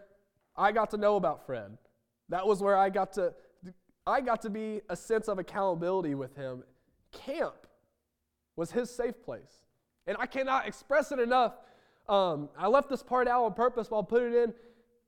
I 0.56 0.72
got 0.72 0.92
to 0.92 0.98
know 0.98 1.16
about 1.16 1.46
Fred. 1.46 1.78
That 2.30 2.46
was 2.46 2.62
where 2.62 2.78
I 2.78 2.90
got 2.90 3.14
to 3.14 3.34
I 4.08 4.22
got 4.22 4.42
to 4.44 4.50
be 4.50 4.82
a 4.88 4.96
sense 4.96 5.28
of 5.28 5.40
accountability 5.40 6.14
with 6.14 6.36
him. 6.36 6.64
Camp 7.12 7.56
was 8.56 8.72
his 8.72 8.90
safe 8.90 9.24
place. 9.24 9.64
And 10.06 10.16
I 10.20 10.28
cannot 10.28 10.68
express 10.68 11.12
it 11.12 11.20
enough. 11.20 11.54
Um, 12.08 12.50
I 12.58 12.68
left 12.68 12.90
this 12.90 13.04
part 13.04 13.28
out 13.28 13.44
on 13.44 13.54
purpose, 13.54 13.88
but 13.90 13.98
I'll 13.98 14.04
put 14.04 14.22
it 14.22 14.34
in. 14.34 14.54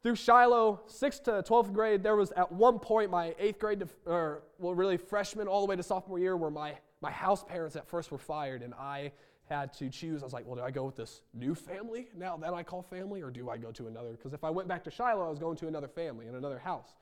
Through 0.04 0.16
Shiloh, 0.16 0.82
6th 0.88 1.24
to 1.24 1.32
12th 1.43 1.74
grade, 1.74 2.04
there 2.04 2.16
was 2.16 2.32
at 2.34 2.52
one 2.52 2.80
point 2.80 3.10
my 3.10 3.36
8th 3.41 3.60
grade, 3.60 3.84
or 4.06 4.43
well, 4.60 4.74
really 4.74 4.98
freshman 4.98 5.48
all 5.48 5.62
the 5.62 5.68
way 5.68 5.76
to 5.76 5.84
sophomore 5.84 6.20
year, 6.20 6.38
where 6.38 6.52
my, 6.52 6.76
my 7.02 7.12
house 7.12 7.43
parents 7.43 7.76
at 7.76 7.88
first 7.88 8.12
were 8.12 8.18
fired, 8.18 8.62
and 8.62 8.74
I 8.76 9.12
had 9.50 9.74
to 9.74 9.89
choose. 9.89 10.22
I 10.22 10.26
was 10.26 10.34
like, 10.34 10.45
well, 10.45 10.56
do 10.56 10.62
I 10.62 10.72
go 10.72 10.86
with 10.86 10.95
this 10.95 11.22
new 11.34 11.56
family 11.56 12.10
now 12.16 12.38
that 12.38 12.54
I 12.54 12.64
call 12.64 12.84
family, 12.84 13.22
or 13.22 13.32
do 13.32 13.50
I 13.50 13.58
go 13.58 13.72
to 13.72 13.88
another? 13.88 14.12
Because 14.12 14.34
if 14.34 14.43
I 14.43 14.50
went 14.50 14.68
back 14.68 14.84
to 14.84 14.91
Shiloh, 14.91 15.26
I 15.26 15.30
was 15.30 15.39
going 15.39 15.58
to 15.58 15.68
another 15.68 15.88
family 15.88 16.28
and 16.28 16.36
another 16.36 16.60
house. 16.60 16.95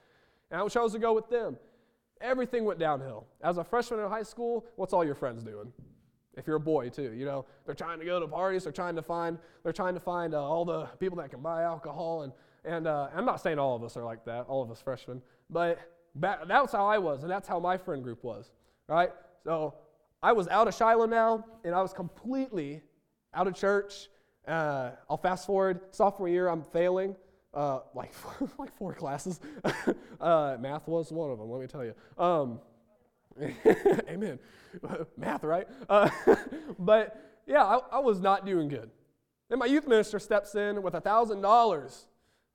And 0.52 0.62
I 0.62 0.68
chose 0.68 0.94
to 0.94 1.00
go 1.00 1.14
with 1.14 1.30
them 1.30 1.58
everything 2.22 2.66
went 2.66 2.80
downhill. 2.80 3.26
As 3.42 3.58
a 3.58 3.64
freshman 3.64 4.00
in 4.00 4.10
high 4.10 4.24
school, 4.24 4.66
what's 4.76 4.94
all 4.94 5.04
your 5.04 5.16
friends 5.16 5.44
doing? 5.44 5.72
If 6.38 6.48
you're 6.48 6.58
a 6.58 6.60
boy 6.60 6.90
too, 6.90 7.14
you 7.14 7.26
know, 7.26 7.46
they're 7.66 7.76
trying 7.76 8.00
to 8.00 8.06
go 8.06 8.20
to 8.20 8.28
parties, 8.28 8.64
they're 8.64 8.74
trying 8.74 8.96
to 8.96 9.02
find, 9.02 9.38
they're 9.64 9.74
trying 9.74 9.94
to 9.94 10.00
find 10.00 10.34
uh, 10.34 10.44
all 10.44 10.66
the 10.66 10.86
people 11.00 11.18
that 11.18 11.30
can 11.30 11.42
buy 11.42 11.64
alcohol, 11.64 12.24
and 12.24 12.34
and 12.66 12.88
uh, 12.88 13.10
I'm 13.16 13.26
not 13.26 13.42
saying 13.42 13.60
all 13.60 13.76
of 13.76 13.84
us 13.84 13.96
are 13.96 14.04
like 14.04 14.26
that, 14.26 14.46
all 14.48 14.64
of 14.64 14.72
us 14.72 14.82
freshmen, 14.82 15.22
but 15.50 15.80
back, 16.16 16.48
that's 16.48 16.72
how 16.72 16.86
I 16.88 16.98
was, 16.98 17.24
and 17.24 17.32
that's 17.32 17.48
how 17.48 17.60
my 17.60 17.78
friend 17.78 18.04
group 18.04 18.24
was, 18.24 18.52
right? 18.88 19.12
So 19.44 19.76
I 20.24 20.32
was 20.32 20.48
out 20.48 20.68
of 20.68 20.74
Shiloh 20.74 21.06
now, 21.06 21.46
and 21.64 21.76
I 21.76 21.82
was 21.82 21.94
completely 21.94 22.82
out 23.34 23.48
of 23.48 23.54
church. 23.54 24.10
Uh, 24.48 24.92
I'll 25.10 25.18
fast 25.18 25.46
forward 25.46 25.82
sophomore 25.92 26.30
year, 26.30 26.48
I'm 26.48 26.64
failing 26.64 27.16
uh, 27.56 27.80
like 27.94 28.14
like 28.60 28.72
four 28.74 28.94
classes. 28.94 29.40
uh, 30.22 30.58
math 30.60 30.88
was 30.88 31.12
one 31.12 31.32
of 31.32 31.40
them. 31.40 31.50
Let 31.50 31.62
me 31.62 31.68
tell 31.68 31.86
you. 31.86 31.94
Um, 32.18 32.60
amen. 34.10 34.40
math, 35.18 35.44
right? 35.44 35.68
Uh, 35.90 36.10
but 36.80 37.42
yeah, 37.46 37.64
I, 37.64 37.80
I, 37.94 38.00
was 38.00 38.20
not 38.20 38.46
doing 38.46 38.68
good. 38.68 38.90
Then 39.50 39.60
my 39.60 39.66
youth 39.66 39.88
minister 39.88 40.20
steps 40.20 40.56
in 40.56 40.82
with 40.82 40.94
a 40.94 41.02
thousand 41.02 41.42
dollars 41.42 42.08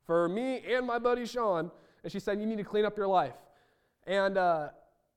for 0.05 0.27
me 0.27 0.61
and 0.67 0.85
my 0.85 0.99
buddy 0.99 1.25
Sean, 1.25 1.71
and 2.03 2.11
she 2.11 2.19
said, 2.19 2.39
"You 2.39 2.45
need 2.45 2.57
to 2.57 2.63
clean 2.63 2.85
up 2.85 2.97
your 2.97 3.07
life." 3.07 3.35
And 4.07 4.37
uh, 4.37 4.69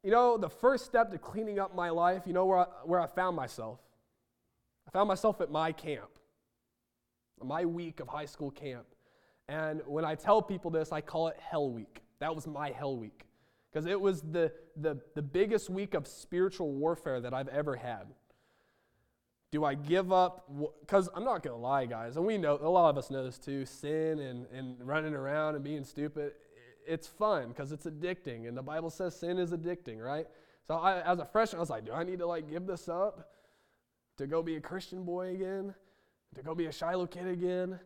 you 0.03 0.11
know, 0.11 0.37
the 0.37 0.51
first 0.51 0.85
step 0.85 1.11
to 1.13 1.19
cleaning 1.19 1.59
up 1.59 1.75
my 1.75 1.91
life, 1.91 2.23
you 2.27 2.33
know 2.33 2.45
where 2.45 2.59
I, 2.59 2.67
where 2.85 3.01
I 3.01 3.07
found 3.07 3.37
myself. 3.37 3.81
I 4.87 4.91
found 4.91 5.09
myself 5.09 5.41
at 5.41 5.51
my 5.51 5.73
camp, 5.73 6.11
my 7.43 7.65
week 7.65 8.01
of 8.01 8.09
high 8.09 8.27
school 8.27 8.51
camp. 8.51 8.87
And 9.49 9.83
when 9.87 10.05
I 10.05 10.15
tell 10.15 10.41
people 10.41 10.71
this, 10.71 10.93
I 10.93 11.01
call 11.01 11.29
it 11.29 11.39
Hell 11.39 11.71
Week. 11.71 12.03
That 12.19 12.35
was 12.35 12.47
my 12.47 12.71
Hell 12.71 12.97
Week. 12.97 13.25
Because 13.75 13.87
it 13.87 14.01
was 14.01 14.23
the, 14.23 14.53
the, 14.77 15.01
the 15.17 15.23
biggest 15.23 15.69
week 15.69 15.95
of 15.95 16.07
spiritual 16.07 16.71
warfare 16.71 17.21
that 17.21 17.35
I've 17.35 17.49
ever 17.49 17.75
had. 17.75 18.05
Do 19.51 19.65
I 19.65 19.75
give 19.75 20.13
up? 20.13 20.49
Because 20.81 21.09
I'm 21.13 21.25
not 21.25 21.43
going 21.43 21.57
to 21.57 21.61
lie, 21.61 21.87
guys, 21.87 22.17
and 22.17 22.25
we 22.25 22.39
know, 22.39 22.57
a 22.63 22.69
lot 22.69 22.91
of 22.91 22.99
us 22.99 23.11
know 23.11 23.25
this 23.25 23.37
too 23.37 23.67
sin 23.67 24.21
and, 24.21 24.47
and 24.53 24.77
running 24.87 25.13
around 25.13 25.57
and 25.57 25.65
being 25.65 25.83
stupid. 25.83 26.35
It's 26.87 27.09
fun 27.09 27.49
because 27.49 27.73
it's 27.73 27.85
addicting, 27.85 28.47
and 28.47 28.57
the 28.57 28.63
Bible 28.63 28.91
says 28.91 29.19
sin 29.19 29.39
is 29.39 29.51
addicting, 29.51 30.01
right? 30.01 30.29
So 30.69 30.77
I, 30.77 31.01
as 31.01 31.19
a 31.19 31.25
freshman, 31.25 31.59
I 31.59 31.61
was 31.61 31.71
like, 31.71 31.85
do 31.85 31.93
I 31.93 32.05
need 32.05 32.21
to 32.21 32.27
like 32.27 32.49
give 32.49 32.67
this 32.67 32.89
up 32.89 33.33
to 34.19 34.29
go 34.29 34.41
be 34.41 34.55
a 34.55 34.61
Christian 34.61 35.03
boy 35.03 35.35
again? 35.35 35.75
To 36.37 36.43
go 36.43 36.55
be 36.55 36.67
a 36.67 36.73
Shiloh 36.73 37.07
kid 37.07 37.27
again? 37.27 37.81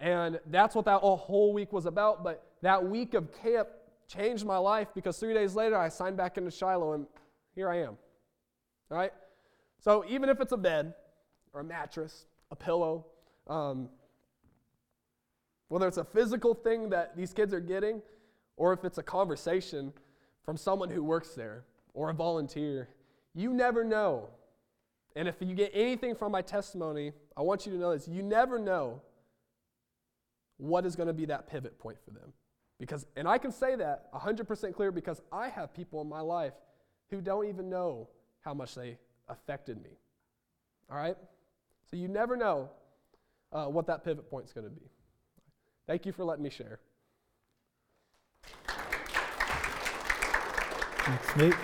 And 0.00 0.38
that's 0.50 0.74
what 0.74 0.84
that 0.84 1.00
whole 1.00 1.54
week 1.54 1.72
was 1.72 1.86
about. 1.86 2.24
But 2.24 2.44
that 2.62 2.86
week 2.86 3.14
of 3.14 3.32
camp 3.42 3.68
changed 4.10 4.44
my 4.44 4.58
life 4.58 4.88
because 4.94 5.18
three 5.18 5.34
days 5.34 5.54
later 5.54 5.76
I 5.76 5.88
signed 5.88 6.16
back 6.16 6.36
into 6.36 6.50
Shiloh 6.50 6.94
and 6.94 7.06
here 7.54 7.70
I 7.70 7.78
am. 7.78 7.96
All 8.90 8.98
right? 8.98 9.12
So 9.78 10.04
even 10.08 10.28
if 10.28 10.40
it's 10.40 10.52
a 10.52 10.56
bed 10.56 10.94
or 11.52 11.60
a 11.60 11.64
mattress, 11.64 12.26
a 12.50 12.56
pillow, 12.56 13.06
um, 13.46 13.88
whether 15.68 15.86
it's 15.86 15.96
a 15.96 16.04
physical 16.04 16.54
thing 16.54 16.90
that 16.90 17.16
these 17.16 17.32
kids 17.32 17.54
are 17.54 17.60
getting 17.60 18.02
or 18.56 18.72
if 18.72 18.84
it's 18.84 18.98
a 18.98 19.02
conversation 19.02 19.92
from 20.44 20.56
someone 20.56 20.90
who 20.90 21.02
works 21.02 21.30
there 21.34 21.64
or 21.94 22.10
a 22.10 22.14
volunteer, 22.14 22.88
you 23.34 23.52
never 23.52 23.84
know. 23.84 24.28
And 25.16 25.28
if 25.28 25.36
you 25.40 25.54
get 25.54 25.70
anything 25.72 26.14
from 26.14 26.32
my 26.32 26.42
testimony, 26.42 27.12
I 27.36 27.42
want 27.42 27.66
you 27.66 27.72
to 27.72 27.78
know 27.78 27.92
this 27.92 28.08
you 28.08 28.22
never 28.22 28.58
know 28.58 29.02
what 30.56 30.84
is 30.84 30.94
going 30.94 31.06
to 31.06 31.14
be 31.14 31.24
that 31.26 31.48
pivot 31.48 31.78
point 31.78 31.98
for 32.04 32.10
them. 32.10 32.32
Because, 32.80 33.06
and 33.14 33.28
I 33.28 33.36
can 33.36 33.52
say 33.52 33.76
that 33.76 34.10
100% 34.14 34.74
clear 34.74 34.90
because 34.90 35.20
I 35.30 35.48
have 35.48 35.74
people 35.74 36.00
in 36.00 36.08
my 36.08 36.20
life 36.20 36.54
who 37.10 37.20
don't 37.20 37.46
even 37.46 37.68
know 37.68 38.08
how 38.40 38.54
much 38.54 38.74
they 38.74 38.96
affected 39.28 39.80
me. 39.82 39.90
All 40.90 40.96
right? 40.96 41.16
So 41.90 41.96
you 41.96 42.08
never 42.08 42.36
know 42.36 42.70
uh, 43.52 43.66
what 43.66 43.86
that 43.88 44.02
pivot 44.02 44.30
point 44.30 44.46
is 44.46 44.52
going 44.54 44.64
to 44.64 44.70
be. 44.70 44.88
Thank 45.86 46.06
you 46.06 46.12
for 46.12 46.24
letting 46.24 46.42
me 46.42 46.48
share. 46.48 46.80
Thanks, 51.04 51.36
Nate. 51.36 51.54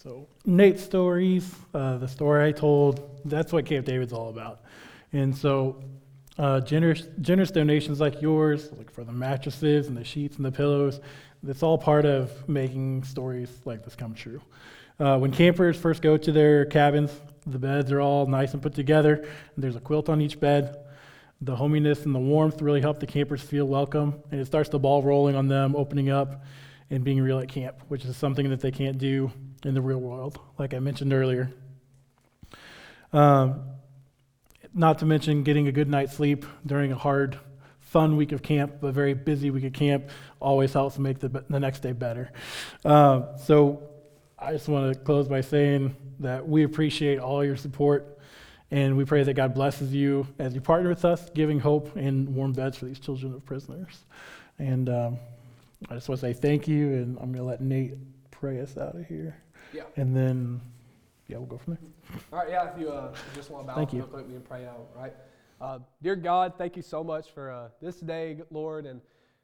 So, 0.00 0.28
Nate's 0.46 0.82
stories, 0.82 1.54
uh, 1.74 1.98
the 1.98 2.08
story 2.08 2.46
I 2.46 2.52
told, 2.52 3.20
that's 3.24 3.52
what 3.52 3.66
Camp 3.66 3.84
David's 3.84 4.12
all 4.12 4.28
about. 4.28 4.60
And 5.12 5.36
so, 5.36 5.82
uh, 6.40 6.58
generous, 6.58 7.06
generous 7.20 7.50
donations 7.50 8.00
like 8.00 8.22
yours, 8.22 8.72
like 8.72 8.90
for 8.90 9.04
the 9.04 9.12
mattresses 9.12 9.88
and 9.88 9.96
the 9.96 10.02
sheets 10.02 10.36
and 10.36 10.44
the 10.44 10.50
pillows, 10.50 10.98
that's 11.42 11.62
all 11.62 11.76
part 11.76 12.06
of 12.06 12.48
making 12.48 13.04
stories 13.04 13.50
like 13.66 13.84
this 13.84 13.94
come 13.94 14.14
true. 14.14 14.40
Uh, 14.98 15.18
when 15.18 15.32
campers 15.32 15.76
first 15.76 16.00
go 16.00 16.16
to 16.16 16.32
their 16.32 16.64
cabins, 16.64 17.12
the 17.46 17.58
beds 17.58 17.92
are 17.92 18.00
all 18.00 18.26
nice 18.26 18.54
and 18.54 18.62
put 18.62 18.72
together, 18.72 19.16
and 19.16 19.62
there's 19.62 19.76
a 19.76 19.80
quilt 19.80 20.08
on 20.08 20.22
each 20.22 20.40
bed. 20.40 20.78
The 21.42 21.54
hominess 21.56 22.06
and 22.06 22.14
the 22.14 22.18
warmth 22.18 22.62
really 22.62 22.80
help 22.80 23.00
the 23.00 23.06
campers 23.06 23.42
feel 23.42 23.66
welcome, 23.66 24.22
and 24.30 24.40
it 24.40 24.46
starts 24.46 24.70
the 24.70 24.78
ball 24.78 25.02
rolling 25.02 25.36
on 25.36 25.46
them 25.46 25.76
opening 25.76 26.08
up 26.08 26.42
and 26.88 27.04
being 27.04 27.20
real 27.20 27.38
at 27.38 27.48
camp, 27.48 27.76
which 27.88 28.06
is 28.06 28.16
something 28.16 28.48
that 28.48 28.60
they 28.60 28.70
can't 28.70 28.96
do 28.96 29.30
in 29.66 29.74
the 29.74 29.82
real 29.82 30.00
world, 30.00 30.38
like 30.58 30.72
I 30.72 30.78
mentioned 30.78 31.12
earlier. 31.12 31.50
Um, 33.12 33.62
not 34.74 34.98
to 35.00 35.06
mention 35.06 35.42
getting 35.42 35.68
a 35.68 35.72
good 35.72 35.88
night's 35.88 36.14
sleep 36.14 36.44
during 36.64 36.92
a 36.92 36.96
hard, 36.96 37.38
fun 37.80 38.16
week 38.16 38.32
of 38.32 38.42
camp, 38.42 38.74
but 38.80 38.94
very 38.94 39.14
busy 39.14 39.50
week 39.50 39.64
of 39.64 39.72
camp 39.72 40.10
always 40.40 40.72
helps 40.72 40.98
make 40.98 41.18
the, 41.18 41.28
the 41.48 41.60
next 41.60 41.80
day 41.80 41.92
better. 41.92 42.30
Uh, 42.84 43.36
so 43.36 43.82
I 44.38 44.52
just 44.52 44.68
want 44.68 44.94
to 44.94 45.00
close 45.00 45.28
by 45.28 45.40
saying 45.40 45.96
that 46.20 46.46
we 46.48 46.62
appreciate 46.62 47.18
all 47.18 47.44
your 47.44 47.56
support 47.56 48.18
and 48.70 48.96
we 48.96 49.04
pray 49.04 49.24
that 49.24 49.34
God 49.34 49.54
blesses 49.54 49.92
you 49.92 50.26
as 50.38 50.54
you 50.54 50.60
partner 50.60 50.88
with 50.88 51.04
us, 51.04 51.28
giving 51.30 51.58
hope 51.58 51.96
and 51.96 52.34
warm 52.34 52.52
beds 52.52 52.76
for 52.76 52.84
these 52.84 53.00
children 53.00 53.34
of 53.34 53.44
prisoners. 53.44 54.04
And 54.58 54.88
um, 54.88 55.18
I 55.88 55.94
just 55.94 56.08
want 56.08 56.20
to 56.20 56.26
say 56.26 56.32
thank 56.32 56.68
you, 56.68 56.88
and 56.92 57.18
I'm 57.18 57.32
going 57.32 57.44
to 57.44 57.44
let 57.44 57.60
Nate 57.60 57.94
pray 58.30 58.60
us 58.60 58.76
out 58.76 58.94
of 58.94 59.06
here. 59.06 59.36
Yeah. 59.72 59.82
And 59.96 60.16
then 60.16 60.60
yeah, 61.30 61.36
we'll 61.36 61.46
go 61.46 61.58
from 61.58 61.74
there. 61.74 62.20
All 62.32 62.40
right, 62.40 62.50
yeah, 62.50 62.72
if 62.72 62.80
you 62.80 62.90
uh, 62.90 63.14
just 63.34 63.50
want 63.50 63.64
to 63.64 63.68
bow 63.68 63.76
thank 63.76 63.92
you. 63.92 64.02
quickly 64.02 64.34
and 64.34 64.44
pray 64.44 64.66
out, 64.66 64.88
right? 64.96 65.14
Uh, 65.60 65.78
dear 66.02 66.16
God, 66.16 66.54
thank 66.58 66.76
you 66.76 66.82
so 66.82 67.04
much 67.04 67.30
for 67.30 67.52
uh, 67.52 67.68
this 67.80 68.00
day, 68.00 68.38
Lord, 68.50 68.84
and 68.84 69.00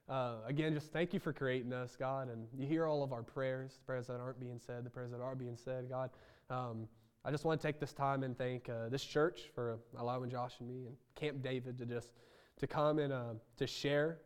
uh, 0.08 0.36
again, 0.46 0.74
just 0.74 0.92
thank 0.92 1.14
you 1.14 1.20
for 1.20 1.32
creating 1.32 1.72
us, 1.72 1.96
God, 1.96 2.28
and 2.28 2.48
you 2.58 2.66
hear 2.66 2.86
all 2.86 3.04
of 3.04 3.12
our 3.12 3.22
prayers, 3.22 3.74
the 3.74 3.84
prayers 3.84 4.08
that 4.08 4.18
aren't 4.18 4.40
being 4.40 4.58
said, 4.58 4.84
the 4.84 4.90
prayers 4.90 5.12
that 5.12 5.20
are 5.20 5.36
being 5.36 5.56
said, 5.56 5.88
God. 5.88 6.10
Um, 6.50 6.88
I 7.24 7.30
just 7.30 7.44
want 7.44 7.60
to 7.60 7.66
take 7.66 7.78
this 7.78 7.92
time 7.92 8.24
and 8.24 8.36
thank 8.36 8.68
uh, 8.68 8.88
this 8.88 9.04
church 9.04 9.50
for 9.54 9.78
allowing 9.98 10.30
Josh 10.30 10.54
and 10.58 10.68
me 10.68 10.86
and 10.86 10.96
Camp 11.14 11.42
David 11.42 11.78
to 11.78 11.86
just 11.86 12.10
to 12.58 12.66
come 12.66 12.98
and 12.98 13.12
uh, 13.12 13.34
to 13.58 13.66
share 13.66 14.18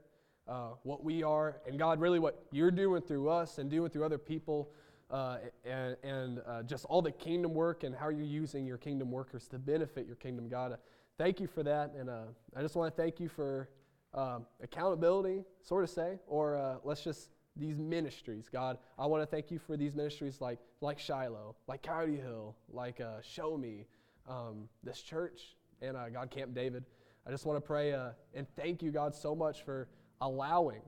uh, 0.49 0.71
what 0.83 1.03
we 1.05 1.23
are 1.23 1.61
and 1.67 1.79
God, 1.79 2.01
really 2.01 2.19
what 2.19 2.45
you're 2.53 2.71
doing 2.71 3.03
through 3.03 3.29
us 3.29 3.59
and 3.59 3.71
doing 3.71 3.91
through 3.91 4.05
other 4.05 4.19
people, 4.19 4.71
uh, 5.11 5.39
and, 5.65 5.97
and 6.03 6.41
uh, 6.47 6.63
just 6.63 6.85
all 6.87 7.03
the 7.03 7.11
kingdom 7.11 7.53
work 7.53 7.83
and 7.83 7.95
how 7.95 8.09
you're 8.09 8.23
using 8.23 8.67
your 8.67 8.79
kingdom 8.79 9.11
workers 9.11 9.49
to 9.49 9.59
benefit 9.59 10.07
your 10.07 10.17
kingdom. 10.17 10.49
God, 10.49 10.73
uh, 10.73 10.77
thank 11.19 11.41
you 11.41 11.47
for 11.47 11.63
that, 11.65 11.93
and 11.99 12.09
uh, 12.09 12.23
I 12.57 12.63
just 12.63 12.77
want 12.77 12.95
to 12.95 13.03
thank 13.03 13.19
you 13.19 13.29
for 13.29 13.69
um, 14.15 14.47
accountability, 14.63 15.45
sort 15.63 15.85
of 15.85 15.91
say, 15.91 16.19
or 16.27 16.57
uh, 16.57 16.77
let's 16.85 17.03
just 17.03 17.31
these 17.57 17.79
ministries. 17.79 18.49
God, 18.51 18.79
I 18.99 19.07
want 19.07 19.23
to 19.23 19.27
thank 19.27 19.51
you 19.51 19.59
for 19.59 19.77
these 19.77 19.95
ministries 19.95 20.41
like 20.41 20.59
like 20.81 20.99
Shiloh, 20.99 21.57
like 21.67 21.83
Coyote 21.83 22.17
Hill, 22.17 22.57
like 22.73 23.01
Show 23.23 23.57
Me, 23.57 23.87
um, 24.29 24.69
this 24.85 25.03
church, 25.03 25.57
and 25.83 25.97
God 26.13 26.31
Camp 26.31 26.55
David. 26.55 26.85
I 27.27 27.31
just 27.31 27.45
want 27.45 27.57
to 27.57 27.61
pray 27.61 27.93
and 27.93 28.47
thank 28.57 28.83
you, 28.83 28.91
God, 28.91 29.15
so 29.15 29.35
much 29.35 29.65
for 29.65 29.89
allowing, 30.21 30.83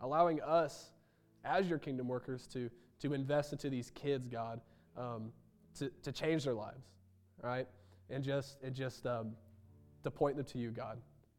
allowing 0.00 0.42
us 0.42 0.90
as 1.44 1.68
your 1.68 1.78
kingdom 1.78 2.08
workers 2.08 2.46
to, 2.48 2.70
to 3.00 3.14
invest 3.14 3.52
into 3.52 3.70
these 3.70 3.90
kids, 3.90 4.28
God, 4.28 4.60
um, 4.96 5.32
to, 5.78 5.90
to 6.02 6.12
change 6.12 6.44
their 6.44 6.54
lives, 6.54 6.84
right? 7.42 7.66
And 8.08 8.22
just, 8.22 8.58
and 8.62 8.74
just 8.74 9.06
um, 9.06 9.32
to 10.02 10.10
point 10.10 10.36
them 10.36 10.46
to 10.46 10.58
you, 10.58 10.70
God. 10.70 10.98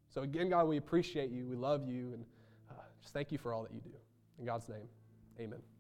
So 0.10 0.24
again, 0.24 0.50
God, 0.50 0.68
we 0.68 0.78
appreciate 0.78 1.30
you. 1.30 1.48
We 1.48 1.56
love 1.56 1.88
you. 1.88 2.14
And 2.14 2.26
uh, 2.70 2.74
just 3.02 3.14
thank 3.14 3.32
you 3.32 3.38
for 3.38 3.54
all 3.54 3.64
that 3.64 3.74
you 3.74 3.82
do. 3.82 3.92
In 4.40 4.46
God's 4.46 4.68
name, 4.68 4.88
amen. 5.40 5.71